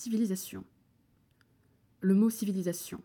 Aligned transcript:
civilisation. 0.00 0.64
Le 2.00 2.14
mot 2.14 2.30
civilisation 2.30 3.02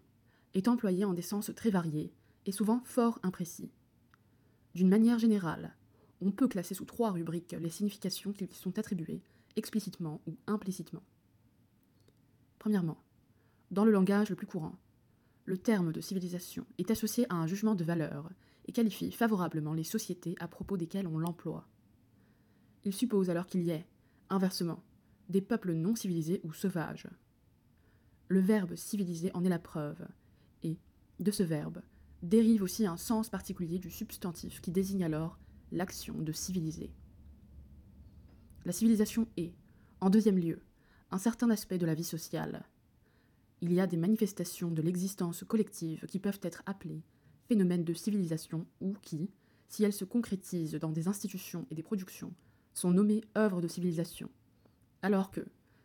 est 0.53 0.69
employé 0.69 1.03
en 1.03 1.11
des 1.11 1.21
sens 1.21 1.51
très 1.53 1.69
variés 1.69 2.13
et 2.45 2.53
souvent 2.53 2.81
fort 2.85 3.19
imprécis. 3.21 3.69
D'une 4.75 4.87
manière 4.87 5.19
générale, 5.19 5.75
on 6.21 6.31
peut 6.31 6.47
classer 6.47 6.73
sous 6.73 6.85
trois 6.85 7.11
rubriques 7.11 7.53
les 7.59 7.69
significations 7.69 8.31
qui 8.31 8.45
lui 8.45 8.55
sont 8.55 8.79
attribuées, 8.79 9.21
explicitement 9.57 10.21
ou 10.25 10.37
implicitement. 10.47 11.03
Premièrement, 12.59 13.03
dans 13.71 13.83
le 13.83 13.91
langage 13.91 14.29
le 14.29 14.37
plus 14.37 14.47
courant, 14.47 14.79
le 15.43 15.57
terme 15.57 15.91
de 15.91 15.99
civilisation 15.99 16.65
est 16.77 16.91
associé 16.91 17.25
à 17.29 17.35
un 17.35 17.45
jugement 17.45 17.75
de 17.75 17.83
valeur 17.83 18.29
et 18.67 18.71
qualifie 18.71 19.11
favorablement 19.11 19.73
les 19.73 19.83
sociétés 19.83 20.37
à 20.39 20.47
propos 20.47 20.77
desquelles 20.77 21.07
on 21.07 21.17
l'emploie. 21.17 21.67
Il 22.85 22.93
suppose 22.93 23.29
alors 23.29 23.47
qu'il 23.47 23.63
y 23.63 23.71
ait, 23.71 23.85
inversement, 24.29 24.81
des 25.29 25.41
peuples 25.41 25.73
non 25.73 25.95
civilisés 25.95 26.41
ou 26.43 26.53
sauvages. 26.53 27.07
Le 28.27 28.39
verbe 28.39 28.75
civiliser 28.75 29.31
en 29.33 29.43
est 29.43 29.49
la 29.49 29.59
preuve, 29.59 30.05
et, 30.63 30.77
de 31.19 31.31
ce 31.31 31.43
verbe, 31.43 31.81
dérive 32.23 32.63
aussi 32.63 32.85
un 32.85 32.97
sens 32.97 33.29
particulier 33.29 33.79
du 33.79 33.91
substantif 33.91 34.61
qui 34.61 34.71
désigne 34.71 35.03
alors 35.03 35.39
l'action 35.71 36.15
de 36.15 36.31
civiliser. 36.31 36.91
La 38.65 38.71
civilisation 38.71 39.27
est, 39.37 39.53
en 40.01 40.09
deuxième 40.09 40.39
lieu, 40.39 40.59
un 41.11 41.19
certain 41.19 41.49
aspect 41.49 41.77
de 41.77 41.85
la 41.85 41.93
vie 41.93 42.03
sociale. 42.03 42.65
Il 43.61 43.71
y 43.71 43.79
a 43.79 43.87
des 43.87 43.97
manifestations 43.97 44.71
de 44.71 44.81
l'existence 44.81 45.43
collective 45.43 46.05
qui 46.07 46.19
peuvent 46.19 46.39
être 46.41 46.63
appelées 46.65 47.03
phénomènes 47.47 47.83
de 47.83 47.93
civilisation 47.93 48.65
ou 48.81 48.93
qui, 49.01 49.29
si 49.67 49.83
elles 49.83 49.93
se 49.93 50.05
concrétisent 50.05 50.79
dans 50.79 50.91
des 50.91 51.07
institutions 51.07 51.67
et 51.69 51.75
des 51.75 51.83
productions, 51.83 52.33
sont 52.73 52.91
nommées 52.91 53.21
œuvres 53.37 53.61
de 53.61 53.67
civilisation, 53.67 54.29
alors 55.05 55.29
que 55.29 55.41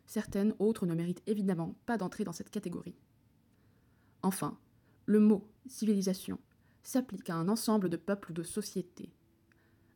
certaines 0.07 0.55
autres 0.57 0.87
ne 0.87 0.95
méritent 0.95 1.21
évidemment 1.27 1.75
pas 1.85 1.95
d'entrer 1.95 2.23
dans 2.23 2.31
cette 2.31 2.49
catégorie. 2.49 2.95
Enfin, 4.23 4.57
le 5.05 5.19
mot 5.19 5.47
civilisation 5.67 6.39
s'applique 6.81 7.29
à 7.29 7.35
un 7.35 7.47
ensemble 7.47 7.87
de 7.87 7.97
peuples 7.97 8.31
ou 8.31 8.33
de 8.33 8.41
sociétés. 8.41 9.13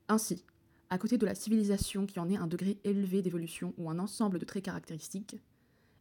Ainsi, 0.09 0.45
à 0.91 0.99
côté 0.99 1.17
de 1.17 1.25
la 1.25 1.33
civilisation 1.33 2.05
qui 2.05 2.19
en 2.19 2.29
est 2.29 2.37
un 2.37 2.45
degré 2.45 2.79
élevé 2.83 3.23
d'évolution 3.23 3.73
ou 3.79 3.89
un 3.89 3.97
ensemble 3.97 4.37
de 4.37 4.45
traits 4.45 4.65
caractéristiques, 4.65 5.37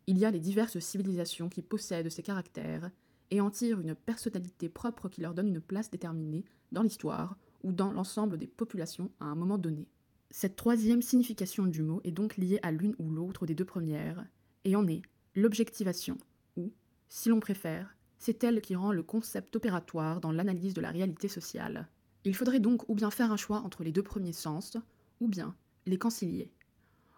il 0.07 0.19
y 0.19 0.27
a 0.27 0.31
les 0.31 0.39
diverses 0.39 0.79
civilisations 0.81 1.49
qui 1.49 1.63
possèdent 1.63 2.11
ces 2.11 2.23
caractères 2.23 2.91
et 3.31 3.41
en 3.41 3.51
tirent 3.51 3.81
une 3.81 3.95
personnalité 3.95 4.69
propre 4.69 5.09
qui 5.09 5.23
leur 5.23 5.33
donne 5.33 5.49
une 5.49 5.63
place 5.63 5.91
déterminée 5.91 6.45
dans 6.73 6.83
l'histoire 6.83 7.39
ou 7.63 7.73
dans 7.73 7.91
l'ensemble 7.91 8.37
des 8.37 8.49
populations 8.49 9.11
à 9.19 9.25
un 9.25 9.35
moment 9.35 9.57
donné. 9.57 9.89
Cette 10.31 10.57
troisième 10.57 11.03
signification 11.03 11.65
du 11.65 11.83
mot 11.83 12.01
est 12.05 12.11
donc 12.11 12.37
liée 12.37 12.59
à 12.63 12.73
l'une 12.73 12.95
ou 12.99 13.11
l'autre 13.11 13.47
des 13.47 13.55
deux 13.55 13.65
premières, 13.65 14.27
et 14.65 14.77
en 14.77 14.87
est 14.87 15.03
l'objectivation, 15.35 16.19
ou, 16.57 16.73
si 17.09 17.29
l'on 17.29 17.41
préfère, 17.41 17.97
c'est 18.19 18.43
elle 18.43 18.61
qui 18.61 18.75
rend 18.75 18.93
le 18.93 19.03
concept 19.03 19.55
opératoire 19.57 20.21
dans 20.21 20.33
l'analyse 20.33 20.75
de 20.75 20.81
la 20.81 20.91
réalité 20.91 21.29
sociale. 21.29 21.89
Il 22.25 22.35
faudrait 22.35 22.61
donc 22.61 22.89
ou 22.89 22.95
bien 22.95 23.11
faire 23.11 23.33
un 23.33 23.37
choix 23.37 23.61
entre 23.61 23.85
les 23.85 23.93
deux 23.93 24.03
premiers 24.03 24.33
sens, 24.33 24.77
ou 25.21 25.29
bien 25.29 25.55
les 25.87 25.99
concilier, 25.99 26.51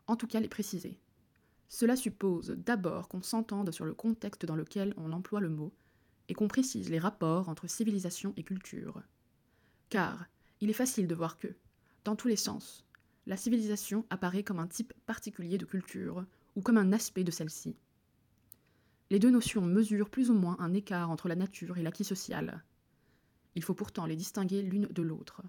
en 0.06 0.16
tout 0.16 0.26
cas 0.26 0.40
les 0.40 0.48
préciser. 0.48 0.98
Cela 1.68 1.96
suppose 1.96 2.50
d'abord 2.50 3.08
qu'on 3.08 3.22
s'entende 3.22 3.70
sur 3.70 3.84
le 3.84 3.94
contexte 3.94 4.46
dans 4.46 4.56
lequel 4.56 4.94
on 4.96 5.12
emploie 5.12 5.40
le 5.40 5.48
mot, 5.48 5.72
et 6.28 6.34
qu'on 6.34 6.48
précise 6.48 6.90
les 6.90 6.98
rapports 6.98 7.48
entre 7.48 7.68
civilisation 7.68 8.32
et 8.36 8.42
culture. 8.42 9.02
Car 9.88 10.26
il 10.60 10.70
est 10.70 10.74
facile 10.74 11.06
de 11.06 11.14
voir 11.14 11.38
que, 11.38 11.48
dans 12.04 12.16
tous 12.16 12.28
les 12.28 12.36
sens, 12.36 12.85
la 13.26 13.36
civilisation 13.36 14.06
apparaît 14.10 14.44
comme 14.44 14.60
un 14.60 14.68
type 14.68 14.92
particulier 15.04 15.58
de 15.58 15.64
culture, 15.64 16.24
ou 16.54 16.62
comme 16.62 16.78
un 16.78 16.92
aspect 16.92 17.24
de 17.24 17.30
celle-ci. 17.30 17.76
Les 19.10 19.18
deux 19.18 19.30
notions 19.30 19.62
mesurent 19.62 20.10
plus 20.10 20.30
ou 20.30 20.34
moins 20.34 20.56
un 20.58 20.72
écart 20.72 21.10
entre 21.10 21.28
la 21.28 21.36
nature 21.36 21.78
et 21.78 21.82
l'acquis 21.82 22.04
social. 22.04 22.64
Il 23.54 23.62
faut 23.62 23.74
pourtant 23.74 24.06
les 24.06 24.16
distinguer 24.16 24.62
l'une 24.62 24.86
de 24.86 25.02
l'autre. 25.02 25.42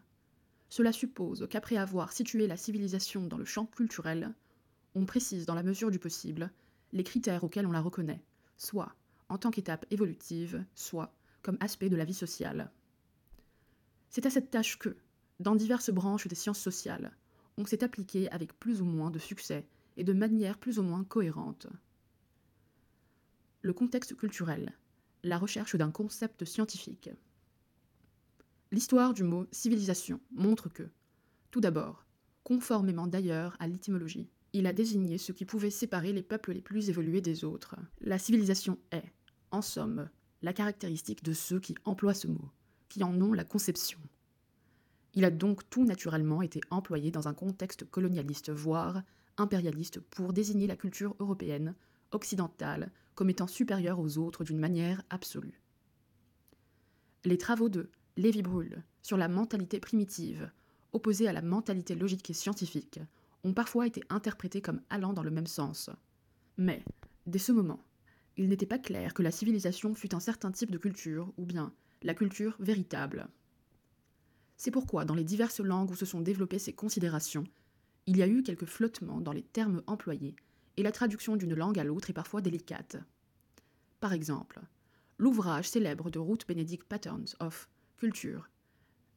Cela 0.70 0.92
suppose 0.92 1.48
qu'après 1.49 1.77
avoir 1.77 2.11
situé 2.11 2.45
la 2.45 2.58
civilisation 2.58 3.26
dans 3.26 3.38
le 3.38 3.45
champ 3.45 3.65
culturel, 3.65 4.33
on 4.95 5.05
précise 5.05 5.45
dans 5.45 5.55
la 5.55 5.64
mesure 5.64 5.92
du 5.92 5.99
possible 5.99 6.52
les 6.94 7.04
critères 7.04 7.44
auxquels 7.44 7.67
on 7.67 7.71
la 7.71 7.82
reconnaît, 7.82 8.21
soit 8.58 8.94
en 9.30 9.38
tant 9.38 9.52
qu'étape 9.52 9.86
évolutive, 9.92 10.64
soit 10.76 11.14
comme 11.42 11.58
aspect 11.59 11.89
de 11.89 11.95
la 11.95 12.05
vie 12.05 12.14
sociale. 12.14 12.71
C'est 14.09 14.26
à 14.26 14.30
cette 14.30 14.52
tâche 14.52 14.77
que, 14.80 14.95
dans 15.39 15.55
diverses 15.55 15.89
branches 15.89 16.27
des 16.27 16.36
sciences 16.36 16.59
sociales, 16.59 17.11
on 17.58 17.66
s'est 17.66 17.84
appliqué 17.84 18.30
avec 18.30 18.58
plus 18.60 18.82
ou 18.82 18.86
moins 18.86 19.12
de 19.12 19.20
succès 19.20 19.68
et 19.98 20.04
de 20.04 20.14
manière 20.14 20.58
plus 20.58 20.80
ou 20.80 20.84
moins 20.84 21.04
cohérente 21.04 21.68
le 23.68 23.73
contexte 23.73 24.16
culturel, 24.16 24.73
la 25.23 25.38
recherche 25.38 25.76
d'un 25.76 25.92
concept 25.92 26.45
scientifique. 26.45 27.10
L'histoire 28.72 29.14
du 29.14 29.23
mot 29.23 29.45
civilisation 29.52 30.22
montre 30.32 30.70
que, 30.70 30.90
tout 31.52 31.60
d'abord, 31.60 32.06
conformément 32.44 33.08
d'ailleurs 33.08 33.58
à 33.60 33.68
l'étymologie, 33.68 34.30
il 34.54 34.68
a 34.68 34.74
désigné 34.74 35.18
ce 35.18 35.34
qui 35.34 35.44
pouvait 35.44 35.70
séparer 35.70 36.14
les 36.14 36.24
peuples 36.24 36.54
les 36.54 36.62
plus 36.62 36.89
évolués 36.89 37.20
des 37.20 37.44
autres. 37.44 37.76
La 38.00 38.18
civilisation 38.18 38.78
est, 38.92 39.12
en 39.52 39.62
somme, 39.62 40.10
la 40.42 40.54
caractéristique 40.54 41.24
de 41.24 41.34
ceux 41.34 41.60
qui 41.60 41.76
emploient 41.84 42.14
ce 42.14 42.28
mot, 42.28 42.52
qui 42.88 43.04
en 43.04 43.20
ont 43.22 43.34
la 43.34 43.44
conception. 43.44 44.00
Il 45.17 45.26
a 45.26 45.32
donc 45.32 45.67
tout 45.72 45.83
naturellement 45.83 46.44
été 46.44 46.61
employé 46.70 47.10
dans 47.10 47.28
un 47.28 47.33
contexte 47.33 47.89
colonialiste, 47.89 48.52
voire 48.52 49.02
impérialiste, 49.38 50.00
pour 50.00 50.32
désigner 50.32 50.67
la 50.67 50.76
culture 50.76 51.16
européenne, 51.20 51.73
occidentale, 52.11 52.92
comme 53.16 53.32
étant 53.32 53.48
supérieure 53.48 54.00
aux 54.00 54.20
autres 54.20 54.44
d'une 54.44 54.60
manière 54.60 55.02
absolue. 55.10 55.60
Les 57.26 57.39
travaux 57.39 57.67
de 57.67 57.89
Lévi 58.16 58.44
Brûle 58.44 58.83
sur 59.02 59.17
la 59.17 59.27
mentalité 59.27 59.80
primitive, 59.80 60.52
opposée 60.94 61.27
à 61.27 61.33
la 61.33 61.42
mentalité 61.42 61.95
logique 61.95 62.30
et 62.30 62.33
scientifique, 62.33 63.00
ont 63.44 63.56
parfois 63.56 63.88
été 63.88 64.04
interprétés 64.11 64.61
comme 64.61 64.82
allant 64.92 65.14
dans 65.14 65.23
le 65.23 65.32
même 65.32 65.48
sens. 65.48 65.89
Mais, 66.58 66.83
dès 67.26 67.39
ce 67.39 67.52
moment, 67.52 67.83
il 68.38 68.50
n'était 68.50 68.67
pas 68.67 68.77
clair 68.77 69.16
que 69.16 69.23
la 69.23 69.32
civilisation 69.32 69.95
fût 69.95 70.14
un 70.14 70.20
certain 70.20 70.52
type 70.52 70.70
de 70.70 70.77
culture, 70.77 71.33
ou 71.38 71.45
bien 71.48 71.73
la 72.04 72.14
culture 72.14 72.56
véritable. 72.60 73.27
C'est 74.58 74.72
pourquoi, 74.72 75.06
dans 75.06 75.14
les 75.14 75.23
diverses 75.23 75.60
langues 75.60 75.92
où 75.92 75.95
se 75.95 76.06
sont 76.06 76.22
développées 76.22 76.60
ces 76.60 76.73
considérations, 76.73 77.45
il 78.08 78.18
y 78.18 78.23
a 78.23 78.28
eu 78.28 78.42
quelques 78.42 78.66
flottements 78.66 79.22
dans 79.22 79.32
les 79.32 79.44
termes 79.44 79.84
employés 79.86 80.36
et 80.78 80.84
la 80.84 80.92
traduction 80.92 81.36
d'une 81.36 81.54
langue 81.54 81.80
à 81.80 81.84
l'autre 81.84 82.10
est 82.10 82.14
parfois 82.14 82.42
délicate. 82.42 82.98
Par 84.00 84.14
exemple, 84.14 84.60
l'ouvrage 85.18 85.70
célèbre 85.70 86.10
de 86.10 86.20
Ruth 86.20 86.48
Benedict 86.48 86.84
Patterns 86.84 87.36
of 87.40 87.70
Culture 87.98 88.50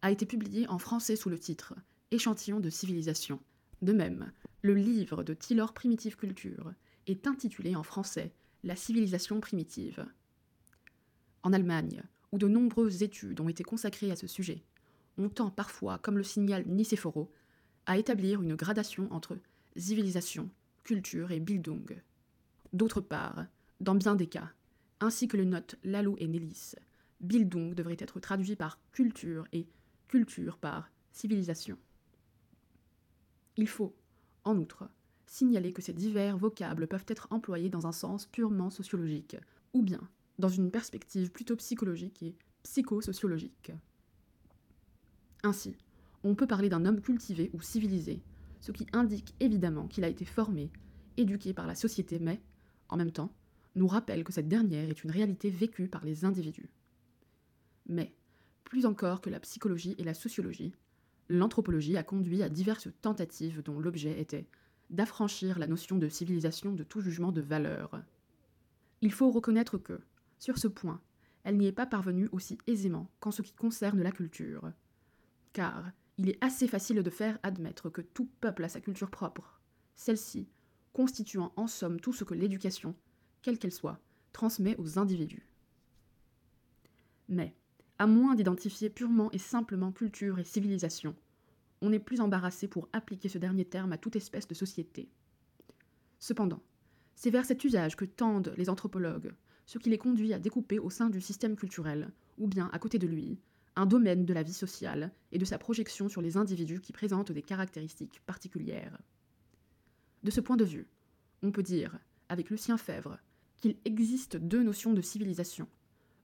a 0.03 0.11
été 0.11 0.27
publié 0.27 0.67
en 0.69 0.79
français 0.79 1.17
sous 1.17 1.29
le 1.31 1.39
titre 1.39 1.75
Échantillon 2.11 2.61
de 2.61 2.71
civilisation. 2.71 3.41
De 3.83 3.93
même, 3.93 4.33
le 4.63 4.75
livre 4.75 5.23
de 5.23 5.35
Taylor 5.35 5.73
Primitive 5.73 6.17
Culture 6.17 6.73
est 7.07 7.27
intitulé 7.27 7.77
en 7.77 7.83
français 7.83 8.33
La 8.65 8.77
civilisation 8.77 9.41
primitive. 9.41 10.05
En 11.43 11.53
Allemagne, 11.53 12.03
où 12.33 12.39
de 12.39 12.49
nombreuses 12.49 13.03
études 13.03 13.41
ont 13.41 13.49
été 13.49 13.65
consacrées 13.65 14.11
à 14.11 14.17
ce 14.17 14.27
sujet, 14.27 14.65
on 15.21 15.29
tend 15.29 15.51
parfois, 15.51 15.99
comme 15.99 16.17
le 16.17 16.23
signale 16.23 16.65
Nicéphoro, 16.67 17.31
à 17.85 17.99
établir 17.99 18.41
une 18.43 18.57
gradation 18.57 19.13
entre 19.13 19.39
civilisation 19.77 20.51
culture 20.83 21.31
et 21.31 21.41
Bildung. 21.41 22.03
D'autre 22.73 23.01
part, 23.01 23.45
dans 23.81 23.95
bien 23.95 24.15
des 24.15 24.27
cas, 24.27 24.51
ainsi 25.01 25.29
que 25.29 25.37
le 25.37 25.45
notent 25.45 25.77
Lalou 25.85 26.17
et 26.19 26.27
Nellis, 26.27 26.73
Bildung 27.21 27.75
devrait 27.75 27.97
être 27.99 28.19
traduit 28.19 28.57
par 28.57 28.79
culture 28.93 29.47
et 29.53 29.69
culture 30.09 30.57
par 30.57 30.91
civilisation. 31.13 31.77
Il 33.57 33.69
faut, 33.69 33.95
en 34.45 34.57
outre, 34.57 34.89
signaler 35.27 35.73
que 35.73 35.83
ces 35.83 35.93
divers 35.93 36.39
vocables 36.39 36.89
peuvent 36.89 37.05
être 37.09 37.29
employés 37.31 37.69
dans 37.69 37.87
un 37.87 37.93
sens 37.93 38.25
purement 38.25 38.71
sociologique, 38.71 39.37
ou 39.75 39.83
bien 39.83 40.01
dans 40.39 40.49
une 40.49 40.71
perspective 40.71 41.31
plutôt 41.31 41.57
psychologique 41.57 42.23
et 42.23 42.35
psychosociologique. 42.63 43.73
Ainsi, 45.43 45.77
on 46.23 46.35
peut 46.35 46.47
parler 46.47 46.69
d'un 46.69 46.85
homme 46.85 47.01
cultivé 47.01 47.51
ou 47.55 47.61
civilisé, 47.63 48.23
ce 48.61 48.73
qui 48.73 48.87
indique 48.93 49.35
évidemment 49.41 49.89
qu'il 49.89 50.05
a 50.05 50.09
été 50.09 50.25
formé, 50.25 50.71
éduqué 51.17 51.55
par 51.55 51.67
la 51.67 51.75
société, 51.75 52.19
mais, 52.19 52.41
en 52.89 52.97
même 52.97 53.13
temps, 53.13 53.33
nous 53.75 53.87
rappelle 53.87 54.25
que 54.25 54.33
cette 54.33 54.49
dernière 54.49 54.89
est 54.89 55.05
une 55.05 55.11
réalité 55.11 55.49
vécue 55.51 55.89
par 55.89 56.05
les 56.05 56.25
individus. 56.25 56.69
Mais, 57.87 58.13
plus 58.65 58.87
encore 58.87 59.21
que 59.21 59.31
la 59.31 59.41
psychologie 59.41 59.95
et 59.99 60.05
la 60.05 60.15
sociologie, 60.15 60.75
l'anthropologie 61.29 61.97
a 61.97 62.03
conduit 62.03 62.43
à 62.43 62.49
diverses 62.49 62.89
tentatives 63.01 63.63
dont 63.63 63.81
l'objet 63.81 64.21
était 64.21 64.47
d'affranchir 64.91 65.59
la 65.59 65.69
notion 65.69 65.97
de 65.97 66.09
civilisation 66.09 66.73
de 66.73 66.83
tout 66.83 67.01
jugement 67.01 67.33
de 67.33 67.41
valeur. 67.41 68.03
Il 69.03 69.13
faut 69.13 69.31
reconnaître 69.31 69.79
que, 69.79 70.01
sur 70.39 70.59
ce 70.59 70.69
point, 70.69 71.01
elle 71.45 71.57
n'y 71.57 71.67
est 71.67 71.73
pas 71.73 71.87
parvenue 71.87 72.29
aussi 72.33 72.59
aisément 72.67 73.09
qu'en 73.21 73.31
ce 73.31 73.43
qui 73.43 73.55
concerne 73.55 74.03
la 74.03 74.13
culture. 74.13 74.73
Car 75.53 75.91
il 76.19 76.29
est 76.29 76.43
assez 76.45 76.69
facile 76.69 77.03
de 77.03 77.11
faire 77.11 77.39
admettre 77.43 77.91
que 77.91 78.03
tout 78.03 78.29
peuple 78.41 78.65
a 78.65 78.69
sa 78.69 78.81
culture 78.81 79.11
propre, 79.11 79.61
celle-ci 79.95 80.49
constituant 80.93 81.53
en 81.57 81.67
somme 81.67 82.01
tout 82.01 82.13
ce 82.13 82.25
que 82.25 82.35
l'éducation, 82.35 82.95
quelle 83.43 83.59
qu'elle 83.59 83.73
soit, 83.73 84.01
transmet 84.33 84.77
aux 84.79 84.99
individus. 84.99 85.47
Mais, 87.29 87.55
à 87.99 88.07
moins 88.07 88.35
d'identifier 88.35 88.91
purement 88.91 89.31
et 89.33 89.39
simplement 89.39 89.93
culture 89.93 90.39
et 90.39 90.45
civilisation, 90.45 91.15
on 91.81 91.91
n'est 91.91 91.99
plus 91.99 92.21
embarrassé 92.21 92.69
pour 92.69 92.89
appliquer 92.93 93.29
ce 93.29 93.39
dernier 93.39 93.65
terme 93.65 93.93
à 93.93 93.99
toute 93.99 94.17
espèce 94.17 94.49
de 94.49 94.55
société. 94.55 95.09
Cependant, 96.19 96.63
c'est 97.15 97.31
vers 97.31 97.45
cet 97.45 97.65
usage 97.65 97.97
que 97.97 98.05
tendent 98.05 98.53
les 98.57 98.69
anthropologues, 98.69 99.33
ce 99.67 99.79
qui 99.79 99.91
les 99.91 99.99
conduit 99.99 100.33
à 100.33 100.39
découper 100.39 100.79
au 100.79 100.91
sein 100.91 101.09
du 101.09 101.21
système 101.21 101.57
culturel, 101.57 102.11
ou 102.39 102.49
bien 102.49 102.69
à 102.73 102.79
côté 102.79 102.99
de 102.99 103.07
lui, 103.07 103.39
un 103.77 103.87
domaine 103.87 104.25
de 104.25 104.35
la 104.35 104.43
vie 104.43 104.53
sociale 104.53 105.13
et 105.33 105.39
de 105.39 105.45
sa 105.45 105.59
projection 105.59 106.09
sur 106.09 106.23
les 106.23 106.37
individus 106.37 106.81
qui 106.81 106.93
présentent 106.93 107.33
des 107.33 107.43
caractéristiques 107.43 108.21
particulières. 108.27 108.99
De 110.23 110.31
ce 110.31 110.41
point 110.41 110.57
de 110.57 110.65
vue, 110.65 110.89
on 111.43 111.53
peut 111.53 111.63
dire, 111.63 111.99
avec 112.29 112.51
Lucien 112.51 112.77
Fèvre, 112.77 113.19
qu'il 113.57 113.77
existe 113.85 114.37
deux 114.37 114.63
notions 114.63 114.93
de 114.93 115.01
civilisation, 115.01 115.69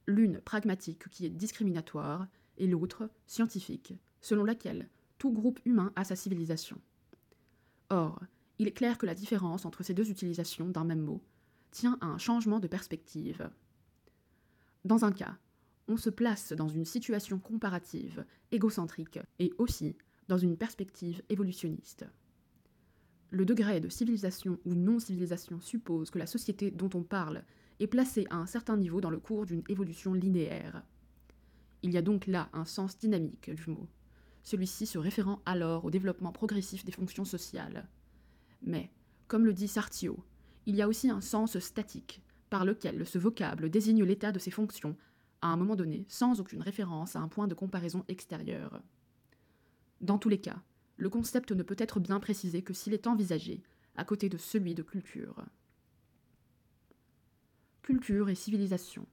l'une 0.07 0.41
pragmatique 0.41 1.09
qui 1.09 1.27
est 1.27 1.31
discriminatoire 1.31 2.27
et 2.59 2.67
l'autre 2.67 3.11
scientifique, 3.27 3.95
selon 4.21 4.45
laquelle 4.45 4.89
tout 5.19 5.33
groupe 5.33 5.61
humain 5.65 5.93
a 5.97 6.05
sa 6.05 6.17
civilisation. 6.17 6.81
Or, 7.91 8.21
il 8.59 8.67
est 8.67 8.73
clair 8.73 8.99
que 8.99 9.07
la 9.07 9.15
différence 9.15 9.65
entre 9.65 9.83
ces 9.83 9.95
deux 9.95 10.11
utilisations 10.11 10.69
d'un 10.69 10.85
même 10.85 11.03
mot 11.03 11.23
tient 11.71 11.99
à 12.01 12.07
un 12.07 12.19
changement 12.19 12.61
de 12.61 12.69
perspective. 12.69 13.51
Dans 14.85 15.05
un 15.05 15.13
cas, 15.13 15.37
on 15.89 15.97
se 15.97 16.11
place 16.11 16.53
dans 16.53 16.69
une 16.69 16.85
situation 16.85 17.39
comparative, 17.39 18.25
égocentrique, 18.51 19.21
et 19.39 19.53
aussi 19.59 19.97
dans 20.29 20.39
une 20.39 20.57
perspective 20.57 21.23
évolutionniste. 21.29 22.05
Le 23.31 23.45
degré 23.45 23.81
de 23.81 23.89
civilisation 23.89 24.59
ou 24.65 24.75
non-civilisation 24.75 25.61
suppose 25.61 26.11
que 26.11 26.19
la 26.19 26.27
société 26.27 26.71
dont 26.71 26.91
on 26.95 27.03
parle 27.03 27.45
est 27.81 27.87
placée 27.87 28.27
à 28.31 28.37
un 28.37 28.47
certain 28.47 28.77
niveau 28.77 29.01
dans 29.01 29.11
le 29.11 29.19
cours 29.19 29.47
d'une 29.47 29.65
évolution 29.69 30.15
linéaire. 30.15 30.83
Il 31.83 31.93
y 31.93 31.99
a 31.99 32.03
donc 32.03 32.27
là 32.27 32.49
un 32.53 32.65
sens 32.65 32.99
dynamique 32.99 33.51
du 33.51 33.71
mot, 33.71 33.87
celui-ci 34.43 34.87
se 34.87 34.99
référant 34.99 35.43
alors 35.45 35.85
au 35.85 35.91
développement 35.91 36.33
progressif 36.33 36.85
des 36.85 36.93
fonctions 36.93 37.25
sociales. 37.25 37.89
Mais, 38.63 38.91
comme 39.29 39.45
le 39.45 39.53
dit 39.53 39.69
Sartio, 39.69 40.25
il 40.67 40.77
y 40.77 40.83
a 40.83 40.89
aussi 40.89 41.11
un 41.11 41.21
sens 41.21 41.59
statique, 41.59 42.23
par 42.49 42.65
lequel 42.65 43.05
ce 43.07 43.19
vocable 43.19 43.71
désigne 43.71 44.05
l'état 44.05 44.33
de 44.33 44.39
ces 44.39 44.51
fonctions 44.51 44.97
à 45.43 45.49
un 45.49 45.57
moment 45.57 45.77
donné, 45.77 46.05
sans 46.09 46.41
aucune 46.41 46.63
référence 46.63 47.17
à 47.17 47.21
un 47.21 47.29
point 47.29 47.49
de 47.49 47.55
comparaison 47.55 48.05
extérieur. 48.09 48.83
Dans 50.01 50.19
tous 50.19 50.29
les 50.29 50.41
cas, 50.41 50.63
le 50.97 51.09
concept 51.09 51.53
ne 51.53 51.63
peut 51.63 51.77
être 51.79 52.01
bien 52.01 52.21
précisé 52.21 52.63
que 52.63 52.73
s'il 52.73 52.95
est 52.95 53.07
envisagé 53.07 53.63
à 53.97 54.05
côté 54.05 54.29
de 54.29 54.37
celui 54.37 54.75
de 54.75 54.83
culture. 54.83 55.45
Culture 57.83 58.29
et 58.29 58.35
civilisation. 58.35 59.07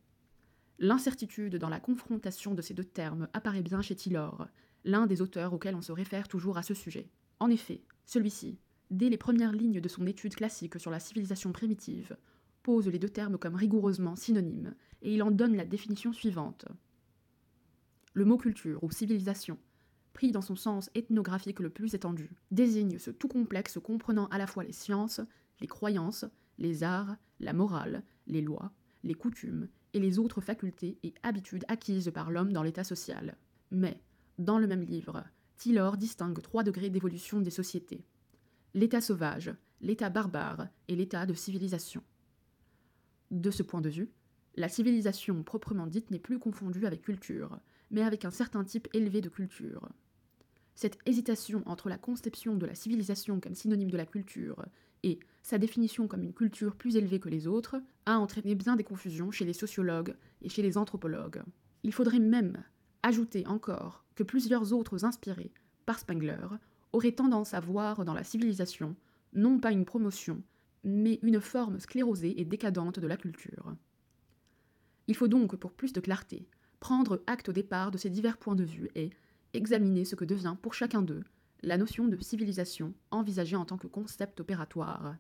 L'incertitude 0.79 1.57
dans 1.57 1.69
la 1.69 1.79
confrontation 1.79 2.53
de 2.55 2.61
ces 2.61 2.73
deux 2.73 2.83
termes 2.83 3.27
apparaît 3.33 3.61
bien 3.61 3.81
chez 3.81 3.95
Tylor, 3.95 4.47
l'un 4.83 5.05
des 5.05 5.21
auteurs 5.21 5.53
auxquels 5.53 5.75
on 5.75 5.81
se 5.81 5.91
réfère 5.91 6.27
toujours 6.27 6.57
à 6.57 6.63
ce 6.63 6.73
sujet. 6.73 7.09
En 7.39 7.49
effet, 7.49 7.83
celui-ci, 8.05 8.57
dès 8.89 9.09
les 9.09 9.17
premières 9.17 9.51
lignes 9.51 9.79
de 9.79 9.87
son 9.87 10.05
étude 10.07 10.35
classique 10.35 10.79
sur 10.79 10.91
la 10.91 10.99
civilisation 10.99 11.51
primitive, 11.51 12.17
pose 12.63 12.87
les 12.87 12.99
deux 12.99 13.09
termes 13.09 13.37
comme 13.37 13.55
rigoureusement 13.55 14.15
synonymes, 14.15 14.73
et 15.03 15.13
il 15.13 15.21
en 15.21 15.31
donne 15.31 15.55
la 15.55 15.65
définition 15.65 16.11
suivante. 16.11 16.65
Le 18.13 18.25
mot 18.25 18.37
culture 18.37 18.83
ou 18.83 18.91
civilisation, 18.91 19.59
pris 20.13 20.31
dans 20.31 20.41
son 20.41 20.55
sens 20.55 20.89
ethnographique 20.95 21.59
le 21.59 21.69
plus 21.69 21.93
étendu, 21.93 22.31
désigne 22.51 22.97
ce 22.97 23.11
tout 23.11 23.27
complexe 23.27 23.79
comprenant 23.79 24.27
à 24.27 24.37
la 24.37 24.47
fois 24.47 24.63
les 24.63 24.73
sciences, 24.73 25.21
les 25.59 25.67
croyances, 25.67 26.25
les 26.57 26.83
arts, 26.83 27.15
la 27.39 27.53
morale, 27.53 28.03
les 28.27 28.41
lois, 28.41 28.71
les 29.03 29.15
coutumes 29.15 29.67
et 29.93 29.99
les 29.99 30.17
autres 30.17 30.41
facultés 30.41 30.97
et 31.03 31.13
habitudes 31.21 31.65
acquises 31.67 32.11
par 32.11 32.31
l'homme 32.31 32.53
dans 32.53 32.63
l'état 32.63 32.83
social. 32.83 33.37
Mais, 33.69 34.01
dans 34.39 34.57
le 34.57 34.67
même 34.67 34.83
livre, 34.83 35.23
Tylor 35.57 35.97
distingue 35.97 36.41
trois 36.41 36.63
degrés 36.63 36.89
d'évolution 36.89 37.41
des 37.41 37.51
sociétés 37.51 38.03
l'état 38.73 39.01
sauvage, 39.01 39.53
l'état 39.81 40.09
barbare 40.09 40.67
et 40.87 40.95
l'état 40.95 41.25
de 41.25 41.33
civilisation. 41.33 42.01
De 43.31 43.51
ce 43.51 43.63
point 43.63 43.81
de 43.81 43.89
vue, 43.89 44.09
la 44.55 44.69
civilisation 44.69 45.43
proprement 45.43 45.87
dite 45.87 46.11
n'est 46.11 46.19
plus 46.19 46.39
confondue 46.39 46.85
avec 46.85 47.01
culture, 47.01 47.59
mais 47.91 48.01
avec 48.01 48.25
un 48.25 48.31
certain 48.31 48.63
type 48.63 48.87
élevé 48.93 49.21
de 49.21 49.29
culture. 49.29 49.89
Cette 50.75 50.97
hésitation 51.05 51.63
entre 51.65 51.89
la 51.89 51.97
conception 51.97 52.55
de 52.55 52.65
la 52.65 52.75
civilisation 52.75 53.39
comme 53.39 53.55
synonyme 53.55 53.91
de 53.91 53.97
la 53.97 54.05
culture 54.05 54.65
et 55.03 55.19
sa 55.43 55.57
définition 55.57 56.07
comme 56.07 56.23
une 56.23 56.33
culture 56.33 56.75
plus 56.75 56.95
élevée 56.95 57.19
que 57.19 57.29
les 57.29 57.47
autres 57.47 57.81
a 58.05 58.17
entraîné 58.17 58.55
bien 58.55 58.75
des 58.75 58.83
confusions 58.83 59.31
chez 59.31 59.45
les 59.45 59.53
sociologues 59.53 60.15
et 60.41 60.49
chez 60.49 60.61
les 60.61 60.77
anthropologues. 60.77 61.43
Il 61.83 61.93
faudrait 61.93 62.19
même 62.19 62.63
ajouter 63.03 63.45
encore 63.45 64.03
que 64.15 64.23
plusieurs 64.23 64.73
autres 64.73 65.05
inspirés 65.05 65.51
par 65.85 65.99
Spengler 65.99 66.47
auraient 66.93 67.11
tendance 67.11 67.53
à 67.53 67.59
voir 67.59 68.05
dans 68.05 68.13
la 68.13 68.23
civilisation 68.23 68.95
non 69.33 69.59
pas 69.59 69.71
une 69.71 69.85
promotion, 69.85 70.41
mais 70.83 71.19
une 71.23 71.41
forme 71.41 71.79
sclérosée 71.79 72.39
et 72.39 72.45
décadente 72.45 72.99
de 72.99 73.07
la 73.07 73.17
culture. 73.17 73.75
Il 75.07 75.15
faut 75.15 75.27
donc, 75.27 75.55
pour 75.55 75.73
plus 75.73 75.93
de 75.93 75.99
clarté, 75.99 76.47
prendre 76.79 77.21
acte 77.27 77.49
au 77.49 77.53
départ 77.53 77.91
de 77.91 77.97
ces 77.97 78.09
divers 78.09 78.37
points 78.37 78.55
de 78.55 78.63
vue 78.63 78.89
et 78.95 79.11
examiner 79.53 80.05
ce 80.05 80.15
que 80.15 80.25
devient 80.25 80.55
pour 80.61 80.73
chacun 80.73 81.01
d'eux 81.01 81.23
la 81.61 81.77
notion 81.77 82.07
de 82.07 82.21
civilisation 82.21 82.93
envisagée 83.09 83.55
en 83.55 83.65
tant 83.65 83.77
que 83.77 83.87
concept 83.87 84.41
opératoire. 84.41 85.15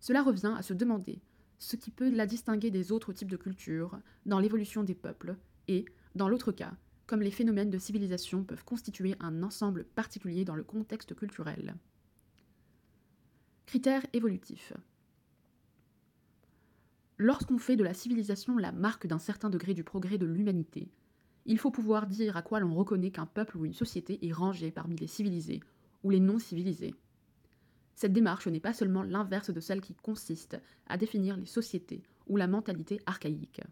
Cela 0.00 0.22
revient 0.22 0.54
à 0.56 0.62
se 0.62 0.74
demander 0.74 1.20
ce 1.58 1.76
qui 1.76 1.90
peut 1.90 2.10
la 2.10 2.26
distinguer 2.26 2.70
des 2.70 2.92
autres 2.92 3.12
types 3.12 3.30
de 3.30 3.36
cultures 3.36 3.98
dans 4.26 4.40
l'évolution 4.40 4.82
des 4.82 4.94
peuples 4.94 5.36
et, 5.68 5.84
dans 6.14 6.28
l'autre 6.28 6.52
cas, 6.52 6.74
comme 7.06 7.22
les 7.22 7.30
phénomènes 7.30 7.70
de 7.70 7.78
civilisation 7.78 8.44
peuvent 8.44 8.64
constituer 8.64 9.14
un 9.20 9.42
ensemble 9.42 9.84
particulier 9.84 10.44
dans 10.44 10.54
le 10.54 10.64
contexte 10.64 11.14
culturel. 11.14 11.74
Critères 13.66 14.06
évolutifs. 14.12 14.72
Lorsqu'on 17.20 17.58
fait 17.58 17.74
de 17.74 17.82
la 17.82 17.94
civilisation 17.94 18.56
la 18.56 18.70
marque 18.70 19.08
d'un 19.08 19.18
certain 19.18 19.50
degré 19.50 19.74
du 19.74 19.82
progrès 19.82 20.18
de 20.18 20.26
l'humanité, 20.26 20.88
il 21.46 21.58
faut 21.58 21.72
pouvoir 21.72 22.06
dire 22.06 22.36
à 22.36 22.42
quoi 22.42 22.60
l'on 22.60 22.74
reconnaît 22.74 23.10
qu'un 23.10 23.26
peuple 23.26 23.56
ou 23.56 23.64
une 23.64 23.74
société 23.74 24.24
est 24.24 24.32
rangé 24.32 24.70
parmi 24.70 24.94
les 24.94 25.08
civilisés 25.08 25.60
ou 26.04 26.10
les 26.10 26.20
non 26.20 26.38
civilisés. 26.38 26.94
Cette 27.96 28.12
démarche 28.12 28.46
n'est 28.46 28.60
pas 28.60 28.72
seulement 28.72 29.02
l'inverse 29.02 29.50
de 29.50 29.58
celle 29.58 29.80
qui 29.80 29.94
consiste 29.94 30.60
à 30.86 30.96
définir 30.96 31.36
les 31.36 31.46
sociétés 31.46 32.04
ou 32.28 32.36
la 32.36 32.46
mentalité 32.46 33.00
archaïque. 33.06 33.62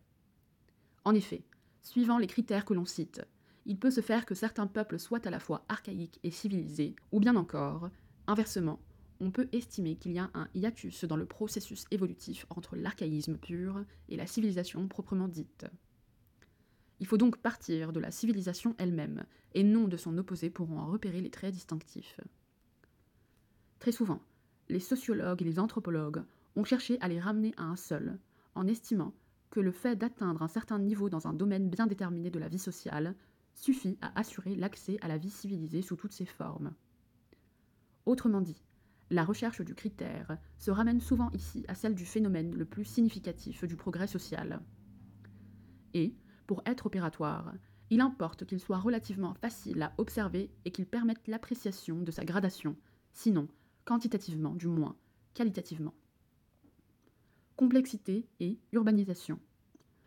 En 1.04 1.14
effet, 1.14 1.44
suivant 1.82 2.18
les 2.18 2.26
critères 2.26 2.64
que 2.64 2.75
l'on 2.75 2.85
cite, 2.85 3.23
il 3.64 3.78
peut 3.78 3.92
se 3.92 4.00
faire 4.00 4.26
que 4.26 4.35
certains 4.35 4.66
peuples 4.66 4.99
soient 4.99 5.25
à 5.25 5.30
la 5.30 5.38
fois 5.38 5.64
archaïques 5.68 6.18
et 6.25 6.32
civilisés, 6.32 6.97
ou 7.12 7.21
bien 7.21 7.37
encore, 7.37 7.90
inversement, 8.26 8.80
on 9.20 9.30
peut 9.30 9.49
estimer 9.52 9.96
qu'il 9.96 10.12
y 10.12 10.18
a 10.18 10.30
un 10.35 10.49
hiatus 10.54 11.04
dans 11.04 11.16
le 11.16 11.26
processus 11.26 11.85
évolutif 11.90 12.46
entre 12.50 12.76
l'archaïsme 12.76 13.37
pur 13.37 13.85
et 14.08 14.16
la 14.16 14.26
civilisation 14.26 14.87
proprement 14.88 15.28
dite. 15.28 15.66
Il 17.00 17.06
faut 17.06 17.18
donc 17.18 17.37
partir 17.37 17.92
de 17.92 18.00
la 18.00 18.11
civilisation 18.11 18.75
elle-même, 18.78 19.25
et 19.54 19.62
non 19.62 19.88
de 19.88 19.96
son 19.96 20.16
opposé 20.18 20.50
pour 20.50 20.70
en 20.73 20.87
repérer 20.87 21.20
les 21.20 21.30
traits 21.30 21.54
distinctifs. 21.54 22.20
Très 23.78 23.92
souvent, 23.92 24.20
les 24.68 24.80
sociologues 24.80 25.42
et 25.42 25.44
les 25.44 25.58
anthropologues 25.58 26.23
ont 26.56 26.64
cherché 26.64 26.99
à 27.00 27.08
les 27.08 27.20
ramener 27.20 27.52
à 27.56 27.64
un 27.64 27.76
seul, 27.76 28.18
en 28.54 28.66
estimant 28.66 29.12
que 29.50 29.61
le 29.61 29.73
fait 29.73 29.96
d'atteindre 29.96 30.42
un 30.42 30.49
certain 30.49 30.78
niveau 30.78 31.08
dans 31.08 31.26
un 31.26 31.32
domaine 31.32 31.68
bien 31.68 31.87
déterminé 31.87 32.30
de 32.30 32.38
la 32.38 32.49
vie 32.49 32.58
sociale 32.58 33.14
suffit 33.54 33.96
à 34.00 34.18
assurer 34.18 34.54
l'accès 34.54 34.99
à 35.00 35.08
la 35.08 35.18
vie 35.18 35.30
civilisée 35.30 35.82
sous 35.82 35.96
toutes 35.96 36.12
ses 36.12 36.26
formes. 36.26 36.75
Autrement 38.04 38.40
dit, 38.40 38.62
la 39.10 39.25
recherche 39.25 39.60
du 39.60 39.75
critère 39.75 40.36
se 40.58 40.70
ramène 40.70 41.00
souvent 41.00 41.30
ici 41.32 41.64
à 41.68 41.75
celle 41.75 41.94
du 41.94 42.04
phénomène 42.04 42.54
le 42.54 42.64
plus 42.64 42.84
significatif 42.84 43.64
du 43.64 43.76
progrès 43.76 44.08
social. 44.08 44.60
Et, 45.94 46.14
pour 46.46 46.62
être 46.66 46.86
opératoire, 46.86 47.52
il 47.90 48.00
importe 48.00 48.44
qu'il 48.46 48.60
soit 48.60 48.78
relativement 48.78 49.34
facile 49.34 49.82
à 49.82 49.92
observer 49.98 50.50
et 50.64 50.72
qu'il 50.72 50.86
permette 50.86 51.28
l'appréciation 51.28 52.02
de 52.02 52.10
sa 52.10 52.25
gradation, 52.25 52.76
sinon, 53.12 53.48
quantitativement 53.84 54.54
du 54.54 54.66
moins, 54.66 54.96
qualitativement. 55.34 55.94
Complexité 57.56 58.26
et 58.40 58.58
urbanisation. 58.72 59.38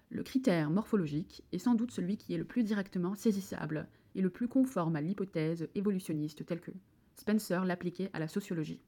Le 0.09 0.23
critère 0.23 0.69
morphologique 0.71 1.43
est 1.51 1.59
sans 1.59 1.75
doute 1.75 1.91
celui 1.91 2.17
qui 2.17 2.33
est 2.33 2.37
le 2.37 2.45
plus 2.45 2.63
directement 2.63 3.15
saisissable 3.15 3.87
et 4.15 4.21
le 4.21 4.29
plus 4.29 4.47
conforme 4.47 4.95
à 4.95 5.01
l'hypothèse 5.01 5.69
évolutionniste 5.75 6.45
telle 6.45 6.61
que 6.61 6.71
Spencer 7.15 7.63
l'appliquait 7.65 8.09
à 8.13 8.19
la 8.19 8.27
sociologie. 8.27 8.81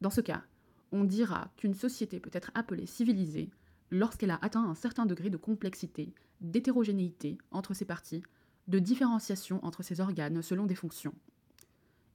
Dans 0.00 0.10
ce 0.10 0.20
cas, 0.20 0.42
on 0.92 1.04
dira 1.04 1.50
qu'une 1.56 1.74
société 1.74 2.20
peut 2.20 2.30
être 2.32 2.50
appelée 2.54 2.86
civilisée 2.86 3.50
lorsqu'elle 3.90 4.30
a 4.30 4.38
atteint 4.42 4.64
un 4.64 4.74
certain 4.74 5.06
degré 5.06 5.30
de 5.30 5.36
complexité, 5.36 6.14
d'hétérogénéité 6.40 7.38
entre 7.50 7.74
ses 7.74 7.84
parties, 7.84 8.22
de 8.68 8.78
différenciation 8.78 9.64
entre 9.64 9.82
ses 9.82 10.00
organes 10.00 10.42
selon 10.42 10.66
des 10.66 10.74
fonctions. 10.74 11.14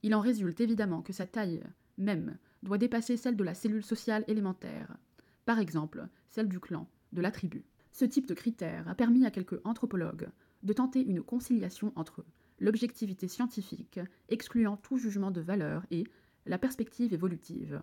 Il 0.02 0.14
en 0.14 0.20
résulte 0.20 0.60
évidemment 0.60 1.02
que 1.02 1.12
sa 1.12 1.26
taille 1.26 1.62
même 1.98 2.36
doit 2.62 2.78
dépasser 2.78 3.16
celle 3.16 3.36
de 3.36 3.44
la 3.44 3.54
cellule 3.54 3.84
sociale 3.84 4.24
élémentaire, 4.26 4.96
par 5.44 5.58
exemple 5.58 6.08
celle 6.28 6.48
du 6.48 6.60
clan, 6.60 6.88
de 7.12 7.20
la 7.20 7.30
tribu. 7.30 7.64
Ce 7.92 8.04
type 8.04 8.26
de 8.26 8.34
critère 8.34 8.88
a 8.88 8.94
permis 8.94 9.24
à 9.24 9.30
quelques 9.30 9.60
anthropologues 9.64 10.28
de 10.62 10.72
tenter 10.72 11.00
une 11.00 11.22
conciliation 11.22 11.92
entre 11.96 12.24
l'objectivité 12.58 13.28
scientifique, 13.28 14.00
excluant 14.28 14.76
tout 14.76 14.98
jugement 14.98 15.30
de 15.30 15.40
valeur, 15.40 15.84
et 15.90 16.04
la 16.46 16.58
perspective 16.58 17.12
évolutive. 17.12 17.82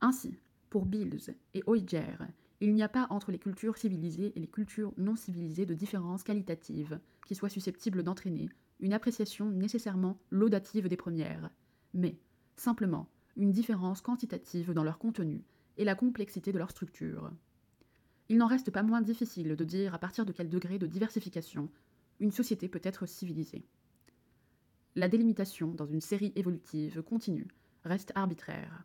Ainsi, 0.00 0.38
pour 0.70 0.86
Bills 0.86 1.34
et 1.54 1.62
Oiger, 1.66 2.16
il 2.60 2.74
n'y 2.74 2.82
a 2.82 2.88
pas 2.88 3.06
entre 3.10 3.30
les 3.30 3.38
cultures 3.38 3.76
civilisées 3.76 4.32
et 4.34 4.40
les 4.40 4.46
cultures 4.46 4.94
non 4.96 5.14
civilisées 5.14 5.66
de 5.66 5.74
différences 5.74 6.22
qualitatives 6.22 6.98
qui 7.26 7.34
soient 7.34 7.50
susceptibles 7.50 8.02
d'entraîner 8.02 8.48
une 8.80 8.92
appréciation 8.92 9.50
nécessairement 9.50 10.18
laudative 10.30 10.88
des 10.88 10.96
premières, 10.96 11.50
mais 11.92 12.18
simplement 12.56 13.08
une 13.36 13.52
différence 13.52 14.00
quantitative 14.00 14.72
dans 14.72 14.84
leur 14.84 14.98
contenu 14.98 15.44
et 15.76 15.84
la 15.84 15.94
complexité 15.94 16.52
de 16.52 16.58
leur 16.58 16.70
structure. 16.70 17.30
Il 18.28 18.38
n'en 18.38 18.46
reste 18.46 18.70
pas 18.70 18.82
moins 18.82 19.02
difficile 19.02 19.54
de 19.54 19.64
dire 19.64 19.94
à 19.94 19.98
partir 19.98 20.24
de 20.24 20.32
quel 20.32 20.48
degré 20.48 20.78
de 20.78 20.86
diversification 20.86 21.70
une 22.20 22.32
société 22.32 22.68
peut 22.68 22.80
être 22.82 23.06
civilisée. 23.06 23.66
La 24.94 25.08
délimitation 25.08 25.68
dans 25.68 25.84
une 25.84 26.00
série 26.00 26.32
évolutive 26.36 27.02
continue 27.02 27.48
reste 27.86 28.12
arbitraire. 28.14 28.84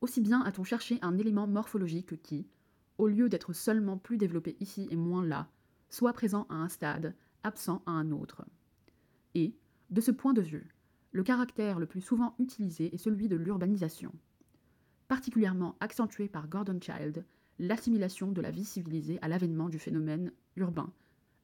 Aussi 0.00 0.20
bien 0.20 0.42
a-t-on 0.42 0.64
cherché 0.64 0.98
un 1.02 1.16
élément 1.16 1.46
morphologique 1.46 2.20
qui, 2.22 2.46
au 2.98 3.08
lieu 3.08 3.28
d'être 3.28 3.52
seulement 3.52 3.96
plus 3.96 4.18
développé 4.18 4.56
ici 4.60 4.86
et 4.90 4.96
moins 4.96 5.24
là, 5.24 5.48
soit 5.88 6.12
présent 6.12 6.46
à 6.50 6.54
un 6.54 6.68
stade, 6.68 7.14
absent 7.42 7.82
à 7.86 7.92
un 7.92 8.10
autre. 8.10 8.44
Et, 9.34 9.54
de 9.90 10.00
ce 10.00 10.10
point 10.10 10.32
de 10.32 10.42
vue, 10.42 10.74
le 11.12 11.22
caractère 11.22 11.78
le 11.78 11.86
plus 11.86 12.00
souvent 12.00 12.34
utilisé 12.38 12.94
est 12.94 12.98
celui 12.98 13.28
de 13.28 13.36
l'urbanisation. 13.36 14.12
Particulièrement 15.08 15.76
accentué 15.80 16.28
par 16.28 16.48
Gordon 16.48 16.78
Child, 16.80 17.24
l'assimilation 17.58 18.32
de 18.32 18.40
la 18.40 18.50
vie 18.50 18.64
civilisée 18.64 19.18
à 19.22 19.28
l'avènement 19.28 19.68
du 19.68 19.78
phénomène 19.78 20.32
urbain 20.56 20.92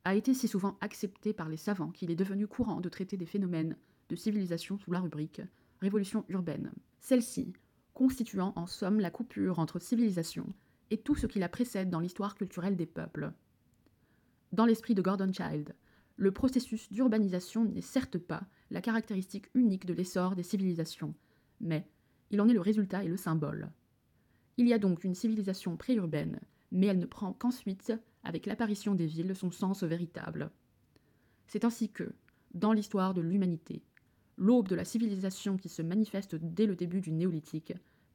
a 0.05 0.15
été 0.15 0.35
si 0.35 0.49
souvent 0.49 0.77
accepté 0.81 1.33
par 1.33 1.49
les 1.49 1.57
savants 1.57 1.91
qu'il 1.91 2.11
est 2.11 2.17
devenu 2.17 2.47
courant 2.47 2.81
de 2.81 2.89
traiter 2.89 3.17
des 3.17 3.27
phénomènes 3.27 3.77
de 4.09 4.17
civilisation 4.17 4.79
sous 4.79 4.91
la 4.91 5.01
rubrique 5.01 5.43
révolution 5.81 6.25
urbaine. 6.29 6.73
Celle-ci 7.01 7.53
constituant 7.95 8.53
en 8.57 8.67
somme 8.67 9.01
la 9.01 9.11
coupure 9.11 9.59
entre 9.59 9.79
civilisation 9.79 10.47
et 10.91 10.99
tout 10.99 11.15
ce 11.15 11.27
qui 11.27 11.39
la 11.39 11.49
précède 11.49 11.91
dans 11.91 12.01
l'histoire 12.01 12.35
culturelle 12.35 12.77
des 12.77 12.87
peuples. 12.87 13.33
Dans 14.53 14.65
l'esprit 14.65 14.95
de 14.95 15.03
Gordon 15.03 15.33
Child, 15.33 15.75
le 16.17 16.33
processus 16.33 16.91
d'urbanisation 16.93 17.65
n'est 17.65 17.81
certes 17.81 18.19
pas 18.19 18.43
la 18.71 18.81
caractéristique 18.81 19.49
unique 19.55 19.87
de 19.87 19.95
l'essor 19.95 20.35
des 20.35 20.43
civilisations, 20.43 21.15
mais 21.61 21.89
il 22.31 22.41
en 22.41 22.49
est 22.49 22.55
le 22.55 22.61
résultat 22.61 23.05
et 23.05 23.09
le 23.09 23.17
symbole. 23.17 23.71
Il 24.57 24.67
y 24.69 24.73
a 24.73 24.79
donc 24.79 25.05
une 25.05 25.15
civilisation 25.15 25.77
préurbaine, 25.77 26.41
mais 26.73 26.87
elle 26.87 26.99
ne 26.99 27.07
prend 27.07 27.33
qu'ensuite, 27.33 27.93
avec 28.23 28.47
l'apparition 28.47 28.95
des 28.95 29.07
villes, 29.07 29.35
son 29.35 29.51
sens 29.51 29.83
véritable. 29.83 30.51
C'est 31.47 31.65
ainsi 31.65 31.91
que, 31.91 32.13
dans 32.55 32.73
l'histoire 32.73 33.15
de 33.15 33.21
l'humanité, 33.21 33.83
l'aube 34.41 34.69
de 34.69 34.75
la 34.75 34.87
civilisation 34.87 35.59
qui 35.59 35.69
se 35.69 35.83
manifeste 35.83 36.35
dès 36.35 36.67
le 36.67 36.75
début 36.75 37.01
du 37.01 37.13
néolithique 37.13 37.75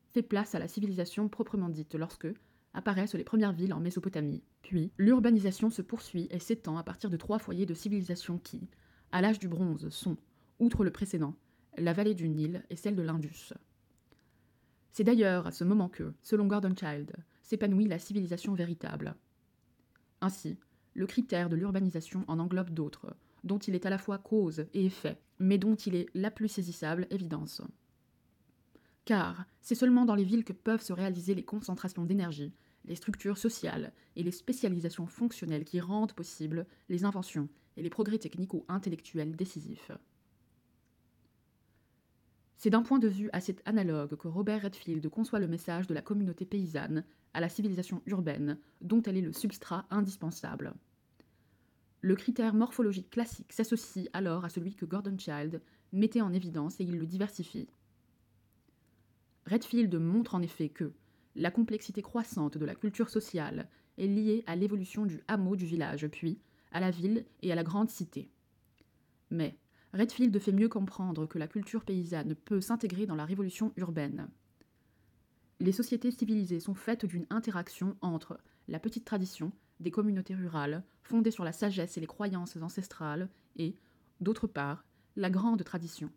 fait 0.10 0.24
place 0.24 0.56
à 0.56 0.60
la 0.60 0.68
civilisation 0.68 1.30
proprement 1.30 1.70
dite 1.70 1.94
lorsque 1.94 2.28
apparaissent 2.74 3.14
les 3.14 3.24
premières 3.24 3.54
villes 3.54 3.74
en 3.74 3.80
Mésopotamie. 3.80 4.44
Puis, 4.64 4.92
l'urbanisation 4.98 5.70
se 5.70 5.82
poursuit 5.82 6.28
et 6.32 6.40
s'étend 6.40 6.78
à 6.78 6.84
partir 6.84 7.10
de 7.10 7.18
trois 7.18 7.40
foyers 7.40 7.68
de 7.68 7.74
civilisation 7.74 8.40
qui, 8.40 8.68
à 9.12 9.22
l'âge 9.22 9.40
du 9.40 9.48
bronze, 9.48 9.88
sont, 9.90 10.18
outre 10.60 10.84
le 10.84 10.92
précédent, 10.92 11.36
la 11.78 11.94
vallée 11.94 12.16
du 12.16 12.28
Nil 12.28 12.64
et 12.70 12.76
celle 12.76 12.96
de 12.96 13.04
l'Indus. 13.04 13.54
C'est 14.92 15.04
d'ailleurs 15.04 15.46
à 15.46 15.52
ce 15.52 15.64
moment 15.64 15.90
que, 15.90 16.14
selon 16.22 16.48
Gordon 16.48 16.74
Child, 16.76 17.14
s'épanouit 17.44 17.88
la 17.88 18.00
civilisation 18.00 18.54
véritable. 18.56 19.16
Ainsi, 20.22 20.58
le 20.96 21.06
critère 21.06 21.50
de 21.50 21.56
l'urbanisation 21.56 22.26
en 22.28 22.40
englobe 22.40 22.72
d'autres, 22.72 23.16
dont 23.44 23.60
il 23.60 23.76
est 23.76 23.86
à 23.86 23.90
la 23.92 24.00
fois 24.00 24.18
cause 24.18 24.66
et 24.74 24.86
effet, 24.86 25.20
mais 25.40 25.58
dont 25.58 25.76
il 25.76 25.96
est 25.96 26.10
la 26.14 26.32
plus 26.32 26.48
saisissable 26.48 27.08
évidence. 27.10 27.62
Car 29.06 29.46
c'est 29.62 29.76
seulement 29.76 30.06
dans 30.06 30.16
les 30.16 30.24
villes 30.24 30.44
que 30.44 30.54
peuvent 30.54 30.82
se 30.82 30.94
réaliser 30.94 31.36
les 31.36 31.44
concentrations 31.44 32.06
d'énergie, 32.06 32.54
les 32.86 32.96
structures 32.96 33.38
sociales 33.38 33.94
et 34.16 34.24
les 34.24 34.32
spécialisations 34.32 35.08
fonctionnelles 35.08 35.66
qui 35.66 35.80
rendent 35.80 36.14
possibles 36.14 36.66
les 36.90 37.06
inventions 37.06 37.50
et 37.78 37.84
les 37.84 37.90
progrès 37.90 38.20
techniques 38.20 38.54
ou 38.54 38.66
intellectuels 38.68 39.36
décisifs. 39.36 39.92
C'est 42.58 42.70
d'un 42.70 42.84
point 42.84 43.00
de 43.00 43.08
vue 43.08 43.30
assez 43.34 43.56
analogue 43.66 44.16
que 44.16 44.28
Robert 44.28 44.64
Redfield 44.64 45.08
conçoit 45.10 45.40
le 45.40 45.48
message 45.48 45.88
de 45.88 45.94
la 45.94 46.02
communauté 46.02 46.46
paysanne 46.46 47.04
à 47.34 47.42
la 47.42 47.50
civilisation 47.50 48.02
urbaine, 48.06 48.58
dont 48.82 49.02
elle 49.04 49.18
est 49.18 49.22
le 49.22 49.34
substrat 49.34 49.86
indispensable. 49.92 50.74
Le 52.06 52.16
critère 52.16 52.54
morphologique 52.54 53.10
classique 53.10 53.52
s'associe 53.52 54.10
alors 54.14 54.46
à 54.46 54.50
celui 54.50 54.76
que 54.76 54.86
Gordon 54.86 55.18
Child 55.18 55.60
mettait 55.92 56.22
en 56.22 56.34
évidence 56.34 56.80
et 56.80 56.84
il 56.84 57.00
le 57.00 57.08
diversifie. 57.08 57.68
Redfield 59.48 59.96
montre 59.96 60.36
en 60.36 60.44
effet 60.44 60.70
que 60.70 60.92
la 61.36 61.50
complexité 61.50 62.04
croissante 62.04 62.60
de 62.60 62.66
la 62.66 62.76
culture 62.76 63.10
sociale 63.10 63.68
est 63.98 64.06
liée 64.06 64.44
à 64.46 64.56
l'évolution 64.56 65.08
du 65.08 65.24
hameau 65.28 65.56
du 65.56 65.66
village, 65.66 66.06
puis 66.10 66.38
à 66.72 66.80
la 66.80 66.92
ville 66.92 67.26
et 67.42 67.52
à 67.52 67.56
la 67.56 67.64
grande 67.64 67.90
cité. 67.90 68.30
Mais 69.32 69.58
Redfield 69.92 70.38
fait 70.38 70.52
mieux 70.52 70.70
comprendre 70.70 71.26
que 71.26 71.40
la 71.40 71.48
culture 71.48 71.84
paysanne 71.84 72.36
peut 72.36 72.62
s'intégrer 72.62 73.08
dans 73.08 73.16
la 73.16 73.26
révolution 73.26 73.74
urbaine. 73.78 74.30
Les 75.60 75.72
sociétés 75.72 76.12
civilisées 76.12 76.60
sont 76.60 76.76
faites 76.76 77.08
d'une 77.08 77.26
interaction 77.32 77.98
entre 78.02 78.40
la 78.68 78.78
petite 78.78 79.06
tradition 79.06 79.52
des 79.80 79.92
communautés 79.92 80.36
rurales, 80.36 80.84
fondées 81.04 81.32
sur 81.32 81.44
la 81.44 81.52
sagesse 81.52 81.98
et 81.98 82.02
les 82.02 82.08
croyances 82.08 82.58
ancestrales, 82.58 83.30
et, 83.58 83.76
d'autre 84.22 84.48
part, 84.48 84.86
la 85.16 85.30
grande 85.30 85.64
tradition, 85.64 86.10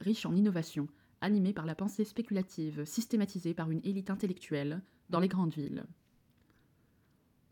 riche 0.00 0.26
en 0.26 0.34
innovations, 0.34 0.88
animée 1.20 1.52
par 1.52 1.66
la 1.66 1.74
pensée 1.74 2.04
spéculative 2.04 2.84
systématisée 2.84 3.54
par 3.54 3.70
une 3.70 3.80
élite 3.84 4.10
intellectuelle 4.10 4.82
dans 5.08 5.20
les 5.20 5.28
grandes 5.28 5.54
villes. 5.54 5.84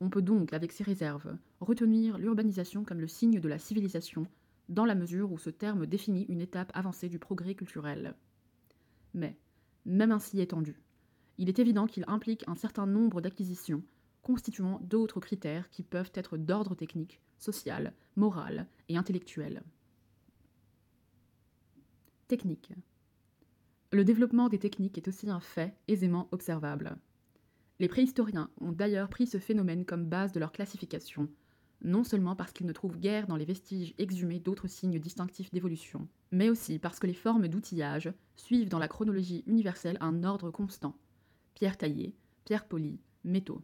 On 0.01 0.11
peut 0.11 0.23
donc, 0.23 0.53
avec 0.53 0.73
ces 0.73 0.83
réserves, 0.83 1.37
retenir 1.61 2.19
l'urbanisation 2.19 2.85
comme 2.85 3.01
le 3.01 3.09
signe 3.09 3.39
de 3.39 3.49
la 3.49 3.59
civilisation, 3.59 4.27
dans 4.69 4.85
la 4.85 4.95
mesure 4.95 5.31
où 5.31 5.39
ce 5.39 5.51
terme 5.51 5.87
définit 5.87 6.25
une 6.29 6.41
étape 6.41 6.71
avancée 6.75 7.09
du 7.09 7.19
progrès 7.19 7.55
culturel. 7.55 8.15
Mais, 9.15 9.37
même 9.85 10.13
ainsi 10.13 10.41
étendu, 10.41 10.81
il 11.39 11.49
est 11.49 11.59
évident 11.59 11.87
qu'il 11.87 12.05
implique 12.07 12.45
un 12.49 12.55
certain 12.55 12.87
nombre 12.87 13.21
d'acquisitions 13.21 13.83
constituant 14.23 14.81
d'autres 14.83 15.21
critères 15.21 15.71
qui 15.71 15.83
peuvent 15.83 16.13
être 16.15 16.37
d'ordre 16.37 16.75
technique, 16.75 17.21
social, 17.39 17.93
moral 18.17 18.67
et 18.89 18.97
intellectuel. 18.97 19.63
Technique. 22.29 22.73
Le 23.93 24.05
développement 24.05 24.49
des 24.49 24.59
techniques 24.59 24.99
est 24.99 25.09
aussi 25.09 25.29
un 25.31 25.41
fait 25.41 25.75
aisément 25.89 26.29
observable. 26.31 26.97
Les 27.81 27.89
préhistoriens 27.89 28.51
ont 28.61 28.73
d'ailleurs 28.73 29.09
pris 29.09 29.27
ce 29.27 29.39
phénomène 29.39 29.85
comme 29.85 30.07
base 30.07 30.33
de 30.33 30.39
leur 30.39 30.53
classification, 30.53 31.29
non 31.83 32.05
seulement 32.05 32.37
parce 32.37 32.53
qu'ils 32.53 32.67
ne 32.67 32.73
trouvent 32.73 32.99
guère 32.99 33.27
dans 33.27 33.37
les 33.37 33.45
vestiges 33.45 33.95
exhumés 33.99 34.39
d'autres 34.39 34.69
signes 34.69 34.99
distinctifs 34.99 35.51
d'évolution, 35.51 36.07
mais 36.31 36.51
aussi 36.51 36.79
parce 36.79 36.99
que 36.99 37.07
les 37.07 37.15
formes 37.15 37.49
d'outillage 37.49 38.13
suivent 38.37 38.69
dans 38.69 38.79
la 38.79 38.89
chronologie 38.89 39.43
universelle 39.47 39.97
un 40.01 40.25
ordre 40.25 40.51
constant 40.51 40.97
pierre 41.55 41.77
taillée, 41.77 42.15
pierre 42.45 42.67
polie, 42.67 43.01
métaux. 43.25 43.63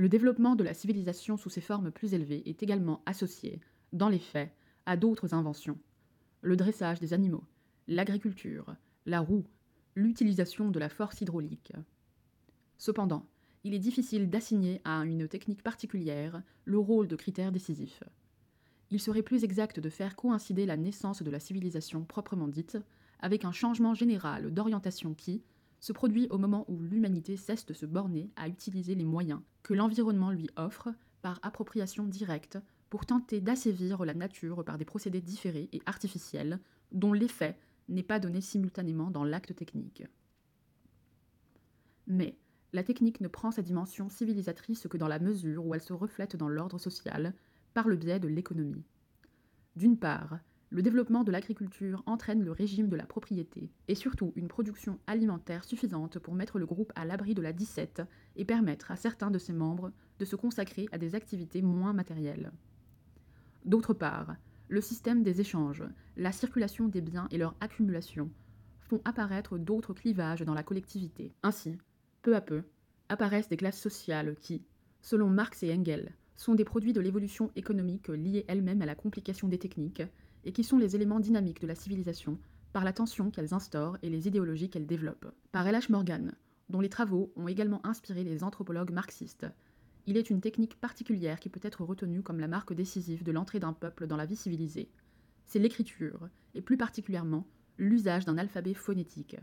Le 0.00 0.08
développement 0.08 0.56
de 0.56 0.64
la 0.64 0.72
civilisation 0.72 1.36
sous 1.36 1.50
ses 1.50 1.60
formes 1.60 1.90
plus 1.90 2.14
élevées 2.14 2.42
est 2.48 2.62
également 2.62 3.02
associé, 3.04 3.60
dans 3.92 4.08
les 4.08 4.18
faits, 4.18 4.50
à 4.86 4.96
d'autres 4.96 5.34
inventions. 5.34 5.78
Le 6.40 6.56
dressage 6.56 7.00
des 7.00 7.12
animaux, 7.12 7.44
l'agriculture, 7.86 8.74
la 9.04 9.20
roue, 9.20 9.44
l'utilisation 9.94 10.70
de 10.70 10.78
la 10.78 10.88
force 10.88 11.20
hydraulique. 11.20 11.74
Cependant, 12.78 13.26
il 13.62 13.74
est 13.74 13.78
difficile 13.78 14.30
d'assigner 14.30 14.80
à 14.86 15.04
une 15.04 15.28
technique 15.28 15.62
particulière 15.62 16.42
le 16.64 16.78
rôle 16.78 17.06
de 17.06 17.16
critère 17.16 17.52
décisif. 17.52 18.02
Il 18.90 19.00
serait 19.00 19.20
plus 19.20 19.44
exact 19.44 19.80
de 19.80 19.90
faire 19.90 20.16
coïncider 20.16 20.64
la 20.64 20.78
naissance 20.78 21.22
de 21.22 21.30
la 21.30 21.40
civilisation 21.40 22.04
proprement 22.04 22.48
dite 22.48 22.78
avec 23.18 23.44
un 23.44 23.52
changement 23.52 23.92
général 23.92 24.50
d'orientation 24.50 25.12
qui, 25.12 25.42
se 25.80 25.92
produit 25.92 26.28
au 26.30 26.38
moment 26.38 26.64
où 26.68 26.78
l'humanité 26.78 27.36
cesse 27.36 27.66
de 27.66 27.72
se 27.72 27.86
borner 27.86 28.30
à 28.36 28.48
utiliser 28.48 28.94
les 28.94 29.04
moyens 29.04 29.40
que 29.62 29.74
l'environnement 29.74 30.30
lui 30.30 30.48
offre 30.56 30.90
par 31.22 31.40
appropriation 31.42 32.04
directe 32.04 32.58
pour 32.90 33.06
tenter 33.06 33.40
d'assévir 33.40 34.04
la 34.04 34.14
nature 34.14 34.64
par 34.64 34.78
des 34.78 34.84
procédés 34.84 35.20
différés 35.20 35.68
et 35.72 35.80
artificiels 35.86 36.60
dont 36.92 37.12
l'effet 37.12 37.56
n'est 37.88 38.02
pas 38.02 38.18
donné 38.18 38.40
simultanément 38.40 39.10
dans 39.10 39.24
l'acte 39.24 39.54
technique. 39.54 40.04
Mais 42.06 42.36
la 42.72 42.82
technique 42.82 43.20
ne 43.20 43.28
prend 43.28 43.50
sa 43.50 43.62
dimension 43.62 44.08
civilisatrice 44.08 44.86
que 44.88 44.96
dans 44.96 45.08
la 45.08 45.18
mesure 45.18 45.66
où 45.66 45.74
elle 45.74 45.80
se 45.80 45.92
reflète 45.92 46.36
dans 46.36 46.48
l'ordre 46.48 46.78
social 46.78 47.34
par 47.74 47.88
le 47.88 47.96
biais 47.96 48.20
de 48.20 48.28
l'économie. 48.28 48.84
D'une 49.76 49.98
part, 49.98 50.38
le 50.72 50.82
développement 50.82 51.24
de 51.24 51.32
l'agriculture 51.32 52.00
entraîne 52.06 52.44
le 52.44 52.52
régime 52.52 52.88
de 52.88 52.94
la 52.94 53.04
propriété 53.04 53.68
et 53.88 53.96
surtout 53.96 54.32
une 54.36 54.46
production 54.46 55.00
alimentaire 55.08 55.64
suffisante 55.64 56.20
pour 56.20 56.34
mettre 56.34 56.60
le 56.60 56.66
groupe 56.66 56.92
à 56.94 57.04
l'abri 57.04 57.34
de 57.34 57.42
la 57.42 57.52
dissette 57.52 58.02
et 58.36 58.44
permettre 58.44 58.92
à 58.92 58.96
certains 58.96 59.32
de 59.32 59.38
ses 59.38 59.52
membres 59.52 59.90
de 60.20 60.24
se 60.24 60.36
consacrer 60.36 60.88
à 60.92 60.98
des 60.98 61.16
activités 61.16 61.60
moins 61.60 61.92
matérielles. 61.92 62.52
D'autre 63.64 63.94
part, 63.94 64.36
le 64.68 64.80
système 64.80 65.24
des 65.24 65.40
échanges, 65.40 65.82
la 66.16 66.30
circulation 66.30 66.86
des 66.86 67.00
biens 67.00 67.26
et 67.32 67.38
leur 67.38 67.56
accumulation 67.60 68.30
font 68.78 69.00
apparaître 69.04 69.58
d'autres 69.58 69.92
clivages 69.92 70.42
dans 70.42 70.54
la 70.54 70.62
collectivité. 70.62 71.32
Ainsi, 71.42 71.78
peu 72.22 72.36
à 72.36 72.40
peu, 72.40 72.62
apparaissent 73.08 73.48
des 73.48 73.56
classes 73.56 73.80
sociales 73.80 74.36
qui, 74.40 74.62
selon 75.02 75.28
Marx 75.28 75.64
et 75.64 75.74
Engels, 75.74 76.14
sont 76.36 76.54
des 76.54 76.64
produits 76.64 76.92
de 76.92 77.00
l'évolution 77.00 77.50
économique 77.56 78.08
liée 78.08 78.44
elle-même 78.46 78.82
à 78.82 78.86
la 78.86 78.94
complication 78.94 79.48
des 79.48 79.58
techniques 79.58 80.02
et 80.44 80.52
qui 80.52 80.64
sont 80.64 80.78
les 80.78 80.96
éléments 80.96 81.20
dynamiques 81.20 81.60
de 81.60 81.66
la 81.66 81.74
civilisation 81.74 82.38
par 82.72 82.84
la 82.84 82.92
tension 82.92 83.30
qu'elles 83.30 83.54
instaurent 83.54 83.98
et 84.02 84.10
les 84.10 84.28
idéologies 84.28 84.70
qu'elles 84.70 84.86
développent. 84.86 85.32
Par 85.52 85.66
L.H. 85.66 85.90
Morgan, 85.90 86.32
dont 86.68 86.80
les 86.80 86.88
travaux 86.88 87.32
ont 87.36 87.48
également 87.48 87.84
inspiré 87.84 88.24
les 88.24 88.44
anthropologues 88.44 88.92
marxistes, 88.92 89.46
il 90.06 90.16
est 90.16 90.30
une 90.30 90.40
technique 90.40 90.80
particulière 90.80 91.40
qui 91.40 91.48
peut 91.48 91.60
être 91.62 91.84
retenue 91.84 92.22
comme 92.22 92.40
la 92.40 92.48
marque 92.48 92.72
décisive 92.72 93.22
de 93.22 93.32
l'entrée 93.32 93.60
d'un 93.60 93.72
peuple 93.72 94.06
dans 94.06 94.16
la 94.16 94.26
vie 94.26 94.36
civilisée. 94.36 94.90
C'est 95.46 95.58
l'écriture, 95.58 96.28
et 96.54 96.62
plus 96.62 96.76
particulièrement 96.76 97.46
l'usage 97.78 98.24
d'un 98.24 98.38
alphabet 98.38 98.74
phonétique. 98.74 99.36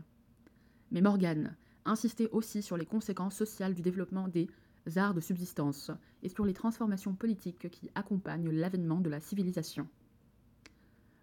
Mais 0.90 1.00
Morgan 1.00 1.56
insistait 1.84 2.30
aussi 2.30 2.62
sur 2.62 2.76
les 2.76 2.86
conséquences 2.86 3.36
sociales 3.36 3.74
du 3.74 3.82
développement 3.82 4.28
des 4.28 4.48
arts 4.96 5.14
de 5.14 5.20
subsistance 5.20 5.90
et 6.22 6.28
sur 6.28 6.44
les 6.44 6.54
transformations 6.54 7.14
politiques 7.14 7.70
qui 7.70 7.90
accompagnent 7.94 8.50
l'avènement 8.50 9.00
de 9.00 9.10
la 9.10 9.20
civilisation. 9.20 9.86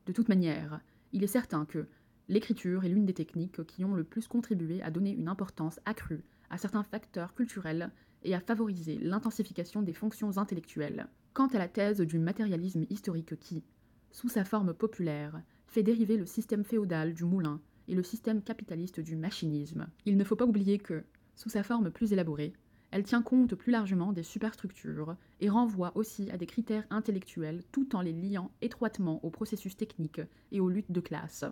De 0.05 0.13
toute 0.13 0.29
manière, 0.29 0.81
il 1.13 1.23
est 1.23 1.27
certain 1.27 1.65
que 1.65 1.87
l'écriture 2.27 2.83
est 2.83 2.89
l'une 2.89 3.05
des 3.05 3.13
techniques 3.13 3.65
qui 3.65 3.83
ont 3.83 3.95
le 3.95 4.03
plus 4.03 4.27
contribué 4.27 4.81
à 4.81 4.91
donner 4.91 5.11
une 5.11 5.27
importance 5.27 5.79
accrue 5.85 6.23
à 6.49 6.57
certains 6.57 6.83
facteurs 6.83 7.33
culturels 7.33 7.91
et 8.23 8.35
à 8.35 8.39
favoriser 8.39 8.97
l'intensification 8.99 9.81
des 9.81 9.93
fonctions 9.93 10.37
intellectuelles. 10.37 11.07
Quant 11.33 11.47
à 11.47 11.57
la 11.57 11.67
thèse 11.67 12.01
du 12.01 12.19
matérialisme 12.19 12.85
historique 12.89 13.39
qui, 13.39 13.63
sous 14.11 14.29
sa 14.29 14.45
forme 14.45 14.73
populaire, 14.73 15.41
fait 15.67 15.83
dériver 15.83 16.17
le 16.17 16.25
système 16.25 16.63
féodal 16.63 17.13
du 17.13 17.25
moulin 17.25 17.59
et 17.87 17.95
le 17.95 18.03
système 18.03 18.41
capitaliste 18.41 18.99
du 18.99 19.15
machinisme, 19.15 19.87
il 20.05 20.17
ne 20.17 20.23
faut 20.23 20.35
pas 20.35 20.45
oublier 20.45 20.77
que, 20.77 21.03
sous 21.35 21.49
sa 21.49 21.63
forme 21.63 21.91
plus 21.91 22.13
élaborée, 22.13 22.53
elle 22.95 23.03
tient 23.03 23.21
compte 23.21 23.55
plus 23.55 23.73
largement 23.73 24.13
des 24.13 24.23
superstructures 24.23 25.17
et 25.41 25.49
renvoie 25.49 25.91
aussi 25.97 26.31
à 26.31 26.37
des 26.37 26.45
critères 26.45 26.87
intellectuels 26.89 27.61
tout 27.73 27.93
en 27.93 27.99
les 27.99 28.13
liant 28.13 28.51
étroitement 28.61 29.19
au 29.25 29.29
processus 29.29 29.75
technique 29.75 30.21
et 30.53 30.61
aux 30.61 30.69
luttes 30.69 30.93
de 30.93 31.01
classe. 31.01 31.43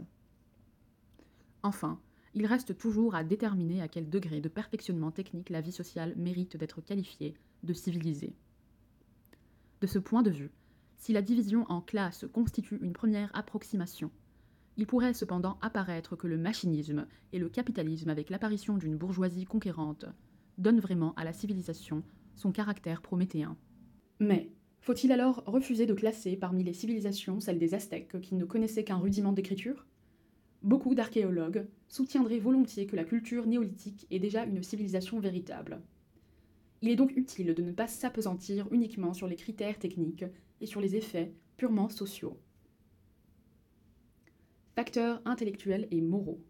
Enfin, 1.62 2.00
il 2.34 2.46
reste 2.46 2.78
toujours 2.78 3.14
à 3.14 3.26
déterminer 3.26 3.82
à 3.82 3.90
quel 3.90 4.10
degré 4.10 4.40
de 4.40 4.48
perfectionnement 4.48 5.12
technique 5.12 5.50
la 5.50 5.60
vie 5.60 5.74
sociale 5.74 6.14
mérite 6.16 6.56
d'être 6.56 6.80
qualifiée 6.80 7.34
de 7.64 7.74
civilisée. 7.74 8.38
De 9.82 9.88
ce 9.88 10.00
point 10.00 10.24
de 10.24 10.32
vue, 10.32 10.52
si 10.96 11.12
la 11.12 11.22
division 11.22 11.66
en 11.68 11.82
classes 11.82 12.26
constitue 12.32 12.80
une 12.82 12.94
première 12.94 13.36
approximation, 13.36 14.12
il 14.78 14.88
pourrait 14.88 15.14
cependant 15.14 15.58
apparaître 15.62 16.16
que 16.16 16.28
le 16.28 16.38
machinisme 16.38 17.06
et 17.34 17.38
le 17.38 17.50
capitalisme 17.50 18.10
avec 18.10 18.30
l'apparition 18.30 18.78
d'une 18.78 18.96
bourgeoisie 18.96 19.44
conquérante 19.44 20.06
donne 20.58 20.80
vraiment 20.80 21.14
à 21.16 21.24
la 21.24 21.34
civilisation 21.34 22.04
son 22.36 22.52
caractère 22.52 23.02
prométhéen. 23.02 23.58
Mais 24.20 24.50
faut-il 24.82 25.12
alors 25.12 25.44
refuser 25.46 25.86
de 25.86 25.94
classer 25.94 26.36
parmi 26.36 26.64
les 26.64 26.74
civilisations 26.74 27.40
celle 27.40 27.60
des 27.60 27.74
Aztèques 27.74 28.20
qui 28.22 28.36
ne 28.36 28.46
connaissaient 28.46 28.84
qu'un 28.84 28.98
rudiment 28.98 29.32
d'écriture? 29.32 29.86
Beaucoup 30.62 30.96
d'archéologues 30.96 31.68
soutiendraient 31.88 32.40
volontiers 32.40 32.88
que 32.88 32.96
la 32.96 33.04
culture 33.04 33.46
néolithique 33.46 34.08
est 34.12 34.20
déjà 34.20 34.46
une 34.46 34.64
civilisation 34.64 35.20
véritable. 35.20 35.82
Il 36.82 36.90
est 36.90 36.96
donc 36.96 37.16
utile 37.16 37.54
de 37.54 37.62
ne 37.62 37.72
pas 37.72 37.88
s'apesantir 37.88 38.68
uniquement 38.72 39.14
sur 39.14 39.28
les 39.28 39.36
critères 39.36 39.80
techniques 39.80 40.26
et 40.60 40.66
sur 40.66 40.82
les 40.82 40.96
effets 40.96 41.34
purement 41.58 41.90
sociaux. 41.90 42.38
Facteurs 44.76 45.22
intellectuels 45.26 45.88
et 45.92 46.02
moraux. 46.02 46.42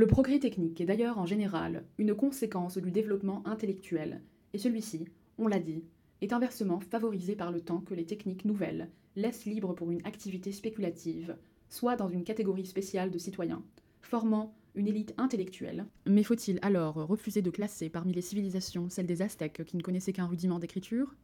Le 0.00 0.06
progrès 0.06 0.38
technique 0.38 0.80
est 0.80 0.86
d'ailleurs 0.86 1.18
en 1.18 1.26
général 1.26 1.84
une 1.98 2.14
conséquence 2.14 2.78
du 2.78 2.90
développement 2.90 3.46
intellectuel, 3.46 4.22
et 4.54 4.58
celui-ci, 4.58 5.04
on 5.36 5.46
l'a 5.46 5.58
dit, 5.58 5.84
est 6.22 6.32
inversement 6.32 6.80
favorisé 6.80 7.36
par 7.36 7.52
le 7.52 7.60
temps 7.60 7.82
que 7.82 7.92
les 7.92 8.06
techniques 8.06 8.46
nouvelles 8.46 8.88
laissent 9.14 9.44
libre 9.44 9.74
pour 9.74 9.90
une 9.90 10.00
activité 10.06 10.52
spéculative, 10.52 11.36
soit 11.68 11.96
dans 11.96 12.08
une 12.08 12.24
catégorie 12.24 12.64
spéciale 12.64 13.10
de 13.10 13.18
citoyens, 13.18 13.62
formant 14.00 14.54
une 14.74 14.88
élite 14.88 15.12
intellectuelle. 15.18 15.84
Mais 16.06 16.22
faut-il 16.22 16.60
alors 16.62 16.94
refuser 16.94 17.42
de 17.42 17.50
classer 17.50 17.90
parmi 17.90 18.14
les 18.14 18.22
civilisations 18.22 18.88
celle 18.88 19.04
des 19.04 19.20
Aztèques 19.20 19.66
qui 19.66 19.76
ne 19.76 19.82
connaissaient 19.82 20.14
qu'un 20.14 20.24
rudiment 20.24 20.58
d'écriture? 20.58 21.14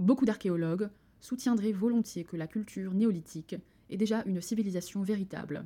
Beaucoup 0.00 0.24
d'archéologues 0.24 0.90
soutiendraient 1.20 1.70
volontiers 1.70 2.24
que 2.24 2.36
la 2.36 2.48
culture 2.48 2.92
néolithique 2.92 3.54
est 3.88 3.96
déjà 3.96 4.24
une 4.26 4.40
civilisation 4.40 5.02
véritable, 5.02 5.64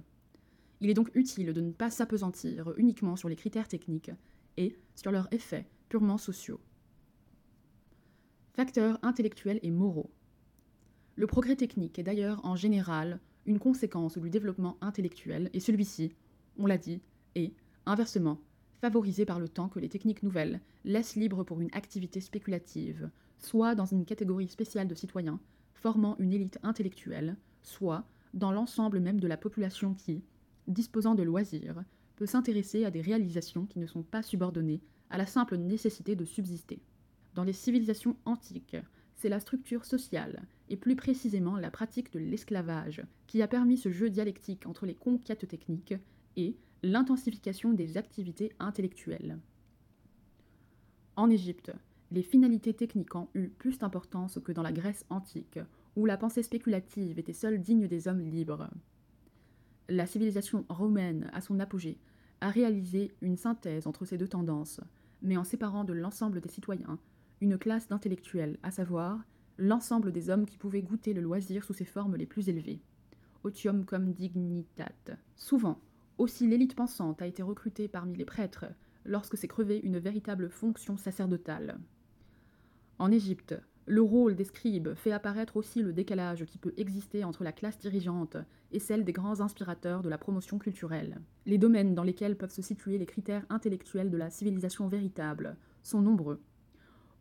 il 0.81 0.91
est 0.91 0.95
donc 0.95 1.11
utile 1.14 1.53
de 1.53 1.61
ne 1.61 1.73
pas 1.73 1.91
s'apesantir 1.91 2.73
uniquement 2.77 3.17
sur 3.17 3.29
les 3.29 3.37
critères 3.37 3.69
techniques 3.69 4.11
et 4.57 4.77
sur 4.95 5.11
leurs 5.11 5.33
effets 5.33 5.67
purement 5.88 6.19
sociaux. 6.19 6.61
Facteurs 8.55 8.99
intellectuels 9.03 9.61
et 9.62 9.71
moraux. 9.71 10.11
Le 11.17 11.27
progrès 11.27 11.57
technique 11.57 11.99
est 11.99 12.03
d'ailleurs 12.03 12.45
en 12.45 12.57
général 12.57 13.21
une 13.47 13.59
conséquence 13.59 14.19
du 14.19 14.31
développement 14.31 14.77
intellectuel 14.81 15.51
et 15.53 15.61
celui-ci, 15.61 16.12
on 16.59 16.67
l'a 16.67 16.79
dit, 16.79 17.01
est, 17.35 17.55
inversement, 17.87 18.41
favorisé 18.81 19.25
par 19.25 19.41
le 19.41 19.49
temps 19.49 19.69
que 19.69 19.81
les 19.81 19.88
techniques 19.88 20.23
nouvelles 20.23 20.61
laissent 20.85 21.17
libre 21.17 21.45
pour 21.45 21.61
une 21.61 21.73
activité 21.73 22.21
spéculative, 22.21 23.11
soit 23.38 23.75
dans 23.75 23.87
une 23.87 24.05
catégorie 24.05 24.49
spéciale 24.49 24.88
de 24.88 24.95
citoyens, 24.95 25.41
formant 25.75 26.17
une 26.19 26.33
élite 26.33 26.59
intellectuelle, 26.62 27.37
soit 27.62 28.05
dans 28.35 28.53
l'ensemble 28.53 29.01
même 29.01 29.21
de 29.21 29.29
la 29.29 29.37
population 29.37 29.95
qui, 29.95 30.23
disposant 30.68 31.14
de 31.14 31.22
loisirs, 31.22 31.83
peut 32.16 32.26
s'intéresser 32.26 32.85
à 32.85 32.90
des 32.90 33.00
réalisations 33.00 33.66
qui 33.66 33.78
ne 33.78 33.87
sont 33.87 34.02
pas 34.02 34.22
subordonnées 34.22 34.81
à 35.11 35.18
la 35.18 35.26
simple 35.26 35.57
nécessité 35.57 36.16
de 36.16 36.24
subsister. 36.24 36.81
Dans 37.35 37.44
les 37.44 37.52
civilisations 37.52 38.16
antiques, 38.24 38.76
c'est 39.14 39.28
la 39.28 39.40
structure 39.40 39.85
sociale, 39.85 40.42
et 40.68 40.76
plus 40.76 40.96
précisément 40.96 41.57
la 41.57 41.70
pratique 41.70 42.12
de 42.12 42.18
l'esclavage, 42.18 43.02
qui 43.26 43.42
a 43.42 43.48
permis 43.48 43.76
ce 43.76 43.90
jeu 43.90 44.11
dialectique 44.11 44.66
entre 44.66 44.87
les 44.87 44.94
conquêtes 44.94 45.48
techniques 45.48 45.94
et 46.37 46.57
l'intensification 46.83 47.72
des 47.72 47.96
activités 47.96 48.52
intellectuelles. 48.61 49.38
En 51.16 51.31
Égypte, 51.31 51.72
les 52.11 52.22
finalités 52.22 52.74
techniques 52.74 53.14
ont 53.16 53.28
eu 53.35 53.48
plus 53.48 53.78
d'importance 53.78 54.38
que 54.44 54.52
dans 54.52 54.62
la 54.62 54.72
Grèce 54.72 55.04
antique, 55.11 55.59
où 55.96 56.07
la 56.07 56.16
pensée 56.16 56.42
spéculative 56.42 57.18
était 57.18 57.33
seule 57.33 57.61
digne 57.61 57.88
des 57.88 58.07
hommes 58.07 58.20
libres 58.20 58.70
la 59.88 60.07
civilisation 60.07 60.64
romaine, 60.68 61.31
à 61.33 61.40
son 61.40 61.61
apogée, 61.61 61.98
a 62.40 62.51
réalisé 62.51 63.12
une 63.20 63.37
synthèse 63.37 63.87
entre 63.87 64.05
ces 64.05 64.18
deux 64.18 64.29
tendances, 64.29 64.81
mais 65.22 65.37
en 65.37 65.44
séparant 65.44 65.85
de 65.85 65.92
l'ensemble 65.92 66.40
des 66.40 66.48
citoyens 66.48 66.98
une 67.40 67.59
classe 67.59 67.88
d'intellectuels, 67.88 68.59
à 68.62 68.70
savoir 68.70 69.24
l'ensemble 69.59 70.12
des 70.12 70.31
hommes 70.31 70.46
qui 70.46 70.59
pouvaient 70.59 70.83
goûter 70.83 71.14
le 71.14 71.20
loisir 71.20 71.64
sous 71.64 71.72
ses 71.72 71.85
formes 71.85 72.16
les 72.16 72.27
plus 72.27 72.48
élevées. 72.48 72.81
Otium 73.44 73.85
cum 73.85 74.12
dignitat. 74.12 74.92
Souvent, 75.37 75.81
aussi 76.18 76.48
l'élite 76.48 76.74
pensante 76.74 77.22
a 77.22 77.27
été 77.27 77.42
recrutée 77.42 77.87
parmi 77.87 78.16
les 78.16 78.24
prêtres 78.24 78.66
lorsque 79.05 79.37
s'est 79.37 79.48
crevée 79.48 79.81
une 79.85 79.98
véritable 79.98 80.51
fonction 80.51 80.96
sacerdotale. 80.96 81.79
En 82.98 83.12
Égypte, 83.12 83.55
le 83.88 84.03
rôle 84.03 84.35
des 84.35 84.44
scribes 84.44 84.94
fait 84.94 85.12
apparaître 85.12 85.57
aussi 85.57 85.83
le 85.83 85.94
décalage 85.94 86.44
qui 86.44 86.59
peut 86.59 86.74
exister 86.77 87.24
entre 87.24 87.42
la 87.42 87.53
classe 87.53 87.79
dirigeante 87.79 88.37
et 88.70 88.81
celle 88.81 89.03
des 89.03 89.14
grands 89.14 89.40
inspirateurs 89.40 90.03
de 90.03 90.11
la 90.11 90.18
promotion 90.18 90.59
culturelle. 90.59 91.22
Les 91.46 91.57
domaines 91.57 91.94
dans 91.94 92.03
lesquels 92.03 92.37
peuvent 92.37 92.53
se 92.53 92.61
situer 92.61 92.98
les 92.98 93.07
critères 93.07 93.46
intellectuels 93.48 94.11
de 94.11 94.18
la 94.18 94.29
civilisation 94.29 94.88
véritable 94.88 95.57
sont 95.83 96.03
nombreux. 96.03 96.38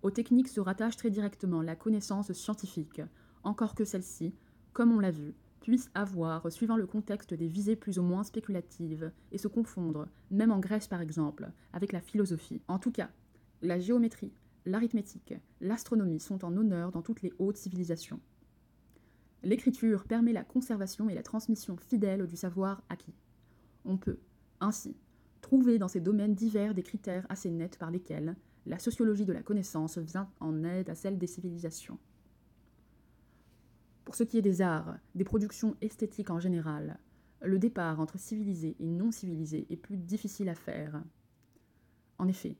Aux 0.01 0.12
techniques 0.12 0.49
se 0.49 0.60
rattache 0.60 0.97
très 0.97 1.10
directement 1.10 1.62
la 1.62 1.77
connaissance 1.77 2.34
scientifique, 2.34 3.01
encore 3.43 3.73
que 3.73 3.86
celle-ci, 3.86 4.34
comme 4.73 4.91
on 4.91 4.99
l'a 4.99 5.12
vu, 5.12 5.36
puisse 5.62 5.89
avoir, 5.95 6.51
suivant 6.51 6.75
le 6.75 6.86
contexte, 6.86 7.34
des 7.34 7.47
visées 7.47 7.77
plus 7.77 7.97
ou 7.97 8.03
moins 8.03 8.23
spéculatives 8.23 9.12
et 9.32 9.38
se 9.38 9.47
confondre, 9.47 10.08
même 10.32 10.51
en 10.51 10.60
Grèce 10.60 10.88
par 10.89 10.99
exemple, 10.99 11.49
avec 11.71 11.93
la 11.93 12.01
philosophie. 12.01 12.62
En 12.67 12.77
tout 12.77 12.91
cas, 12.91 13.10
la 13.62 13.80
géométrie, 13.80 14.34
l'arithmétique, 14.67 15.34
l'astronomie 15.62 16.19
sont 16.19 16.43
en 16.43 16.56
honneur 16.56 16.91
dans 16.91 17.01
toutes 17.01 17.21
les 17.21 17.34
hautes 17.39 17.58
civilisations. 17.58 18.19
L'écriture 19.43 20.03
permet 20.03 20.34
la 20.34 20.43
conservation 20.43 21.10
et 21.10 21.15
la 21.15 21.23
transmission 21.23 21.77
fidèle 21.77 22.27
du 22.27 22.36
savoir 22.36 22.84
acquis. 22.89 23.15
On 23.86 23.97
peut, 23.97 24.19
ainsi, 24.60 24.97
trouver 25.41 25.80
dans 25.80 25.88
ces 25.88 26.01
domaines 26.01 26.36
divers 26.36 26.73
des 26.73 26.84
critères 26.84 27.25
assez 27.30 27.49
nets 27.49 27.77
par 27.77 27.91
lesquels 27.91 28.36
la 28.65 28.80
sociologie 28.80 29.25
de 29.25 29.34
la 29.34 29.43
connaissance 29.43 29.97
vient 29.97 30.30
en 30.39 30.63
aide 30.63 30.89
à 30.89 30.95
celle 30.95 31.17
des 31.17 31.27
civilisations. 31.27 31.97
Pour 34.03 34.15
ce 34.15 34.23
qui 34.23 34.38
est 34.38 34.41
des 34.41 34.62
arts, 34.62 34.97
des 35.15 35.23
productions 35.23 35.75
esthétiques 35.82 36.30
en 36.30 36.39
général, 36.39 36.99
le 37.41 37.60
départ 37.60 37.99
entre 37.99 38.17
civilisé 38.17 38.75
et 38.80 38.86
non 38.86 39.12
civilisé 39.12 39.67
est 39.69 39.77
plus 39.77 39.97
difficile 39.97 40.49
à 40.49 40.56
faire. 40.56 41.01
En 42.17 42.27
effet, 42.27 42.58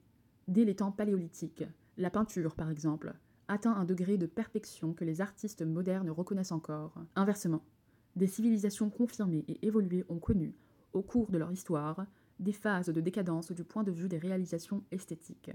dès 0.48 0.65
les 0.65 0.76
temps 0.76 0.91
paléolithiques, 0.91 1.65
la 1.98 2.10
peinture, 2.10 2.56
par 2.56 2.70
exemple, 2.70 3.14
atteint 3.48 3.74
un 3.74 3.86
degré 3.86 4.18
de 4.18 4.26
perfection 4.26 4.94
que 4.94 5.06
les 5.06 5.22
artistes 5.22 5.64
modernes 5.64 6.10
reconnaissent 6.10 6.52
encore. 6.52 6.94
Inversement, 7.16 7.64
des 8.16 8.28
civilisations 8.28 8.90
confirmées 8.90 9.46
et 9.48 9.66
évoluées 9.66 10.06
ont 10.10 10.20
connu, 10.20 10.56
au 10.94 11.02
cours 11.02 11.32
de 11.32 11.38
leur 11.38 11.52
histoire, 11.52 12.06
des 12.40 12.54
phases 12.54 12.90
de 12.90 13.02
décadence 13.02 13.52
du 13.52 13.64
point 13.64 13.84
de 13.84 13.92
vue 13.92 14.08
des 14.08 14.18
réalisations 14.18 14.84
esthétiques. 14.92 15.52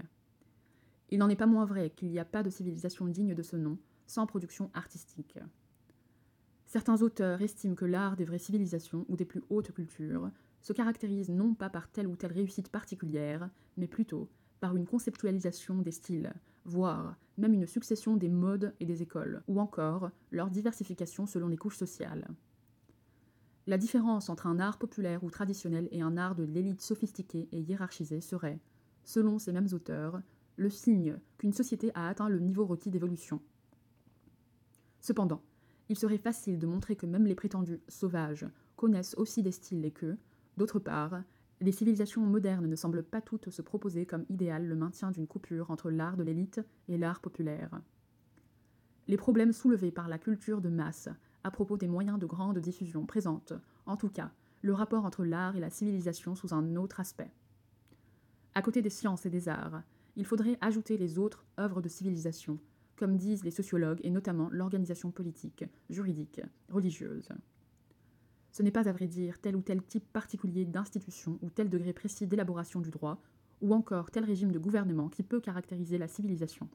Il 1.09 1.19
n'en 1.19 1.29
est 1.29 1.35
pas 1.35 1.45
moins 1.45 1.65
vrai 1.65 1.91
qu'il 1.91 2.09
n'y 2.09 2.19
a 2.19 2.25
pas 2.25 2.43
de 2.43 2.49
civilisation 2.49 3.05
digne 3.07 3.35
de 3.35 3.43
ce 3.43 3.55
nom 3.55 3.77
sans 4.05 4.25
production 4.25 4.69
artistique. 4.73 5.39
Certains 6.65 7.01
auteurs 7.01 7.41
estiment 7.41 7.75
que 7.75 7.85
l'art 7.85 8.15
des 8.15 8.25
vraies 8.25 8.39
civilisations 8.39 9.05
ou 9.07 9.15
des 9.15 9.25
plus 9.25 9.43
hautes 9.49 9.71
cultures 9.71 10.31
se 10.61 10.73
caractérise 10.73 11.29
non 11.29 11.53
pas 11.53 11.69
par 11.69 11.89
telle 11.89 12.07
ou 12.07 12.15
telle 12.15 12.33
réussite 12.33 12.69
particulière, 12.69 13.49
mais 13.77 13.87
plutôt 13.87 14.29
par 14.63 14.77
une 14.77 14.85
conceptualisation 14.85 15.81
des 15.81 15.91
styles, 15.91 16.31
voire 16.63 17.17
même 17.37 17.53
une 17.53 17.67
succession 17.67 18.15
des 18.15 18.29
modes 18.29 18.73
et 18.79 18.85
des 18.85 19.01
écoles, 19.01 19.43
ou 19.49 19.59
encore 19.59 20.09
leur 20.31 20.49
diversification 20.49 21.25
selon 21.25 21.49
les 21.49 21.57
couches 21.57 21.75
sociales. 21.75 22.29
La 23.67 23.77
différence 23.77 24.29
entre 24.29 24.47
un 24.47 24.61
art 24.61 24.77
populaire 24.77 25.21
ou 25.25 25.29
traditionnel 25.29 25.89
et 25.91 26.01
un 26.01 26.15
art 26.15 26.35
de 26.35 26.45
l'élite 26.45 26.79
sophistiquée 26.79 27.49
et 27.51 27.59
hiérarchisée 27.59 28.21
serait, 28.21 28.61
selon 29.03 29.37
ces 29.37 29.51
mêmes 29.51 29.67
auteurs, 29.73 30.21
le 30.55 30.69
signe 30.69 31.17
qu'une 31.37 31.51
société 31.51 31.91
a 31.93 32.07
atteint 32.07 32.29
le 32.29 32.39
niveau 32.39 32.65
requis 32.65 32.89
d'évolution. 32.89 33.41
Cependant, 35.01 35.41
il 35.89 35.99
serait 35.99 36.17
facile 36.17 36.57
de 36.57 36.67
montrer 36.67 36.95
que 36.95 37.05
même 37.05 37.27
les 37.27 37.35
prétendus 37.35 37.81
sauvages 37.89 38.47
connaissent 38.77 39.15
aussi 39.17 39.43
des 39.43 39.51
styles 39.51 39.83
et 39.83 39.91
que, 39.91 40.15
d'autre 40.55 40.79
part, 40.79 41.21
les 41.63 41.71
civilisations 41.71 42.25
modernes 42.25 42.67
ne 42.67 42.75
semblent 42.75 43.03
pas 43.03 43.21
toutes 43.21 43.49
se 43.49 43.61
proposer 43.61 44.05
comme 44.05 44.25
idéal 44.27 44.67
le 44.67 44.75
maintien 44.75 45.11
d'une 45.11 45.27
coupure 45.27 45.71
entre 45.71 45.89
l'art 45.89 46.17
de 46.17 46.23
l'élite 46.23 46.59
et 46.89 46.97
l'art 46.97 47.21
populaire. 47.21 47.79
Les 49.07 49.15
problèmes 49.15 49.53
soulevés 49.53 49.91
par 49.91 50.09
la 50.09 50.17
culture 50.17 50.59
de 50.59 50.67
masse 50.67 51.07
à 51.45 51.51
propos 51.51 51.77
des 51.77 51.87
moyens 51.87 52.19
de 52.19 52.25
grande 52.25 52.59
diffusion 52.59 53.05
présentent, 53.05 53.53
en 53.85 53.95
tout 53.95 54.09
cas, 54.09 54.31
le 54.61 54.73
rapport 54.73 55.05
entre 55.05 55.23
l'art 55.23 55.55
et 55.55 55.61
la 55.61 55.69
civilisation 55.69 56.35
sous 56.35 56.53
un 56.53 56.75
autre 56.75 56.99
aspect. 56.99 57.31
À 58.55 58.61
côté 58.61 58.81
des 58.81 58.89
sciences 58.89 59.25
et 59.25 59.29
des 59.29 59.47
arts, 59.47 59.83
il 60.17 60.25
faudrait 60.25 60.57
ajouter 60.59 60.97
les 60.97 61.17
autres 61.17 61.45
œuvres 61.57 61.81
de 61.81 61.87
civilisation, 61.87 62.59
comme 62.97 63.15
disent 63.15 63.45
les 63.45 63.51
sociologues 63.51 64.01
et 64.03 64.11
notamment 64.11 64.49
l'organisation 64.51 65.11
politique, 65.11 65.63
juridique, 65.89 66.41
religieuse. 66.69 67.29
Ce 68.53 68.61
n'est 68.61 68.71
pas 68.71 68.87
à 68.87 68.91
vrai 68.91 69.07
dire 69.07 69.41
tel 69.41 69.55
ou 69.55 69.61
tel 69.61 69.81
type 69.81 70.07
particulier 70.13 70.63
d'institution 70.63 71.39
ou 71.41 71.49
tel 71.49 71.69
degré 71.69 71.91
précis 71.91 72.27
d'élaboration 72.27 72.81
du 72.81 72.91
droit, 72.91 73.19
ou 73.61 73.73
encore 73.73 74.11
tel 74.11 74.23
régime 74.23 74.51
de 74.51 74.59
gouvernement 74.59 75.09
qui 75.09 75.23
peut 75.23 75.39
caractériser 75.41 75.97
la 75.97 76.07
civilisation, 76.07 76.69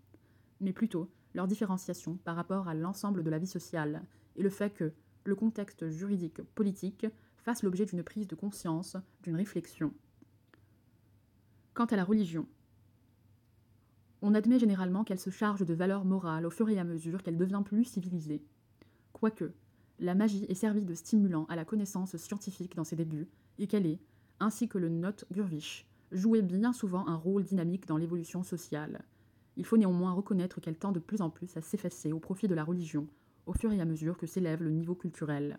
mais 0.61 0.73
plutôt 0.73 1.09
leur 1.35 1.47
différenciation 1.47 2.17
par 2.25 2.35
rapport 2.35 2.67
à 2.67 2.75
l'ensemble 2.75 3.23
de 3.23 3.31
la 3.31 3.39
vie 3.39 3.47
sociale 3.47 4.03
et 4.35 4.43
le 4.43 4.51
fait 4.51 4.71
que 4.71 4.93
le 5.23 5.37
contexte 5.37 5.89
juridique 5.89 6.43
politique 6.57 7.07
fasse 7.37 7.63
l'objet 7.63 7.87
d'une 7.87 8.03
prise 8.03 8.27
de 8.27 8.35
conscience, 8.35 8.97
d'une 9.23 9.37
réflexion. 9.37 9.95
Quant 11.75 11.87
à 11.87 11.97
la 11.97 12.05
religion, 12.05 12.49
on 14.21 14.35
admet 14.35 14.59
généralement 14.59 15.05
qu'elle 15.05 15.21
se 15.21 15.31
charge 15.31 15.65
de 15.65 15.75
valeurs 15.75 16.05
morales 16.05 16.45
au 16.45 16.51
fur 16.51 16.69
et 16.71 16.79
à 16.81 16.85
mesure 16.85 17.23
qu'elle 17.23 17.39
devient 17.39 17.63
plus 17.65 17.85
civilisée. 17.85 18.43
Quoique, 19.13 19.53
la 20.01 20.15
magie 20.15 20.47
est 20.49 20.55
servie 20.55 20.85
de 20.85 20.95
stimulant 20.95 21.47
à 21.47 21.57
la 21.57 21.65
connaissance 21.65 22.17
scientifique 22.17 22.77
dans 22.77 22.85
ses 22.85 22.97
débuts, 22.97 23.29
et 23.59 23.67
qu'elle 23.67 23.87
est, 23.87 24.01
ainsi 24.41 24.69
que 24.69 24.79
le 24.79 24.89
note 24.89 25.25
Gurvich, 25.33 25.87
jouait 26.13 26.43
bien 26.43 26.73
souvent 26.73 27.07
un 27.07 27.17
rôle 27.17 27.45
dynamique 27.45 27.87
dans 27.87 27.97
l'évolution 27.97 28.43
sociale. 28.43 29.05
Il 29.57 29.65
faut 29.65 29.77
néanmoins 29.77 30.13
reconnaître 30.13 30.61
qu'elle 30.61 30.79
tend 30.79 30.93
de 30.93 31.01
plus 31.01 31.21
en 31.21 31.31
plus 31.31 31.57
à 31.57 31.63
s'effacer 31.63 32.13
au 32.13 32.21
profit 32.21 32.47
de 32.47 32.55
la 32.55 32.65
religion, 32.65 33.09
au 33.47 33.53
fur 33.53 33.73
et 33.73 33.81
à 33.81 33.85
mesure 33.85 34.17
que 34.17 34.27
s'élève 34.27 34.63
le 34.63 34.71
niveau 34.71 34.95
culturel. 34.95 35.59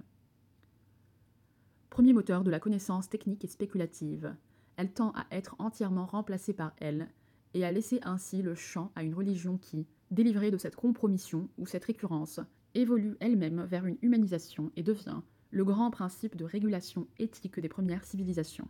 Premier 1.89 2.13
moteur 2.13 2.43
de 2.43 2.51
la 2.51 2.59
connaissance 2.59 3.09
technique 3.09 3.43
et 3.43 3.49
spéculative, 3.49 4.33
elle 4.77 4.93
tend 4.93 5.11
à 5.11 5.25
être 5.31 5.55
entièrement 5.59 6.05
remplacée 6.05 6.53
par 6.53 6.71
elle, 6.77 7.09
et 7.53 7.65
à 7.65 7.71
laisser 7.71 7.99
ainsi 8.03 8.41
le 8.41 8.55
champ 8.55 8.91
à 8.95 9.03
une 9.03 9.15
religion 9.15 9.57
qui, 9.57 9.87
délivrée 10.11 10.51
de 10.51 10.57
cette 10.57 10.75
compromission 10.75 11.49
ou 11.57 11.65
cette 11.65 11.85
récurrence, 11.85 12.39
évolue 12.75 13.17
elle-même 13.19 13.63
vers 13.63 13.85
une 13.85 13.97
humanisation 14.01 14.71
et 14.75 14.83
devient 14.83 15.21
le 15.51 15.65
grand 15.65 15.91
principe 15.91 16.35
de 16.35 16.45
régulation 16.45 17.07
éthique 17.17 17.59
des 17.59 17.69
premières 17.69 18.05
civilisations. 18.05 18.67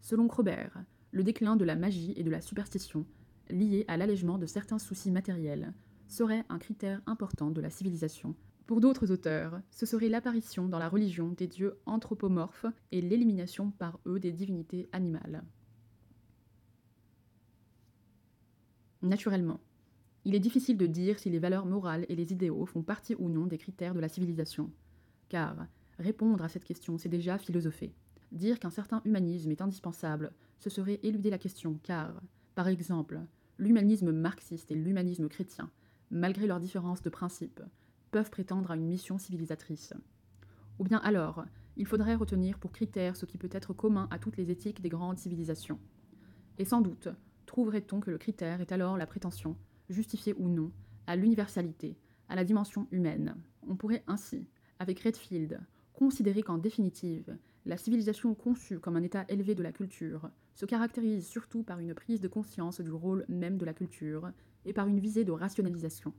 Selon 0.00 0.28
Krobert, 0.28 0.84
le 1.12 1.22
déclin 1.22 1.56
de 1.56 1.64
la 1.64 1.76
magie 1.76 2.12
et 2.16 2.22
de 2.22 2.30
la 2.30 2.40
superstition, 2.40 3.06
lié 3.50 3.84
à 3.88 3.96
l'allègement 3.96 4.38
de 4.38 4.46
certains 4.46 4.78
soucis 4.78 5.10
matériels, 5.10 5.72
serait 6.08 6.44
un 6.48 6.58
critère 6.58 7.00
important 7.06 7.50
de 7.50 7.60
la 7.60 7.70
civilisation. 7.70 8.34
Pour 8.66 8.80
d'autres 8.80 9.12
auteurs, 9.12 9.60
ce 9.70 9.86
serait 9.86 10.08
l'apparition 10.08 10.68
dans 10.68 10.78
la 10.78 10.88
religion 10.88 11.28
des 11.28 11.46
dieux 11.46 11.78
anthropomorphes 11.86 12.66
et 12.90 13.00
l'élimination 13.00 13.70
par 13.70 14.00
eux 14.06 14.18
des 14.18 14.32
divinités 14.32 14.88
animales. 14.92 15.44
Naturellement, 19.02 19.60
il 20.26 20.34
est 20.34 20.40
difficile 20.40 20.76
de 20.76 20.88
dire 20.88 21.20
si 21.20 21.30
les 21.30 21.38
valeurs 21.38 21.66
morales 21.66 22.04
et 22.08 22.16
les 22.16 22.32
idéaux 22.32 22.66
font 22.66 22.82
partie 22.82 23.14
ou 23.14 23.28
non 23.28 23.46
des 23.46 23.58
critères 23.58 23.94
de 23.94 24.00
la 24.00 24.08
civilisation, 24.08 24.72
car 25.28 25.68
répondre 26.00 26.42
à 26.42 26.48
cette 26.48 26.64
question, 26.64 26.98
c'est 26.98 27.08
déjà 27.08 27.38
philosopher. 27.38 27.94
Dire 28.32 28.58
qu'un 28.58 28.70
certain 28.70 29.00
humanisme 29.04 29.52
est 29.52 29.60
indispensable, 29.60 30.32
ce 30.58 30.68
serait 30.68 30.98
éluder 31.04 31.30
la 31.30 31.38
question, 31.38 31.78
car, 31.84 32.20
par 32.56 32.66
exemple, 32.66 33.20
l'humanisme 33.56 34.10
marxiste 34.10 34.72
et 34.72 34.74
l'humanisme 34.74 35.28
chrétien, 35.28 35.70
malgré 36.10 36.48
leurs 36.48 36.58
différences 36.58 37.02
de 37.02 37.10
principe, 37.10 37.62
peuvent 38.10 38.30
prétendre 38.30 38.72
à 38.72 38.76
une 38.76 38.88
mission 38.88 39.18
civilisatrice. 39.18 39.94
Ou 40.80 40.84
bien 40.84 40.98
alors, 41.04 41.44
il 41.76 41.86
faudrait 41.86 42.16
retenir 42.16 42.58
pour 42.58 42.72
critère 42.72 43.14
ce 43.14 43.26
qui 43.26 43.38
peut 43.38 43.48
être 43.52 43.74
commun 43.74 44.08
à 44.10 44.18
toutes 44.18 44.38
les 44.38 44.50
éthiques 44.50 44.82
des 44.82 44.88
grandes 44.88 45.20
civilisations. 45.20 45.78
Et 46.58 46.64
sans 46.64 46.80
doute, 46.80 47.10
trouverait-on 47.46 48.00
que 48.00 48.10
le 48.10 48.18
critère 48.18 48.60
est 48.60 48.72
alors 48.72 48.96
la 48.96 49.06
prétention 49.06 49.56
justifié 49.88 50.34
ou 50.38 50.48
non, 50.48 50.72
à 51.06 51.16
l'universalité, 51.16 51.96
à 52.28 52.36
la 52.36 52.44
dimension 52.44 52.86
humaine. 52.90 53.36
On 53.66 53.76
pourrait 53.76 54.04
ainsi, 54.06 54.46
avec 54.78 55.00
Redfield, 55.00 55.60
considérer 55.92 56.42
qu'en 56.42 56.58
définitive, 56.58 57.36
la 57.64 57.76
civilisation 57.76 58.34
conçue 58.34 58.78
comme 58.78 58.96
un 58.96 59.02
état 59.02 59.24
élevé 59.28 59.54
de 59.54 59.62
la 59.62 59.72
culture 59.72 60.30
se 60.54 60.66
caractérise 60.66 61.26
surtout 61.26 61.62
par 61.62 61.80
une 61.80 61.94
prise 61.94 62.20
de 62.20 62.28
conscience 62.28 62.80
du 62.80 62.92
rôle 62.92 63.24
même 63.28 63.58
de 63.58 63.64
la 63.64 63.74
culture 63.74 64.30
et 64.64 64.72
par 64.72 64.86
une 64.86 65.00
visée 65.00 65.24
de 65.24 65.32
rationalisation. 65.32 66.12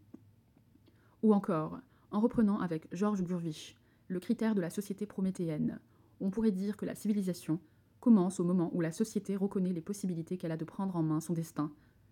Ou 1.23 1.33
encore, 1.33 1.79
en 2.11 2.19
reprenant 2.19 2.59
avec 2.59 2.87
Georges 2.91 3.23
Burvich 3.23 3.77
le 4.07 4.19
critère 4.19 4.55
de 4.55 4.61
la 4.61 4.69
société 4.69 5.05
prométhéenne, 5.05 5.79
on 6.19 6.29
pourrait 6.29 6.51
dire 6.51 6.77
que 6.77 6.85
la 6.85 6.95
civilisation 6.95 7.59
commence 7.99 8.39
au 8.39 8.43
moment 8.43 8.69
où 8.73 8.81
la 8.81 8.91
société 8.91 9.35
reconnaît 9.35 9.73
les 9.73 9.81
possibilités 9.81 10.37
qu'elle 10.37 10.51
a 10.51 10.57
de 10.57 10.65
prendre 10.65 10.95
en 10.95 11.03
main 11.03 11.19
son 11.19 11.33
destin 11.33 11.71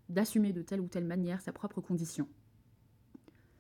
d'assumer 0.10 0.54
de 0.54 0.62
telle 0.62 0.82
ou 0.82 0.88
telle 0.88 1.06
manière 1.06 1.42
sa 1.42 1.52
propre 1.52 1.82
condition. 1.82 2.28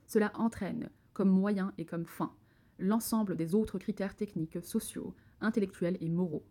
Cela 0.05 0.31
entraîne, 0.35 0.89
comme 1.13 1.29
moyen 1.29 1.73
et 1.77 1.85
comme 1.85 2.05
fin, 2.05 2.33
l'ensemble 2.77 3.35
des 3.35 3.55
autres 3.55 3.79
critères 3.79 4.15
techniques, 4.15 4.63
sociaux, 4.63 5.13
intellectuels 5.41 5.97
et 6.01 6.09
moraux. 6.09 6.45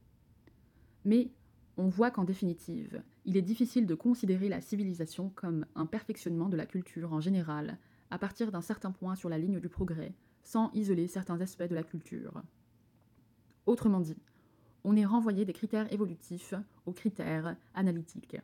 Mais 1.04 1.30
on 1.76 1.88
voit 1.88 2.10
qu'en 2.10 2.24
définitive, 2.24 3.02
il 3.24 3.36
est 3.36 3.42
difficile 3.42 3.86
de 3.86 3.94
considérer 3.94 4.48
la 4.48 4.60
civilisation 4.60 5.30
comme 5.30 5.66
un 5.74 5.86
perfectionnement 5.86 6.48
de 6.48 6.56
la 6.56 6.66
culture 6.66 7.12
en 7.12 7.20
général, 7.20 7.78
à 8.10 8.18
partir 8.18 8.52
d'un 8.52 8.60
certain 8.60 8.92
point 8.92 9.16
sur 9.16 9.28
la 9.28 9.38
ligne 9.38 9.60
du 9.60 9.68
progrès, 9.68 10.14
sans 10.42 10.70
isoler 10.72 11.08
certains 11.08 11.40
aspects 11.40 11.68
de 11.68 11.74
la 11.74 11.82
culture. 11.82 12.42
Autrement 13.66 14.00
dit, 14.00 14.16
on 14.84 14.96
est 14.96 15.06
renvoyé 15.06 15.44
des 15.44 15.52
critères 15.52 15.90
évolutifs 15.92 16.54
aux 16.86 16.92
critères 16.92 17.56
analytiques. 17.74 18.36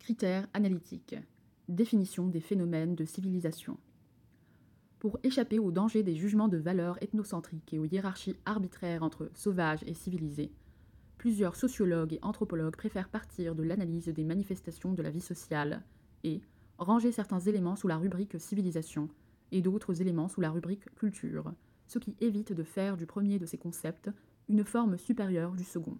Critères 0.00 0.48
analytiques. 0.54 1.14
Définition 1.68 2.26
des 2.26 2.40
phénomènes 2.40 2.94
de 2.94 3.04
civilisation. 3.04 3.76
Pour 4.98 5.20
échapper 5.22 5.58
au 5.58 5.70
danger 5.70 6.02
des 6.02 6.16
jugements 6.16 6.48
de 6.48 6.56
valeur 6.56 6.96
ethnocentriques 7.02 7.74
et 7.74 7.78
aux 7.78 7.84
hiérarchies 7.84 8.34
arbitraires 8.46 9.02
entre 9.02 9.30
sauvages 9.34 9.84
et 9.86 9.92
civilisés, 9.92 10.52
plusieurs 11.18 11.54
sociologues 11.54 12.14
et 12.14 12.18
anthropologues 12.22 12.76
préfèrent 12.76 13.10
partir 13.10 13.54
de 13.54 13.62
l'analyse 13.62 14.08
des 14.08 14.24
manifestations 14.24 14.94
de 14.94 15.02
la 15.02 15.10
vie 15.10 15.20
sociale 15.20 15.82
et 16.24 16.40
ranger 16.78 17.12
certains 17.12 17.40
éléments 17.40 17.76
sous 17.76 17.86
la 17.86 17.98
rubrique 17.98 18.40
civilisation 18.40 19.10
et 19.52 19.60
d'autres 19.60 20.00
éléments 20.00 20.28
sous 20.28 20.40
la 20.40 20.50
rubrique 20.50 20.92
culture, 20.94 21.52
ce 21.88 21.98
qui 21.98 22.16
évite 22.20 22.54
de 22.54 22.64
faire 22.64 22.96
du 22.96 23.04
premier 23.04 23.38
de 23.38 23.46
ces 23.46 23.58
concepts 23.58 24.10
une 24.48 24.64
forme 24.64 24.96
supérieure 24.96 25.52
du 25.52 25.64
second. 25.64 25.98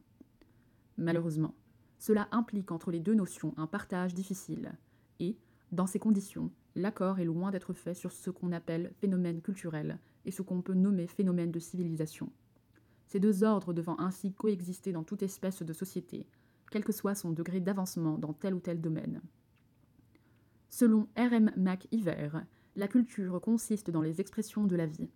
Malheureusement, 0.96 1.54
cela 2.00 2.28
implique 2.32 2.72
entre 2.72 2.90
les 2.90 2.98
deux 2.98 3.14
notions 3.14 3.54
un 3.58 3.66
partage 3.66 4.14
difficile 4.14 4.72
et, 5.20 5.36
Dans 5.70 5.86
ces 5.86 6.00
conditions, 6.00 6.50
l'accord 6.74 7.20
est 7.20 7.24
loin 7.24 7.52
d'être 7.52 7.74
fait 7.74 7.94
sur 7.94 8.10
ce 8.10 8.30
qu'on 8.30 8.52
appelle 8.52 8.92
phénomène 9.00 9.40
culturel 9.40 10.00
et 10.24 10.32
ce 10.32 10.42
qu'on 10.42 10.62
peut 10.62 10.74
nommer 10.74 11.06
phénomène 11.06 11.52
de 11.52 11.60
civilisation. 11.60 12.32
Ces 13.06 13.20
deux 13.20 13.44
ordres 13.44 13.72
devant 13.72 14.00
ainsi 14.00 14.32
coexister 14.32 14.92
dans 14.92 15.04
toute 15.04 15.22
espèce 15.22 15.62
de 15.62 15.72
société, 15.72 16.26
quel 16.70 16.84
que 16.84 16.92
soit 16.92 17.14
son 17.14 17.32
degré 17.32 17.60
d'avancement 17.60 18.18
dans 18.18 18.32
tel 18.32 18.54
ou 18.54 18.60
tel 18.60 18.80
domaine. 18.80 19.20
Selon 20.70 21.06
R.M. 21.16 21.52
McIver, 21.56 22.30
la 22.76 22.88
culture 22.88 23.40
consiste 23.40 23.90
dans 23.90 24.02
les 24.02 24.20
expressions 24.20 24.64
de 24.64 24.76
la 24.76 24.86
vie. 24.86 25.10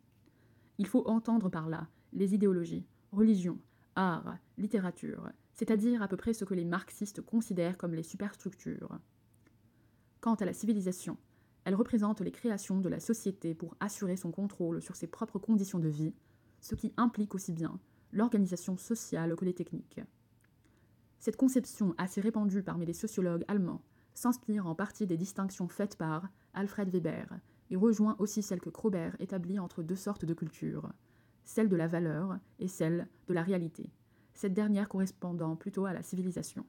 Il 0.78 0.86
faut 0.86 1.08
entendre 1.08 1.48
par 1.48 1.68
là 1.68 1.88
les 2.12 2.34
idéologies, 2.34 2.86
religions, 3.10 3.58
art, 3.96 4.36
littérature, 4.58 5.30
c'est-à-dire 5.54 6.02
à 6.02 6.08
peu 6.08 6.16
près 6.16 6.34
ce 6.34 6.44
que 6.44 6.54
les 6.54 6.64
marxistes 6.64 7.22
considèrent 7.22 7.78
comme 7.78 7.94
les 7.94 8.02
superstructures. 8.02 8.98
Quant 10.20 10.34
à 10.34 10.44
la 10.44 10.52
civilisation, 10.52 11.16
elle 11.64 11.74
représente 11.74 12.20
les 12.20 12.32
créations 12.32 12.80
de 12.80 12.88
la 12.88 13.00
société 13.00 13.54
pour 13.54 13.76
assurer 13.80 14.16
son 14.16 14.30
contrôle 14.30 14.82
sur 14.82 14.96
ses 14.96 15.06
propres 15.06 15.38
conditions 15.38 15.78
de 15.78 15.88
vie, 15.88 16.14
ce 16.60 16.74
qui 16.74 16.92
implique 16.96 17.34
aussi 17.34 17.52
bien 17.52 17.78
l'organisation 18.12 18.76
sociale 18.76 19.34
que 19.36 19.44
les 19.44 19.54
techniques. 19.54 20.00
Cette 21.18 21.36
conception 21.36 21.94
assez 21.98 22.20
répandue 22.20 22.62
parmi 22.62 22.84
les 22.84 22.92
sociologues 22.92 23.44
allemands 23.48 23.82
s'inspire 24.14 24.66
en 24.66 24.74
partie 24.74 25.06
des 25.06 25.16
distinctions 25.16 25.68
faites 25.68 25.96
par 25.96 26.28
Alfred 26.52 26.88
Weber 26.90 27.28
et 27.70 27.76
rejoint 27.76 28.14
aussi 28.18 28.42
celle 28.42 28.60
que 28.60 28.70
Krobert 28.70 29.16
établit 29.20 29.58
entre 29.58 29.82
deux 29.82 29.96
sortes 29.96 30.24
de 30.24 30.34
cultures, 30.34 30.92
celle 31.44 31.68
de 31.68 31.76
la 31.76 31.88
valeur 31.88 32.38
et 32.58 32.68
celle 32.68 33.08
de 33.26 33.34
la 33.34 33.42
réalité, 33.42 33.90
cette 34.34 34.54
dernière 34.54 34.88
correspondant 34.88 35.56
plutôt 35.56 35.86
à 35.86 35.92
la 35.92 36.02
civilisation. 36.02 36.64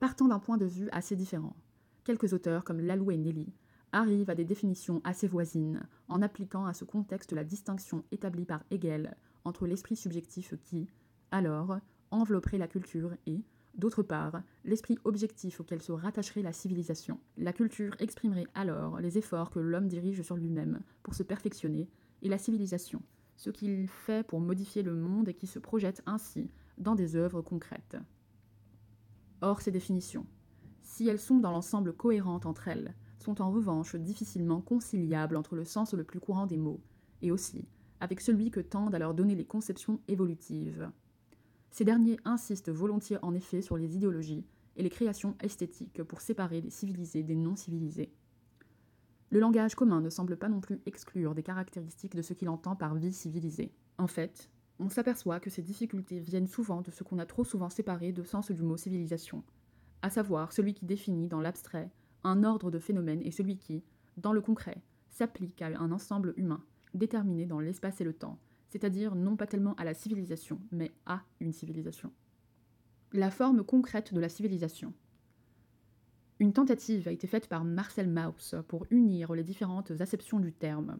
Partant 0.00 0.28
d'un 0.28 0.38
point 0.38 0.56
de 0.56 0.66
vue 0.66 0.88
assez 0.90 1.16
différent, 1.16 1.56
quelques 2.04 2.32
auteurs 2.32 2.64
comme 2.64 2.80
Lalou 2.80 3.10
et 3.10 3.16
Nelly 3.16 3.52
arrivent 3.92 4.30
à 4.30 4.34
des 4.34 4.44
définitions 4.44 5.00
assez 5.04 5.28
voisines 5.28 5.86
en 6.08 6.22
appliquant 6.22 6.66
à 6.66 6.74
ce 6.74 6.84
contexte 6.84 7.32
la 7.32 7.44
distinction 7.44 8.04
établie 8.10 8.44
par 8.44 8.64
Hegel 8.70 9.16
entre 9.44 9.66
l'esprit 9.66 9.96
subjectif 9.96 10.54
qui, 10.64 10.88
alors, 11.30 11.78
envelopperait 12.10 12.58
la 12.58 12.68
culture 12.68 13.12
et, 13.26 13.42
D'autre 13.74 14.02
part, 14.02 14.42
l'esprit 14.64 14.98
objectif 15.04 15.60
auquel 15.60 15.80
se 15.80 15.92
rattacherait 15.92 16.42
la 16.42 16.52
civilisation. 16.52 17.18
La 17.38 17.54
culture 17.54 17.94
exprimerait 18.00 18.46
alors 18.54 19.00
les 19.00 19.16
efforts 19.16 19.50
que 19.50 19.60
l'homme 19.60 19.88
dirige 19.88 20.20
sur 20.20 20.36
lui-même 20.36 20.80
pour 21.02 21.14
se 21.14 21.22
perfectionner, 21.22 21.88
et 22.20 22.28
la 22.28 22.38
civilisation, 22.38 23.02
ce 23.36 23.50
qu'il 23.50 23.88
fait 23.88 24.26
pour 24.26 24.40
modifier 24.40 24.82
le 24.82 24.94
monde 24.94 25.28
et 25.28 25.34
qui 25.34 25.46
se 25.46 25.58
projette 25.58 26.02
ainsi 26.06 26.50
dans 26.78 26.94
des 26.94 27.16
œuvres 27.16 27.42
concrètes. 27.42 27.96
Or, 29.40 29.60
ces 29.60 29.70
définitions, 29.70 30.26
si 30.82 31.08
elles 31.08 31.18
sont 31.18 31.38
dans 31.38 31.50
l'ensemble 31.50 31.92
cohérentes 31.92 32.46
entre 32.46 32.68
elles, 32.68 32.94
sont 33.18 33.40
en 33.40 33.50
revanche 33.50 33.96
difficilement 33.96 34.60
conciliables 34.60 35.36
entre 35.36 35.56
le 35.56 35.64
sens 35.64 35.94
le 35.94 36.04
plus 36.04 36.20
courant 36.20 36.46
des 36.46 36.56
mots, 36.56 36.80
et 37.22 37.30
aussi 37.30 37.66
avec 38.00 38.20
celui 38.20 38.50
que 38.50 38.58
tendent 38.58 38.96
à 38.96 38.98
leur 38.98 39.14
donner 39.14 39.36
les 39.36 39.44
conceptions 39.44 40.00
évolutives. 40.08 40.90
Ces 41.70 41.84
derniers 41.84 42.18
insistent 42.24 42.68
volontiers 42.68 43.18
en 43.22 43.32
effet 43.32 43.62
sur 43.62 43.76
les 43.76 43.94
idéologies 43.94 44.44
et 44.76 44.82
les 44.82 44.90
créations 44.90 45.36
esthétiques 45.40 46.02
pour 46.02 46.20
séparer 46.20 46.60
les 46.60 46.70
civilisés 46.70 47.22
des 47.22 47.36
non-civilisés. 47.36 48.12
Le 49.32 49.40
langage 49.40 49.74
commun 49.74 50.02
ne 50.02 50.10
semble 50.10 50.36
pas 50.36 50.50
non 50.50 50.60
plus 50.60 50.82
exclure 50.84 51.34
des 51.34 51.42
caractéristiques 51.42 52.14
de 52.14 52.20
ce 52.20 52.34
qu'il 52.34 52.50
entend 52.50 52.76
par 52.76 52.94
vie 52.94 53.14
civilisée. 53.14 53.72
En 53.96 54.06
fait, 54.06 54.50
on 54.78 54.90
s'aperçoit 54.90 55.40
que 55.40 55.48
ces 55.48 55.62
difficultés 55.62 56.20
viennent 56.20 56.46
souvent 56.46 56.82
de 56.82 56.90
ce 56.90 57.02
qu'on 57.02 57.18
a 57.18 57.24
trop 57.24 57.42
souvent 57.42 57.70
séparé 57.70 58.12
de 58.12 58.24
sens 58.24 58.50
du 58.50 58.62
mot 58.62 58.76
civilisation, 58.76 59.42
à 60.02 60.10
savoir 60.10 60.52
celui 60.52 60.74
qui 60.74 60.84
définit 60.84 61.28
dans 61.28 61.40
l'abstrait 61.40 61.90
un 62.24 62.44
ordre 62.44 62.70
de 62.70 62.78
phénomènes 62.78 63.22
et 63.24 63.30
celui 63.30 63.56
qui, 63.56 63.82
dans 64.18 64.34
le 64.34 64.42
concret, 64.42 64.82
s'applique 65.08 65.62
à 65.62 65.68
un 65.80 65.92
ensemble 65.92 66.34
humain, 66.36 66.62
déterminé 66.92 67.46
dans 67.46 67.60
l'espace 67.60 68.02
et 68.02 68.04
le 68.04 68.12
temps, 68.12 68.38
c'est-à-dire 68.68 69.14
non 69.14 69.36
pas 69.36 69.46
tellement 69.46 69.74
à 69.76 69.84
la 69.84 69.94
civilisation, 69.94 70.60
mais 70.72 70.92
à 71.06 71.22
une 71.40 71.54
civilisation. 71.54 72.12
La 73.14 73.30
forme 73.30 73.64
concrète 73.64 74.12
de 74.12 74.20
la 74.20 74.28
civilisation. 74.28 74.92
Une 76.42 76.52
tentative 76.52 77.06
a 77.06 77.12
été 77.12 77.28
faite 77.28 77.46
par 77.46 77.62
Marcel 77.62 78.08
Mauss 78.08 78.56
pour 78.66 78.84
unir 78.90 79.32
les 79.32 79.44
différentes 79.44 79.92
acceptions 80.00 80.40
du 80.40 80.52
terme. 80.52 80.98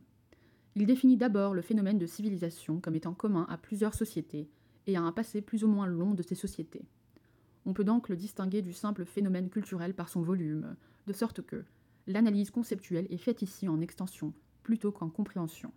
Il 0.77 0.87
définit 0.87 1.17
d'abord 1.17 1.53
le 1.53 1.63
phénomène 1.63 1.99
de 1.99 2.07
civilisation 2.07 2.79
comme 2.79 2.95
étant 2.95 3.13
commun 3.13 3.45
à 3.51 3.59
plusieurs 3.59 3.93
sociétés 3.93 4.49
et 4.87 4.97
à 4.97 5.03
un 5.03 5.11
passé 5.11 5.43
plus 5.43 5.65
ou 5.65 5.67
moins 5.67 5.89
long 5.89 6.15
de 6.15 6.23
ces 6.23 6.37
sociétés. 6.37 6.85
On 7.67 7.73
peut 7.73 7.83
donc 7.83 8.09
le 8.09 8.15
distinguer 8.15 8.63
du 8.63 8.73
simple 8.73 9.05
phénomène 9.05 9.51
culturel 9.51 9.95
par 9.95 10.09
son 10.09 10.23
volume, 10.23 10.77
de 11.09 11.13
sorte 11.13 11.43
que 11.43 11.65
l'analyse 12.07 12.53
conceptuelle 12.53 13.09
est 13.11 13.17
faite 13.17 13.43
ici 13.43 13.69
en 13.69 13.81
extension 13.81 14.35
plutôt 14.63 14.93
qu'en 14.93 15.11
compréhension. 15.11 15.73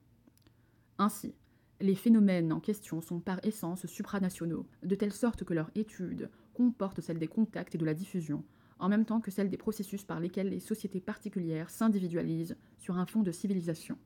Ainsi, 0.99 1.33
les 1.81 1.95
phénomènes 1.95 2.53
en 2.53 2.59
question 2.59 3.01
sont 3.01 3.19
par 3.19 3.43
essence 3.43 3.87
supranationaux, 3.87 4.67
de 4.83 4.93
telle 4.93 5.11
sorte 5.11 5.43
que 5.43 5.55
leur 5.55 5.71
étude 5.73 6.29
comporte 6.53 7.01
celle 7.01 7.17
des 7.17 7.27
contacts 7.27 7.73
et 7.73 7.79
de 7.79 7.85
la 7.85 7.95
diffusion, 7.95 8.43
en 8.79 8.89
même 8.89 9.05
temps 9.05 9.21
que 9.21 9.31
celle 9.31 9.49
des 9.49 9.57
processus 9.57 10.03
par 10.03 10.19
lesquels 10.19 10.49
les 10.49 10.59
sociétés 10.59 10.99
particulières 10.99 11.69
s'individualisent 11.69 12.57
sur 12.77 12.97
un 12.97 13.05
fond 13.05 13.23
de 13.23 13.31
civilisation. 13.31 13.97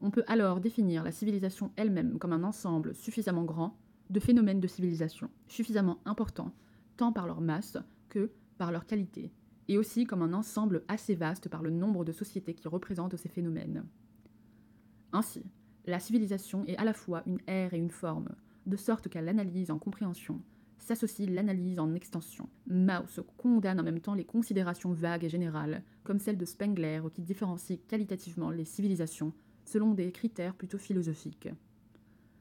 On 0.00 0.10
peut 0.10 0.24
alors 0.26 0.60
définir 0.60 1.02
la 1.02 1.12
civilisation 1.12 1.72
elle-même 1.76 2.18
comme 2.18 2.32
un 2.32 2.44
ensemble 2.44 2.94
suffisamment 2.94 3.44
grand 3.44 3.76
de 4.10 4.20
phénomènes 4.20 4.60
de 4.60 4.68
civilisation, 4.68 5.30
suffisamment 5.48 5.98
importants, 6.04 6.52
tant 6.96 7.12
par 7.12 7.26
leur 7.26 7.40
masse 7.40 7.78
que 8.08 8.30
par 8.58 8.70
leur 8.70 8.86
qualité, 8.86 9.32
et 9.68 9.78
aussi 9.78 10.04
comme 10.04 10.22
un 10.22 10.32
ensemble 10.32 10.84
assez 10.88 11.14
vaste 11.14 11.48
par 11.48 11.62
le 11.62 11.70
nombre 11.70 12.04
de 12.04 12.12
sociétés 12.12 12.54
qui 12.54 12.68
représentent 12.68 13.16
ces 13.16 13.28
phénomènes. 13.28 13.84
Ainsi, 15.12 15.44
la 15.86 15.98
civilisation 15.98 16.64
est 16.66 16.76
à 16.76 16.84
la 16.84 16.92
fois 16.92 17.22
une 17.26 17.40
ère 17.46 17.74
et 17.74 17.78
une 17.78 17.90
forme, 17.90 18.28
de 18.66 18.76
sorte 18.76 19.08
qu'à 19.08 19.22
l'analyse 19.22 19.70
en 19.70 19.78
compréhension 19.78 20.40
s'associe 20.78 21.28
l'analyse 21.28 21.78
en 21.78 21.94
extension. 21.94 22.48
Mauss 22.66 23.20
condamne 23.36 23.80
en 23.80 23.82
même 23.82 24.00
temps 24.00 24.14
les 24.14 24.24
considérations 24.24 24.92
vagues 24.92 25.24
et 25.24 25.28
générales, 25.28 25.82
comme 26.04 26.18
celle 26.18 26.38
de 26.38 26.44
Spengler 26.44 27.02
qui 27.12 27.22
différencie 27.22 27.80
qualitativement 27.88 28.50
les 28.50 28.64
civilisations 28.64 29.32
selon 29.64 29.94
des 29.94 30.12
critères 30.12 30.54
plutôt 30.54 30.78
philosophiques. 30.78 31.48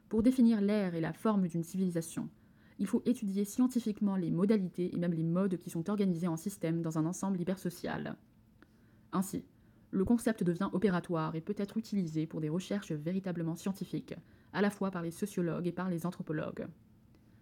Pour 0.09 0.21
définir 0.21 0.61
l'ère 0.61 0.95
et 0.95 1.01
la 1.01 1.13
forme 1.13 1.47
d'une 1.47 1.63
civilisation, 1.63 2.29
il 2.77 2.87
faut 2.87 3.01
étudier 3.05 3.45
scientifiquement 3.45 4.15
les 4.15 4.31
modalités 4.31 4.93
et 4.93 4.99
même 4.99 5.13
les 5.13 5.23
modes 5.23 5.57
qui 5.57 5.69
sont 5.69 5.89
organisés 5.89 6.27
en 6.27 6.37
système 6.37 6.81
dans 6.81 6.97
un 6.97 7.05
ensemble 7.05 7.39
hypersocial. 7.39 8.15
Ainsi, 9.11 9.45
le 9.91 10.03
concept 10.03 10.43
devient 10.43 10.69
opératoire 10.73 11.35
et 11.35 11.41
peut 11.41 11.55
être 11.57 11.77
utilisé 11.77 12.27
pour 12.27 12.41
des 12.41 12.49
recherches 12.49 12.91
véritablement 12.91 13.55
scientifiques, 13.55 14.13
à 14.51 14.61
la 14.61 14.69
fois 14.69 14.91
par 14.91 15.01
les 15.01 15.11
sociologues 15.11 15.67
et 15.67 15.71
par 15.71 15.89
les 15.89 16.05
anthropologues. 16.05 16.67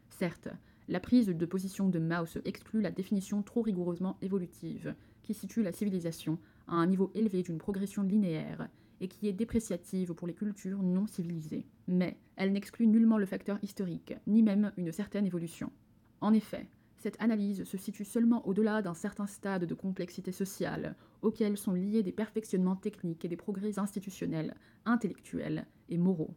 Certes, 0.09 0.49
la 0.89 0.99
prise 0.99 1.27
de 1.27 1.45
position 1.45 1.87
de 1.87 1.99
Mauss 1.99 2.37
exclut 2.45 2.81
la 2.81 2.91
définition 2.91 3.41
trop 3.41 3.61
rigoureusement 3.61 4.17
évolutive, 4.21 4.95
qui 5.21 5.33
situe 5.33 5.63
la 5.63 5.71
civilisation 5.71 6.37
à 6.67 6.75
un 6.75 6.87
niveau 6.87 7.11
élevé 7.15 7.41
d'une 7.41 7.57
progression 7.57 8.03
linéaire 8.03 8.67
et 8.99 9.07
qui 9.07 9.27
est 9.27 9.33
dépréciative 9.33 10.13
pour 10.13 10.27
les 10.27 10.33
cultures 10.33 10.83
non 10.83 11.07
civilisées. 11.07 11.65
Mais 11.87 12.17
elle 12.35 12.51
n'exclut 12.51 12.87
nullement 12.87 13.17
le 13.17 13.25
facteur 13.25 13.59
historique, 13.61 14.13
ni 14.27 14.43
même 14.43 14.71
une 14.77 14.91
certaine 14.91 15.25
évolution. 15.25 15.71
En 16.21 16.33
effet, 16.33 16.67
cette 16.97 17.21
analyse 17.21 17.65
se 17.65 17.77
situe 17.77 18.05
seulement 18.05 18.47
au-delà 18.47 18.81
d'un 18.81 18.93
certain 18.93 19.27
stade 19.27 19.65
de 19.65 19.73
complexité 19.73 20.31
sociale, 20.31 20.95
auquel 21.21 21.57
sont 21.57 21.73
liés 21.73 22.03
des 22.03 22.13
perfectionnements 22.13 22.77
techniques 22.77 23.25
et 23.25 23.27
des 23.29 23.35
progrès 23.35 23.77
institutionnels, 23.77 24.55
intellectuels 24.85 25.65
et 25.89 25.97
moraux. 25.97 26.33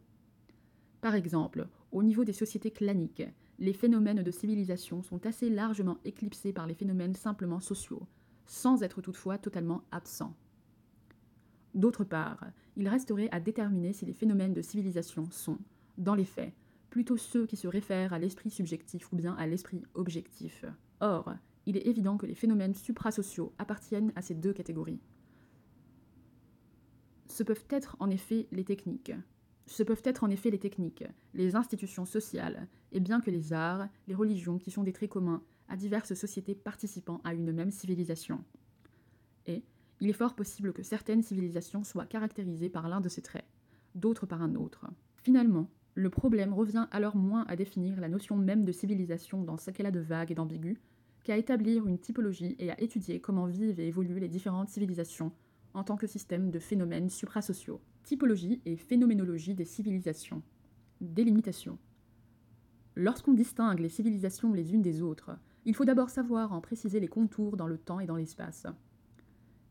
Par 0.99 1.15
exemple, 1.15 1.67
au 1.91 2.03
niveau 2.03 2.25
des 2.25 2.33
sociétés 2.33 2.71
claniques, 2.71 3.23
les 3.59 3.73
phénomènes 3.73 4.23
de 4.23 4.31
civilisation 4.31 5.01
sont 5.01 5.25
assez 5.25 5.49
largement 5.49 5.97
éclipsés 6.05 6.53
par 6.53 6.67
les 6.67 6.75
phénomènes 6.75 7.15
simplement 7.15 7.59
sociaux, 7.59 8.07
sans 8.45 8.83
être 8.83 9.01
toutefois 9.01 9.37
totalement 9.37 9.83
absents. 9.91 10.35
D'autre 11.73 12.03
part, 12.03 12.45
il 12.75 12.87
resterait 12.87 13.29
à 13.31 13.39
déterminer 13.39 13.93
si 13.93 14.05
les 14.05 14.13
phénomènes 14.13 14.53
de 14.53 14.61
civilisation 14.61 15.29
sont, 15.31 15.57
dans 15.97 16.15
les 16.15 16.25
faits, 16.25 16.53
plutôt 16.89 17.17
ceux 17.17 17.45
qui 17.45 17.55
se 17.55 17.67
réfèrent 17.67 18.13
à 18.13 18.19
l'esprit 18.19 18.49
subjectif 18.49 19.11
ou 19.11 19.15
bien 19.15 19.35
à 19.35 19.47
l'esprit 19.47 19.83
objectif. 19.93 20.65
Or, 20.99 21.33
il 21.65 21.77
est 21.77 21.85
évident 21.85 22.17
que 22.17 22.25
les 22.25 22.35
phénomènes 22.35 22.73
suprasociaux 22.73 23.53
appartiennent 23.57 24.13
à 24.15 24.21
ces 24.21 24.35
deux 24.35 24.53
catégories. 24.53 25.01
Ce 27.27 27.43
peuvent 27.43 27.65
être 27.69 27.97
en 27.99 28.09
effet 28.09 28.47
les 28.51 28.63
techniques. 28.63 29.11
Ce 29.67 29.83
peuvent 29.83 30.01
être 30.05 30.23
en 30.23 30.29
effet 30.29 30.49
les 30.49 30.59
techniques, 30.59 31.03
les 31.33 31.55
institutions 31.55 32.05
sociales, 32.05 32.67
et 32.93 33.01
bien 33.01 33.19
que 33.19 33.29
les 33.29 33.51
arts, 33.51 33.89
les 34.07 34.15
religions 34.15 34.57
qui 34.57 34.71
sont 34.71 34.83
des 34.83 34.93
traits 34.93 35.09
communs 35.09 35.43
à 35.67 35.75
diverses 35.75 36.13
sociétés 36.13 36.55
participant 36.55 37.19
à 37.25 37.33
une 37.33 37.51
même 37.51 37.71
civilisation. 37.71 38.43
Et 39.45 39.63
il 39.99 40.09
est 40.09 40.13
fort 40.13 40.35
possible 40.35 40.71
que 40.71 40.83
certaines 40.83 41.21
civilisations 41.21 41.83
soient 41.83 42.05
caractérisées 42.05 42.69
par 42.69 42.87
l'un 42.87 43.01
de 43.01 43.09
ces 43.09 43.21
traits, 43.21 43.45
d'autres 43.93 44.25
par 44.25 44.41
un 44.41 44.55
autre. 44.55 44.85
Finalement, 45.17 45.69
le 45.95 46.09
problème 46.09 46.53
revient 46.53 46.87
alors 46.91 47.17
moins 47.17 47.43
à 47.49 47.57
définir 47.57 47.99
la 47.99 48.07
notion 48.07 48.37
même 48.37 48.63
de 48.63 48.71
civilisation 48.71 49.43
dans 49.43 49.57
ce 49.57 49.71
qu'elle 49.71 49.87
a 49.87 49.91
de 49.91 49.99
vague 49.99 50.31
et 50.31 50.35
d'ambigu, 50.35 50.79
qu'à 51.25 51.35
établir 51.35 51.87
une 51.87 51.99
typologie 51.99 52.55
et 52.57 52.71
à 52.71 52.79
étudier 52.79 53.19
comment 53.19 53.47
vivent 53.47 53.81
et 53.81 53.87
évoluent 53.87 54.19
les 54.19 54.29
différentes 54.29 54.69
civilisations 54.69 55.33
en 55.73 55.83
tant 55.83 55.97
que 55.97 56.07
système 56.07 56.51
de 56.51 56.59
phénomènes 56.59 57.09
suprasociaux. 57.09 57.81
Typologie 58.07 58.61
et 58.65 58.77
phénoménologie 58.77 59.53
des 59.53 59.65
civilisations. 59.65 60.41
Délimitation. 61.01 61.77
Lorsqu'on 62.95 63.33
distingue 63.33 63.81
les 63.81 63.89
civilisations 63.89 64.53
les 64.53 64.73
unes 64.73 64.81
des 64.81 65.01
autres, 65.01 65.31
il 65.65 65.75
faut 65.75 65.83
d'abord 65.83 66.09
savoir 66.09 66.53
en 66.53 66.61
préciser 66.61 67.01
les 67.01 67.09
contours 67.09 67.57
dans 67.57 67.67
le 67.67 67.77
temps 67.77 67.99
et 67.99 68.05
dans 68.05 68.15
l'espace. 68.15 68.65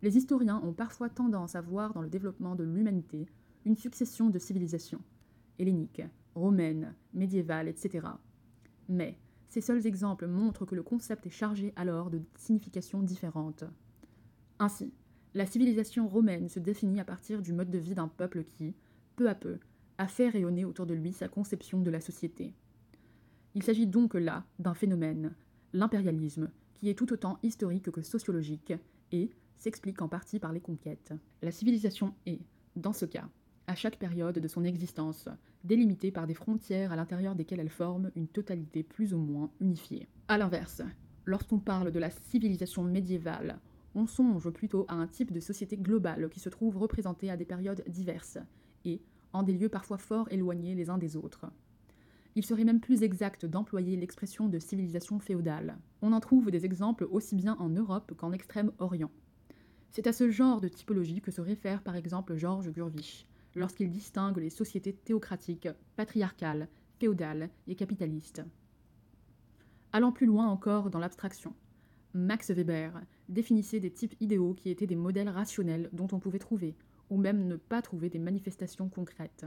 Les 0.03 0.19
historiens 0.19 0.61
ont 0.63 0.75
parfois 0.75 1.09
tendance 1.09 1.55
à 1.55 1.63
voir 1.63 1.95
dans 1.95 2.03
le 2.03 2.11
développement 2.11 2.57
de 2.57 2.65
l'humanité 2.65 3.25
une 3.65 3.75
succession 3.75 4.29
de 4.29 4.39
civilisations, 4.39 5.01
helléniques, 5.59 6.03
romaines, 6.35 6.95
médiévales, 7.15 7.69
etc. 7.69 8.07
Mais 8.91 9.19
ces 9.49 9.63
seuls 9.63 9.87
exemples 9.87 10.27
montrent 10.27 10.67
que 10.67 10.75
le 10.75 10.83
concept 10.83 11.27
est 11.27 11.31
chargé 11.31 11.73
alors 11.75 12.11
de 12.11 12.21
significations 12.37 13.03
différentes. 13.03 13.65
Ainsi, 14.59 14.93
la 15.37 15.45
civilisation 15.45 16.09
romaine 16.09 16.49
se 16.49 16.59
définit 16.59 16.99
à 16.99 17.05
partir 17.05 17.43
du 17.43 17.53
mode 17.53 17.71
de 17.71 17.77
vie 17.77 17.95
d'un 17.95 18.09
peuple 18.09 18.43
qui, 18.43 18.75
peu 19.17 19.29
à 19.29 19.35
peu, 19.35 19.59
a 19.99 20.09
fait 20.09 20.31
rayonner 20.31 20.65
autour 20.65 20.87
de 20.87 20.95
lui 20.95 21.13
sa 21.13 21.29
conception 21.29 21.83
de 21.83 21.91
la 21.91 22.01
société. 22.01 22.55
Il 23.55 23.63
s'agit 23.63 23.87
donc 23.87 24.15
là 24.15 24.47
d'un 24.59 24.73
phénomène, 24.73 25.35
l'impérialisme, 25.75 26.51
qui 26.75 26.89
est 26.89 26.95
tout 26.95 27.13
autant 27.13 27.39
historique 27.43 27.91
que 27.91 28.01
sociologique, 28.01 28.73
et 29.13 29.29
s'explique 29.59 30.01
en 30.01 30.09
partie 30.09 30.39
par 30.39 30.55
les 30.55 30.61
conquêtes. 30.61 31.13
La 31.43 31.53
civilisation 31.53 32.15
est, 32.25 32.41
dans 32.75 32.95
ce 32.95 33.05
cas, 33.05 33.29
à 33.67 33.75
chaque 33.75 33.99
période 33.99 34.39
de 34.39 34.49
son 34.49 34.65
existence, 34.65 35.29
délimitée 35.65 36.13
par 36.13 36.27
des 36.27 36.33
frontières 36.33 36.93
à 36.93 36.97
l'intérieur 36.97 37.35
desquelles 37.35 37.61
elle 37.61 37.69
forme 37.69 38.11
une 38.17 38.29
totalité 38.29 38.83
plus 38.83 39.13
ou 39.13 39.19
moins 39.19 39.51
unifiée. 39.61 40.09
A 40.29 40.39
l'inverse, 40.39 40.81
lorsqu'on 41.27 41.59
parle 41.59 41.93
de 41.93 41.99
la 41.99 42.09
civilisation 42.09 42.85
médiévale, 42.85 43.61
on 43.97 44.07
songe 44.07 44.51
plutôt 44.51 44.85
à 44.89 44.95
un 44.95 45.07
type 45.07 45.33
de 45.33 45.41
société 45.41 45.77
globale 45.77 46.29
qui 46.29 46.39
se 46.39 46.51
trouve 46.51 46.77
représentée 46.77 47.31
à 47.31 47.37
des 47.37 47.47
périodes 47.47 47.83
diverses, 47.89 48.39
et 48.85 49.01
en 49.33 49.43
des 49.43 49.55
lieux 49.55 49.71
parfois 49.71 49.99
fort 49.99 50.29
éloignés 50.31 50.75
les 50.75 50.91
uns 50.91 50.99
des 50.99 51.17
autres. 51.17 51.47
Il 52.35 52.45
serait 52.45 52.65
même 52.65 52.81
plus 52.81 53.03
exact 53.03 53.47
d'employer 53.47 53.97
l'expression 53.97 54.49
de 54.49 54.59
civilisation 54.59 55.19
féodale. 55.19 55.79
On 56.03 56.13
en 56.13 56.21
trouve 56.21 56.51
des 56.51 56.67
exemples 56.67 57.09
aussi 57.11 57.35
bien 57.35 57.57
en 57.59 57.71
Europe 57.71 58.13
qu'en 58.19 58.33
Extrême-Orient. 58.33 59.11
C'est 59.91 60.07
à 60.07 60.13
ce 60.13 60.31
genre 60.31 60.61
de 60.61 60.69
typologie 60.69 61.23
que 61.23 61.31
se 61.31 61.41
réfère 61.41 61.83
par 61.83 61.97
exemple 61.97 62.37
Georges 62.37 62.71
Gurvich, 62.71 63.27
lorsqu'il 63.55 63.91
distingue 63.91 64.37
les 64.37 64.51
sociétés 64.51 64.93
théocratiques, 64.93 65.71
patriarcales, 65.97 66.69
féodales 67.01 67.49
et 67.67 67.75
capitalistes. 67.75 68.43
Allant 69.93 70.13
plus 70.13 70.27
loin 70.27 70.47
encore 70.49 70.91
dans 70.91 70.99
l'abstraction, 70.99 71.55
Max 72.17 72.51
Weber 72.51 73.03
définissait 73.29 73.79
des 73.79 73.91
types 73.91 74.15
idéaux 74.21 74.55
qui 74.55 74.71
étaient 74.71 74.87
des 74.87 74.97
modèles 74.97 75.29
rationnels 75.29 75.91
dont 75.93 76.09
on 76.13 76.19
pouvait 76.19 76.39
trouver, 76.39 76.75
ou 77.11 77.19
même 77.19 77.47
ne 77.47 77.57
pas 77.57 77.83
trouver 77.83 78.09
des 78.09 78.19
manifestations 78.19 78.89
concrètes. 78.89 79.45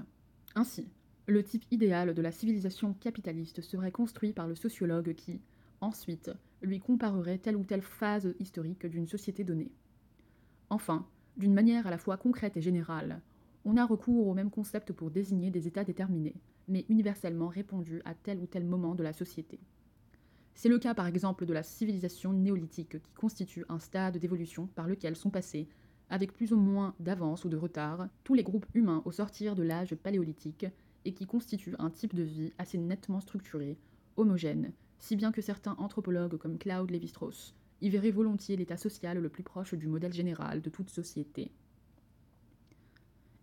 Ainsi, 0.54 0.88
le 1.26 1.44
type 1.44 1.66
idéal 1.72 2.14
de 2.14 2.22
la 2.22 2.32
civilisation 2.32 2.94
capitaliste 2.94 3.62
serait 3.62 3.92
construit 3.92 4.34
par 4.34 4.48
le 4.48 4.54
sociologue 4.54 5.16
qui, 5.16 5.42
ensuite, 5.82 6.30
lui 6.62 6.80
comparerait 6.80 7.40
telle 7.40 7.56
ou 7.56 7.64
telle 7.64 7.82
phase 7.82 8.36
historique 8.40 8.86
d'une 8.86 9.08
société 9.08 9.44
donnée. 9.44 9.72
Enfin, 10.70 11.08
d'une 11.38 11.56
manière 11.56 11.88
à 11.88 11.92
la 11.92 11.98
fois 11.98 12.18
concrète 12.18 12.56
et 12.56 12.62
générale, 12.62 13.24
on 13.66 13.78
a 13.78 13.86
recours 13.86 14.28
au 14.28 14.36
même 14.36 14.52
concept 14.52 14.94
pour 14.94 15.10
désigner 15.10 15.50
des 15.50 15.68
états 15.68 15.84
déterminés, 15.84 16.36
mais 16.68 16.86
universellement 16.88 17.48
répondus 17.48 18.04
à 18.06 18.14
tel 18.14 18.38
ou 18.38 18.46
tel 18.46 18.64
moment 18.64 18.94
de 18.94 19.02
la 19.02 19.14
société. 19.14 19.60
C'est 20.56 20.70
le 20.70 20.80
cas 20.80 20.94
par 20.94 21.08
exemple 21.08 21.46
de 21.46 21.54
la 21.54 21.64
civilisation 21.64 22.34
néolithique 22.34 23.02
qui 23.02 23.14
constitue 23.14 23.66
un 23.70 23.80
stade 23.80 24.18
d'évolution 24.18 24.68
par 24.68 24.88
lequel 24.88 25.16
sont 25.16 25.30
passés, 25.30 25.68
avec 26.10 26.34
plus 26.34 26.54
ou 26.54 26.58
moins 26.58 26.96
d'avance 27.00 27.46
ou 27.46 27.50
de 27.50 27.58
retard, 27.58 28.08
tous 28.24 28.34
les 28.34 28.44
groupes 28.44 28.66
humains 28.74 29.02
au 29.06 29.12
sortir 29.12 29.56
de 29.56 29.64
l'âge 29.64 29.96
paléolithique 29.96 30.66
et 31.06 31.14
qui 31.14 31.26
constitue 31.26 31.76
un 31.80 31.90
type 31.90 32.16
de 32.16 32.24
vie 32.24 32.52
assez 32.58 32.78
nettement 32.78 33.22
structuré, 33.22 33.78
homogène, 34.18 34.74
si 34.98 35.16
bien 35.16 35.32
que 35.32 35.42
certains 35.42 35.76
anthropologues 35.78 36.38
comme 36.38 36.58
Claude 36.58 36.92
Lévi-Strauss 36.92 37.56
y 37.82 37.90
verraient 37.90 38.12
volontiers 38.12 38.58
l'état 38.58 38.78
social 38.78 39.18
le 39.20 39.30
plus 39.30 39.44
proche 39.44 39.74
du 39.74 39.88
modèle 39.88 40.14
général 40.14 40.62
de 40.62 40.70
toute 40.70 40.90
société. 40.90 41.52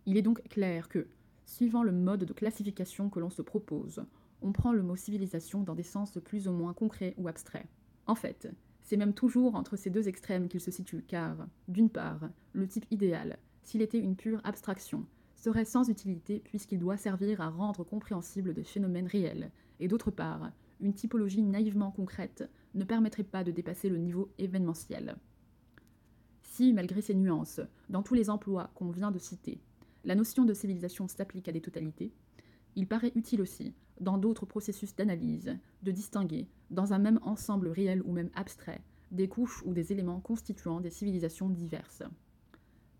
Il 0.05 0.17
est 0.17 0.21
donc 0.21 0.41
clair 0.49 0.87
que, 0.89 1.07
suivant 1.45 1.83
le 1.83 1.91
mode 1.91 2.23
de 2.23 2.33
classification 2.33 3.09
que 3.09 3.19
l'on 3.19 3.29
se 3.29 3.41
propose, 3.41 4.05
on 4.41 4.51
prend 4.51 4.71
le 4.71 4.83
mot 4.83 4.95
civilisation 4.95 5.63
dans 5.63 5.75
des 5.75 5.83
sens 5.83 6.17
plus 6.23 6.47
ou 6.47 6.51
moins 6.51 6.73
concrets 6.73 7.13
ou 7.17 7.27
abstraits. 7.27 7.67
En 8.05 8.15
fait, 8.15 8.49
c'est 8.83 8.97
même 8.97 9.13
toujours 9.13 9.55
entre 9.55 9.75
ces 9.75 9.89
deux 9.89 10.07
extrêmes 10.07 10.47
qu'il 10.47 10.61
se 10.61 10.71
situe, 10.71 11.03
car, 11.07 11.47
d'une 11.67 11.89
part, 11.89 12.29
le 12.53 12.67
type 12.67 12.85
idéal, 12.91 13.37
s'il 13.63 13.81
était 13.81 13.99
une 13.99 14.15
pure 14.15 14.39
abstraction, 14.43 15.05
serait 15.35 15.65
sans 15.65 15.89
utilité 15.89 16.39
puisqu'il 16.39 16.79
doit 16.79 16.97
servir 16.97 17.41
à 17.41 17.49
rendre 17.49 17.83
compréhensibles 17.83 18.53
des 18.53 18.63
phénomènes 18.63 19.07
réels, 19.07 19.51
et 19.79 19.87
d'autre 19.87 20.11
part, 20.11 20.51
une 20.79 20.93
typologie 20.93 21.41
naïvement 21.41 21.91
concrète 21.91 22.49
ne 22.75 22.83
permettrait 22.83 23.23
pas 23.23 23.43
de 23.43 23.51
dépasser 23.51 23.89
le 23.89 23.97
niveau 23.97 24.31
événementiel. 24.37 25.17
Si, 26.41 26.73
malgré 26.73 27.01
ces 27.01 27.13
nuances, 27.13 27.61
dans 27.89 28.03
tous 28.03 28.13
les 28.13 28.29
emplois 28.29 28.71
qu'on 28.73 28.89
vient 28.89 29.11
de 29.11 29.19
citer, 29.19 29.59
la 30.05 30.15
notion 30.15 30.45
de 30.45 30.53
civilisation 30.53 31.07
s'applique 31.07 31.49
à 31.49 31.51
des 31.51 31.61
totalités, 31.61 32.13
il 32.75 32.87
paraît 32.87 33.11
utile 33.15 33.41
aussi, 33.41 33.73
dans 33.99 34.17
d'autres 34.17 34.45
processus 34.45 34.95
d'analyse, 34.95 35.57
de 35.83 35.91
distinguer, 35.91 36.47
dans 36.69 36.93
un 36.93 36.99
même 36.99 37.19
ensemble 37.23 37.67
réel 37.67 38.01
ou 38.03 38.11
même 38.11 38.29
abstrait, 38.35 38.81
des 39.11 39.27
couches 39.27 39.63
ou 39.65 39.73
des 39.73 39.91
éléments 39.91 40.19
constituant 40.19 40.81
des 40.81 40.89
civilisations 40.89 41.49
diverses. 41.49 42.03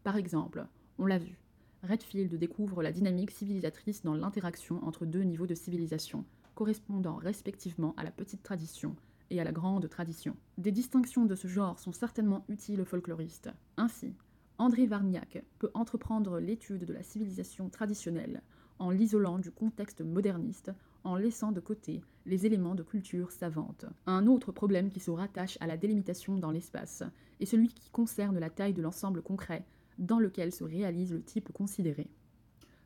Par 0.03 0.15
exemple, 0.15 0.65
on 0.99 1.05
l'a 1.05 1.17
vu, 1.17 1.37
Redfield 1.83 2.33
découvre 2.35 2.81
la 2.81 2.91
dynamique 2.91 3.31
civilisatrice 3.31 4.03
dans 4.03 4.15
l'interaction 4.15 4.83
entre 4.85 5.05
deux 5.05 5.21
niveaux 5.21 5.47
de 5.47 5.55
civilisation, 5.55 6.25
correspondant 6.55 7.15
respectivement 7.15 7.93
à 7.97 8.03
la 8.03 8.11
petite 8.11 8.43
tradition 8.43 8.95
et 9.29 9.39
à 9.39 9.43
la 9.43 9.51
grande 9.51 9.87
tradition. 9.89 10.35
Des 10.57 10.71
distinctions 10.71 11.25
de 11.25 11.35
ce 11.35 11.47
genre 11.47 11.79
sont 11.79 11.91
certainement 11.91 12.45
utiles 12.47 12.81
aux 12.81 12.85
folkloristes. 12.85 13.49
Ainsi, 13.77 14.13
André 14.57 14.87
Varniac 14.87 15.43
peut 15.59 15.69
entreprendre 15.75 16.39
l'étude 16.39 16.85
de 16.85 16.93
la 16.93 17.03
civilisation 17.03 17.69
traditionnelle 17.69 18.41
en 18.79 18.89
l'isolant 18.89 19.39
du 19.39 19.51
contexte 19.51 20.01
moderniste, 20.01 20.71
en 21.03 21.15
laissant 21.15 21.51
de 21.51 21.59
côté 21.59 22.01
les 22.25 22.45
éléments 22.45 22.75
de 22.75 22.83
culture 22.83 23.31
savante. 23.31 23.85
Un 24.05 24.27
autre 24.27 24.51
problème 24.51 24.89
qui 24.89 24.99
se 24.99 25.11
rattache 25.11 25.57
à 25.61 25.67
la 25.67 25.77
délimitation 25.77 26.37
dans 26.37 26.51
l'espace 26.51 27.03
est 27.39 27.45
celui 27.45 27.69
qui 27.69 27.89
concerne 27.89 28.39
la 28.39 28.49
taille 28.49 28.73
de 28.73 28.81
l'ensemble 28.81 29.21
concret 29.21 29.65
dans 29.97 30.19
lequel 30.19 30.51
se 30.51 30.63
réalise 30.63 31.13
le 31.13 31.23
type 31.23 31.51
considéré. 31.53 32.07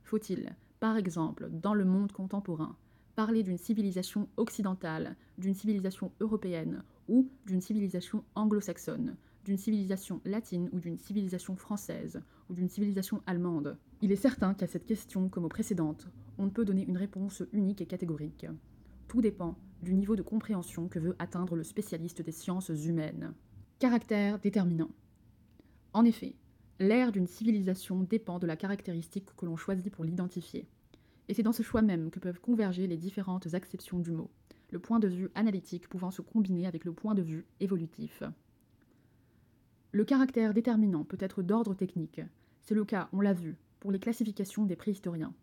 Faut-il, 0.03 0.55
par 0.79 0.97
exemple, 0.97 1.49
dans 1.51 1.73
le 1.73 1.85
monde 1.85 2.11
contemporain, 2.11 2.75
parler 3.15 3.43
d'une 3.43 3.57
civilisation 3.57 4.29
occidentale, 4.37 5.15
d'une 5.37 5.53
civilisation 5.53 6.11
européenne 6.19 6.83
ou 7.07 7.29
d'une 7.45 7.61
civilisation 7.61 8.23
anglo-saxonne, 8.35 9.15
d'une 9.45 9.57
civilisation 9.57 10.21
latine 10.25 10.69
ou 10.71 10.79
d'une 10.79 10.97
civilisation 10.97 11.55
française 11.55 12.21
ou 12.49 12.53
d'une 12.53 12.69
civilisation 12.69 13.21
allemande 13.25 13.77
Il 14.01 14.11
est 14.11 14.15
certain 14.15 14.53
qu'à 14.53 14.67
cette 14.67 14.85
question, 14.85 15.29
comme 15.29 15.45
aux 15.45 15.49
précédentes, 15.49 16.07
on 16.37 16.45
ne 16.45 16.49
peut 16.49 16.65
donner 16.65 16.85
une 16.85 16.97
réponse 16.97 17.43
unique 17.53 17.81
et 17.81 17.85
catégorique. 17.85 18.47
Tout 19.07 19.21
dépend 19.21 19.57
du 19.81 19.93
niveau 19.95 20.15
de 20.15 20.21
compréhension 20.21 20.87
que 20.87 20.99
veut 20.99 21.15
atteindre 21.19 21.55
le 21.55 21.63
spécialiste 21.63 22.21
des 22.21 22.31
sciences 22.31 22.69
humaines. 22.69 23.33
Caractère 23.79 24.39
déterminant. 24.39 24.91
En 25.93 26.05
effet, 26.05 26.35
l'ère 26.79 27.11
d'une 27.11 27.27
civilisation 27.27 28.01
dépend 28.03 28.39
de 28.39 28.47
la 28.47 28.55
caractéristique 28.55 29.35
que 29.35 29.45
l'on 29.45 29.57
choisit 29.57 29.91
pour 29.91 30.03
l'identifier. 30.03 30.67
Et 31.27 31.33
c'est 31.33 31.43
dans 31.43 31.51
ce 31.51 31.63
choix 31.63 31.81
même 31.81 32.09
que 32.09 32.19
peuvent 32.19 32.39
converger 32.39 32.87
les 32.87 32.97
différentes 32.97 33.53
acceptions 33.53 33.99
du 33.99 34.11
mot, 34.11 34.29
le 34.69 34.79
point 34.79 34.99
de 34.99 35.07
vue 35.07 35.29
analytique 35.35 35.87
pouvant 35.87 36.11
se 36.11 36.21
combiner 36.21 36.67
avec 36.67 36.85
le 36.85 36.93
point 36.93 37.15
de 37.15 37.21
vue 37.21 37.45
évolutif. 37.59 38.23
Le 39.93 40.05
caractère 40.05 40.53
déterminant 40.53 41.03
peut 41.03 41.17
être 41.19 41.43
d'ordre 41.43 41.73
technique. 41.73 42.21
C'est 42.61 42.75
le 42.75 42.85
cas, 42.85 43.09
on 43.11 43.19
l'a 43.19 43.33
vu, 43.33 43.57
pour 43.81 43.91
les 43.91 43.99
classifications 43.99 44.65
des 44.65 44.77
préhistoriens. 44.77 45.33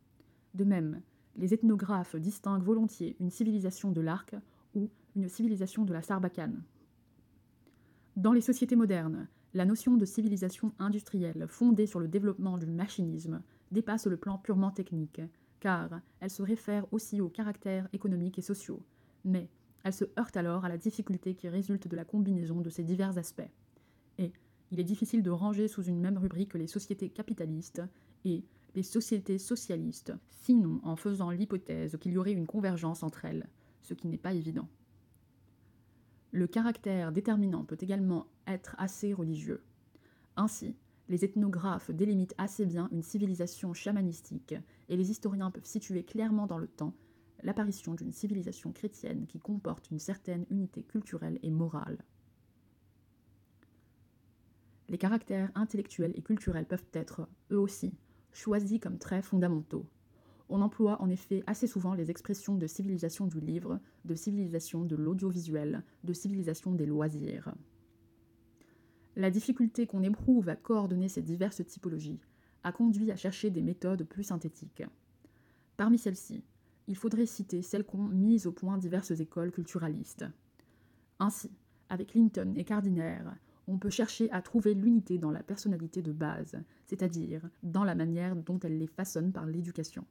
De 0.55 0.65
même, 0.65 1.03
les 1.37 1.53
ethnographes 1.53 2.17
distinguent 2.17 2.63
volontiers 2.63 3.15
une 3.21 3.31
civilisation 3.31 3.93
de 3.93 4.01
l'arc 4.01 4.35
ou 4.75 4.89
une 5.17 5.29
civilisation 5.29 5.85
de 5.85 5.93
la 5.93 6.01
sarbacane. 6.01 6.63
Dans 8.17 8.33
les 8.33 8.41
sociétés 8.41 8.75
modernes, 8.75 9.29
la 9.53 9.67
notion 9.67 9.99
de 9.99 10.07
civilisation 10.07 10.73
industrielle 10.79 11.47
fondée 11.47 11.87
sur 11.87 12.01
le 12.01 12.09
développement 12.09 12.57
du 12.57 12.67
machinisme 12.67 13.43
dépasse 13.71 14.07
le 14.07 14.17
plan 14.17 14.39
purement 14.39 14.71
technique, 14.71 15.21
car 15.61 16.01
elle 16.21 16.31
se 16.31 16.43
réfère 16.43 16.87
aussi 16.91 17.21
aux 17.21 17.29
caractères 17.29 17.89
économiques 17.93 18.39
et 18.39 18.43
sociaux, 18.43 18.83
mais 19.25 19.51
elle 19.85 19.93
se 19.93 20.07
heurte 20.19 20.39
alors 20.39 20.65
à 20.65 20.71
la 20.71 20.79
difficulté 20.79 21.35
qui 21.35 21.49
résulte 21.49 21.87
de 21.87 21.97
la 21.97 22.07
combinaison 22.07 22.63
de 22.63 22.71
ces 22.71 22.83
divers 22.83 23.19
aspects 23.19 23.51
il 24.71 24.81
est 24.81 24.85
difficile 24.85 25.23
de 25.23 25.31
ranger 25.31 25.69
sous 25.69 25.83
une 25.85 26.01
même 26.01 26.19
rubrique 26.19 26.55
les 26.55 26.67
sociétés 26.67 27.09
capitalistes 27.09 27.83
et 28.25 28.45
les 28.75 28.83
sociétés 28.83 29.39
socialistes, 29.39 30.13
sinon 30.31 30.81
en 30.83 30.97
faisant 30.97 31.31
l'hypothèse 31.31 31.97
qu'il 31.99 32.13
y 32.13 32.19
aurait 32.19 32.33
une 32.33 32.47
convergence 32.47 33.03
entre 33.03 33.25
elles, 33.25 33.49
ce 33.83 33.95
qui 33.95 34.09
n'est 34.09 34.19
pas 34.19 34.35
évident. 34.35 34.69
Le 36.31 36.47
caractère 36.47 37.11
déterminant 37.11 37.65
peut 37.65 37.79
également 37.81 38.27
être 38.47 38.77
assez 38.79 39.15
religieux. 39.15 39.63
Ainsi, 40.37 40.77
les 41.09 41.25
ethnographes 41.25 41.91
délimitent 41.91 42.35
assez 42.37 42.67
bien 42.67 42.89
une 42.93 43.03
civilisation 43.03 43.73
chamanistique 43.73 44.55
et 44.91 44.97
les 44.97 45.11
historiens 45.11 45.51
peuvent 45.51 45.65
situer 45.65 46.05
clairement 46.05 46.47
dans 46.47 46.59
le 46.59 46.69
temps 46.69 46.95
l'apparition 47.43 47.95
d'une 47.95 48.13
civilisation 48.13 48.73
chrétienne 48.73 49.27
qui 49.27 49.39
comporte 49.39 49.91
une 49.91 49.99
certaine 49.99 50.45
unité 50.51 50.83
culturelle 50.83 51.39
et 51.43 51.51
morale. 51.51 51.99
Les 54.89 54.99
caractères 54.99 55.51
intellectuels 55.55 56.13
et 56.15 56.23
culturels 56.23 56.67
peuvent 56.67 56.87
être, 56.95 57.29
eux 57.51 57.59
aussi, 57.59 57.93
choisis 58.33 58.81
comme 58.81 58.99
traits 58.99 59.25
fondamentaux. 59.25 59.87
On 60.49 60.63
emploie 60.63 61.01
en 61.03 61.11
effet 61.11 61.43
assez 61.47 61.67
souvent 61.67 61.93
les 61.93 62.11
expressions 62.11 62.55
de 62.55 62.67
civilisation 62.67 63.27
du 63.27 63.39
livre, 63.39 63.81
de 64.07 64.15
civilisation 64.15 64.85
de 64.85 64.97
l'audiovisuel, 64.97 65.85
de 66.05 66.13
civilisation 66.15 66.73
des 66.73 66.87
loisirs. 66.87 67.53
La 69.15 69.31
difficulté 69.31 69.87
qu'on 69.87 70.03
éprouve 70.03 70.49
à 70.49 70.57
coordonner 70.57 71.09
ces 71.09 71.23
diverses 71.23 71.65
typologies 71.67 72.21
a 72.65 72.73
conduit 72.73 73.11
à 73.11 73.17
chercher 73.17 73.51
des 73.51 73.63
méthodes 73.63 74.05
plus 74.05 74.25
synthétiques. 74.25 74.85
Parmi 75.77 75.99
celles-ci, 75.99 76.43
il 76.87 76.97
faudrait 76.97 77.27
citer 77.27 77.61
celles 77.61 77.85
qu'ont 77.85 78.09
mises 78.09 78.47
au 78.47 78.53
point 78.53 78.79
diverses 78.79 79.11
écoles 79.11 79.53
culturalistes. 79.53 80.25
Ainsi, 81.19 81.51
avec 81.91 82.15
Linton 82.15 82.55
et 82.57 82.65
Cardiner, 82.65 83.19
on 83.69 83.79
peut 83.79 83.91
chercher 83.91 84.31
à 84.33 84.41
trouver 84.41 84.75
l'unité 84.75 85.19
dans 85.19 85.31
la 85.31 85.43
personnalité 85.43 86.01
de 86.01 86.13
base, 86.13 86.57
c'est-à-dire 86.87 87.43
dans 87.63 87.85
la 87.85 87.95
manière 87.95 88.35
dont 88.35 88.59
elle 88.61 88.79
les 88.79 88.87
façonne 88.87 89.31
par 89.31 89.47
l'éducation. 89.47 90.05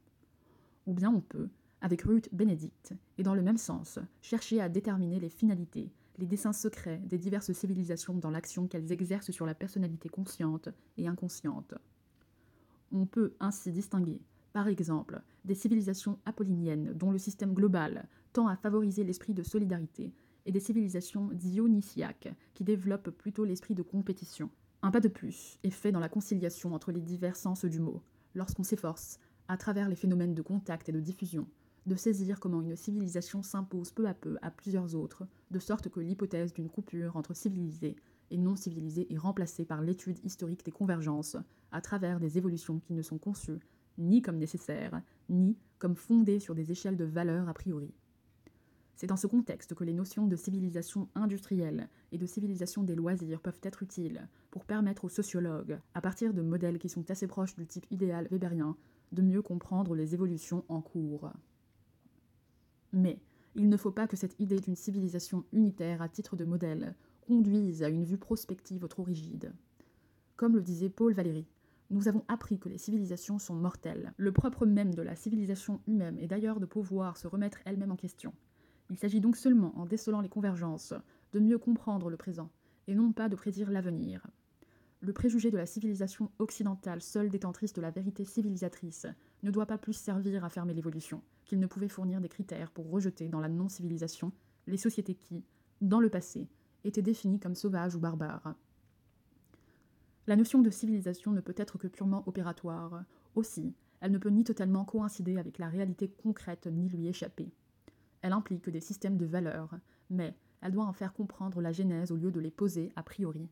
Ou 0.86 0.94
bien 0.94 1.12
on 1.12 1.20
peut, 1.20 1.48
avec 1.80 2.02
Ruth 2.02 2.32
Benedict, 2.32 2.94
et 3.18 3.24
dans 3.24 3.34
le 3.34 3.42
même 3.42 3.56
sens, 3.56 3.98
chercher 4.22 4.60
à 4.60 4.68
déterminer 4.68 5.18
les 5.18 5.28
finalités, 5.28 5.90
les 6.18 6.26
dessins 6.26 6.52
secrets 6.52 7.02
des 7.04 7.18
diverses 7.18 7.52
civilisations 7.52 8.14
dans 8.14 8.30
l'action 8.30 8.68
qu'elles 8.68 8.92
exercent 8.92 9.32
sur 9.32 9.44
la 9.44 9.54
personnalité 9.54 10.08
consciente 10.08 10.68
et 10.96 11.08
inconsciente. 11.08 11.74
On 12.92 13.06
peut 13.06 13.34
ainsi 13.40 13.72
distinguer, 13.72 14.20
par 14.52 14.68
exemple, 14.68 15.20
des 15.44 15.54
civilisations 15.54 16.18
apolliniennes 16.24 16.92
dont 16.94 17.10
le 17.10 17.18
système 17.18 17.54
global 17.54 18.08
tend 18.32 18.46
à 18.46 18.56
favoriser 18.56 19.04
l'esprit 19.04 19.34
de 19.34 19.42
solidarité 19.42 20.12
et 20.48 20.52
des 20.52 20.60
civilisations 20.60 21.28
dionysiaques 21.34 22.34
qui 22.54 22.64
développent 22.64 23.10
plutôt 23.10 23.44
l'esprit 23.44 23.74
de 23.74 23.82
compétition. 23.82 24.48
Un 24.80 24.90
pas 24.90 25.00
de 25.00 25.08
plus 25.08 25.58
est 25.62 25.70
fait 25.70 25.92
dans 25.92 26.00
la 26.00 26.08
conciliation 26.08 26.72
entre 26.72 26.90
les 26.90 27.02
divers 27.02 27.36
sens 27.36 27.66
du 27.66 27.80
mot, 27.80 28.02
lorsqu'on 28.34 28.64
s'efforce, 28.64 29.20
à 29.48 29.58
travers 29.58 29.90
les 29.90 29.94
phénomènes 29.94 30.34
de 30.34 30.40
contact 30.40 30.88
et 30.88 30.92
de 30.92 31.00
diffusion, 31.00 31.46
de 31.86 31.96
saisir 31.96 32.40
comment 32.40 32.62
une 32.62 32.76
civilisation 32.76 33.42
s'impose 33.42 33.92
peu 33.92 34.08
à 34.08 34.14
peu 34.14 34.38
à 34.40 34.50
plusieurs 34.50 34.94
autres, 34.94 35.26
de 35.50 35.58
sorte 35.58 35.90
que 35.90 36.00
l'hypothèse 36.00 36.54
d'une 36.54 36.70
coupure 36.70 37.16
entre 37.16 37.36
civilisés 37.36 37.96
et 38.30 38.38
non 38.38 38.56
civilisés 38.56 39.12
est 39.12 39.18
remplacée 39.18 39.66
par 39.66 39.82
l'étude 39.82 40.18
historique 40.24 40.64
des 40.64 40.72
convergences, 40.72 41.36
à 41.72 41.82
travers 41.82 42.20
des 42.20 42.38
évolutions 42.38 42.80
qui 42.80 42.94
ne 42.94 43.02
sont 43.02 43.18
conçues 43.18 43.60
ni 43.98 44.22
comme 44.22 44.38
nécessaires, 44.38 45.02
ni 45.28 45.58
comme 45.78 45.96
fondées 45.96 46.40
sur 46.40 46.54
des 46.54 46.72
échelles 46.72 46.96
de 46.96 47.04
valeurs 47.04 47.50
a 47.50 47.54
priori. 47.54 47.92
C'est 48.98 49.06
dans 49.06 49.16
ce 49.16 49.28
contexte 49.28 49.74
que 49.74 49.84
les 49.84 49.92
notions 49.92 50.26
de 50.26 50.34
civilisation 50.34 51.08
industrielle 51.14 51.88
et 52.10 52.18
de 52.18 52.26
civilisation 52.26 52.82
des 52.82 52.96
loisirs 52.96 53.40
peuvent 53.40 53.60
être 53.62 53.84
utiles 53.84 54.26
pour 54.50 54.64
permettre 54.64 55.04
aux 55.04 55.08
sociologues, 55.08 55.78
à 55.94 56.00
partir 56.00 56.34
de 56.34 56.42
modèles 56.42 56.80
qui 56.80 56.88
sont 56.88 57.08
assez 57.08 57.28
proches 57.28 57.54
du 57.54 57.64
type 57.64 57.86
idéal 57.92 58.26
weberien, 58.32 58.76
de 59.12 59.22
mieux 59.22 59.40
comprendre 59.40 59.94
les 59.94 60.14
évolutions 60.14 60.64
en 60.68 60.80
cours. 60.80 61.30
Mais 62.92 63.20
il 63.54 63.68
ne 63.68 63.76
faut 63.76 63.92
pas 63.92 64.08
que 64.08 64.16
cette 64.16 64.34
idée 64.40 64.58
d'une 64.58 64.74
civilisation 64.74 65.44
unitaire 65.52 66.02
à 66.02 66.08
titre 66.08 66.34
de 66.34 66.44
modèle 66.44 66.96
conduise 67.20 67.84
à 67.84 67.90
une 67.90 68.04
vue 68.04 68.18
prospective 68.18 68.88
trop 68.88 69.04
rigide. 69.04 69.52
Comme 70.34 70.56
le 70.56 70.62
disait 70.62 70.90
Paul 70.90 71.12
Valéry, 71.12 71.46
nous 71.90 72.08
avons 72.08 72.24
appris 72.26 72.58
que 72.58 72.68
les 72.68 72.78
civilisations 72.78 73.38
sont 73.38 73.54
mortelles. 73.54 74.12
Le 74.16 74.32
propre 74.32 74.66
même 74.66 74.92
de 74.92 75.02
la 75.02 75.14
civilisation 75.14 75.80
humaine 75.86 76.18
est 76.18 76.26
d'ailleurs 76.26 76.58
de 76.58 76.66
pouvoir 76.66 77.16
se 77.16 77.28
remettre 77.28 77.58
elle-même 77.64 77.92
en 77.92 77.96
question. 77.96 78.34
Il 78.90 78.98
s'agit 78.98 79.20
donc 79.20 79.36
seulement, 79.36 79.78
en 79.78 79.86
décelant 79.86 80.20
les 80.20 80.28
convergences, 80.28 80.94
de 81.32 81.40
mieux 81.40 81.58
comprendre 81.58 82.10
le 82.10 82.16
présent, 82.16 82.50
et 82.86 82.94
non 82.94 83.12
pas 83.12 83.28
de 83.28 83.36
prédire 83.36 83.70
l'avenir. 83.70 84.26
Le 85.00 85.12
préjugé 85.12 85.50
de 85.50 85.56
la 85.56 85.66
civilisation 85.66 86.30
occidentale, 86.38 87.02
seule 87.02 87.28
détentrice 87.28 87.72
de 87.72 87.80
la 87.80 87.90
vérité 87.90 88.24
civilisatrice, 88.24 89.06
ne 89.42 89.50
doit 89.50 89.66
pas 89.66 89.78
plus 89.78 89.92
servir 89.92 90.44
à 90.44 90.48
fermer 90.48 90.74
l'évolution 90.74 91.22
qu'il 91.44 91.60
ne 91.60 91.66
pouvait 91.66 91.88
fournir 91.88 92.20
des 92.20 92.28
critères 92.28 92.70
pour 92.70 92.90
rejeter 92.90 93.28
dans 93.28 93.40
la 93.40 93.48
non-civilisation 93.48 94.32
les 94.66 94.76
sociétés 94.76 95.14
qui, 95.14 95.44
dans 95.80 96.00
le 96.00 96.10
passé, 96.10 96.48
étaient 96.84 97.02
définies 97.02 97.38
comme 97.40 97.54
sauvages 97.54 97.94
ou 97.94 98.00
barbares. 98.00 98.54
La 100.26 100.36
notion 100.36 100.60
de 100.60 100.70
civilisation 100.70 101.32
ne 101.32 101.40
peut 101.40 101.54
être 101.56 101.78
que 101.78 101.86
purement 101.86 102.22
opératoire. 102.26 103.04
Aussi, 103.34 103.74
elle 104.00 104.12
ne 104.12 104.18
peut 104.18 104.28
ni 104.28 104.44
totalement 104.44 104.84
coïncider 104.84 105.38
avec 105.38 105.58
la 105.58 105.68
réalité 105.68 106.08
concrète 106.08 106.66
ni 106.66 106.88
lui 106.88 107.06
échapper. 107.06 107.50
Elle 108.22 108.32
implique 108.32 108.68
des 108.68 108.80
systèmes 108.80 109.16
de 109.16 109.26
valeurs, 109.26 109.70
mais 110.10 110.34
elle 110.60 110.72
doit 110.72 110.86
en 110.86 110.92
faire 110.92 111.12
comprendre 111.12 111.60
la 111.60 111.72
genèse 111.72 112.10
au 112.10 112.16
lieu 112.16 112.30
de 112.30 112.40
les 112.40 112.50
poser 112.50 112.92
a 112.96 113.02
priori. 113.02 113.48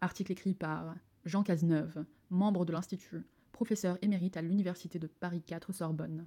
Article 0.00 0.32
écrit 0.32 0.54
par 0.54 0.94
Jean 1.24 1.42
Cazeneuve, 1.42 2.04
membre 2.30 2.64
de 2.64 2.72
l'Institut, 2.72 3.26
professeur 3.52 3.98
émérite 4.00 4.36
à 4.36 4.42
l'Université 4.42 4.98
de 4.98 5.06
Paris 5.06 5.42
4 5.42 5.72
Sorbonne. 5.72 6.26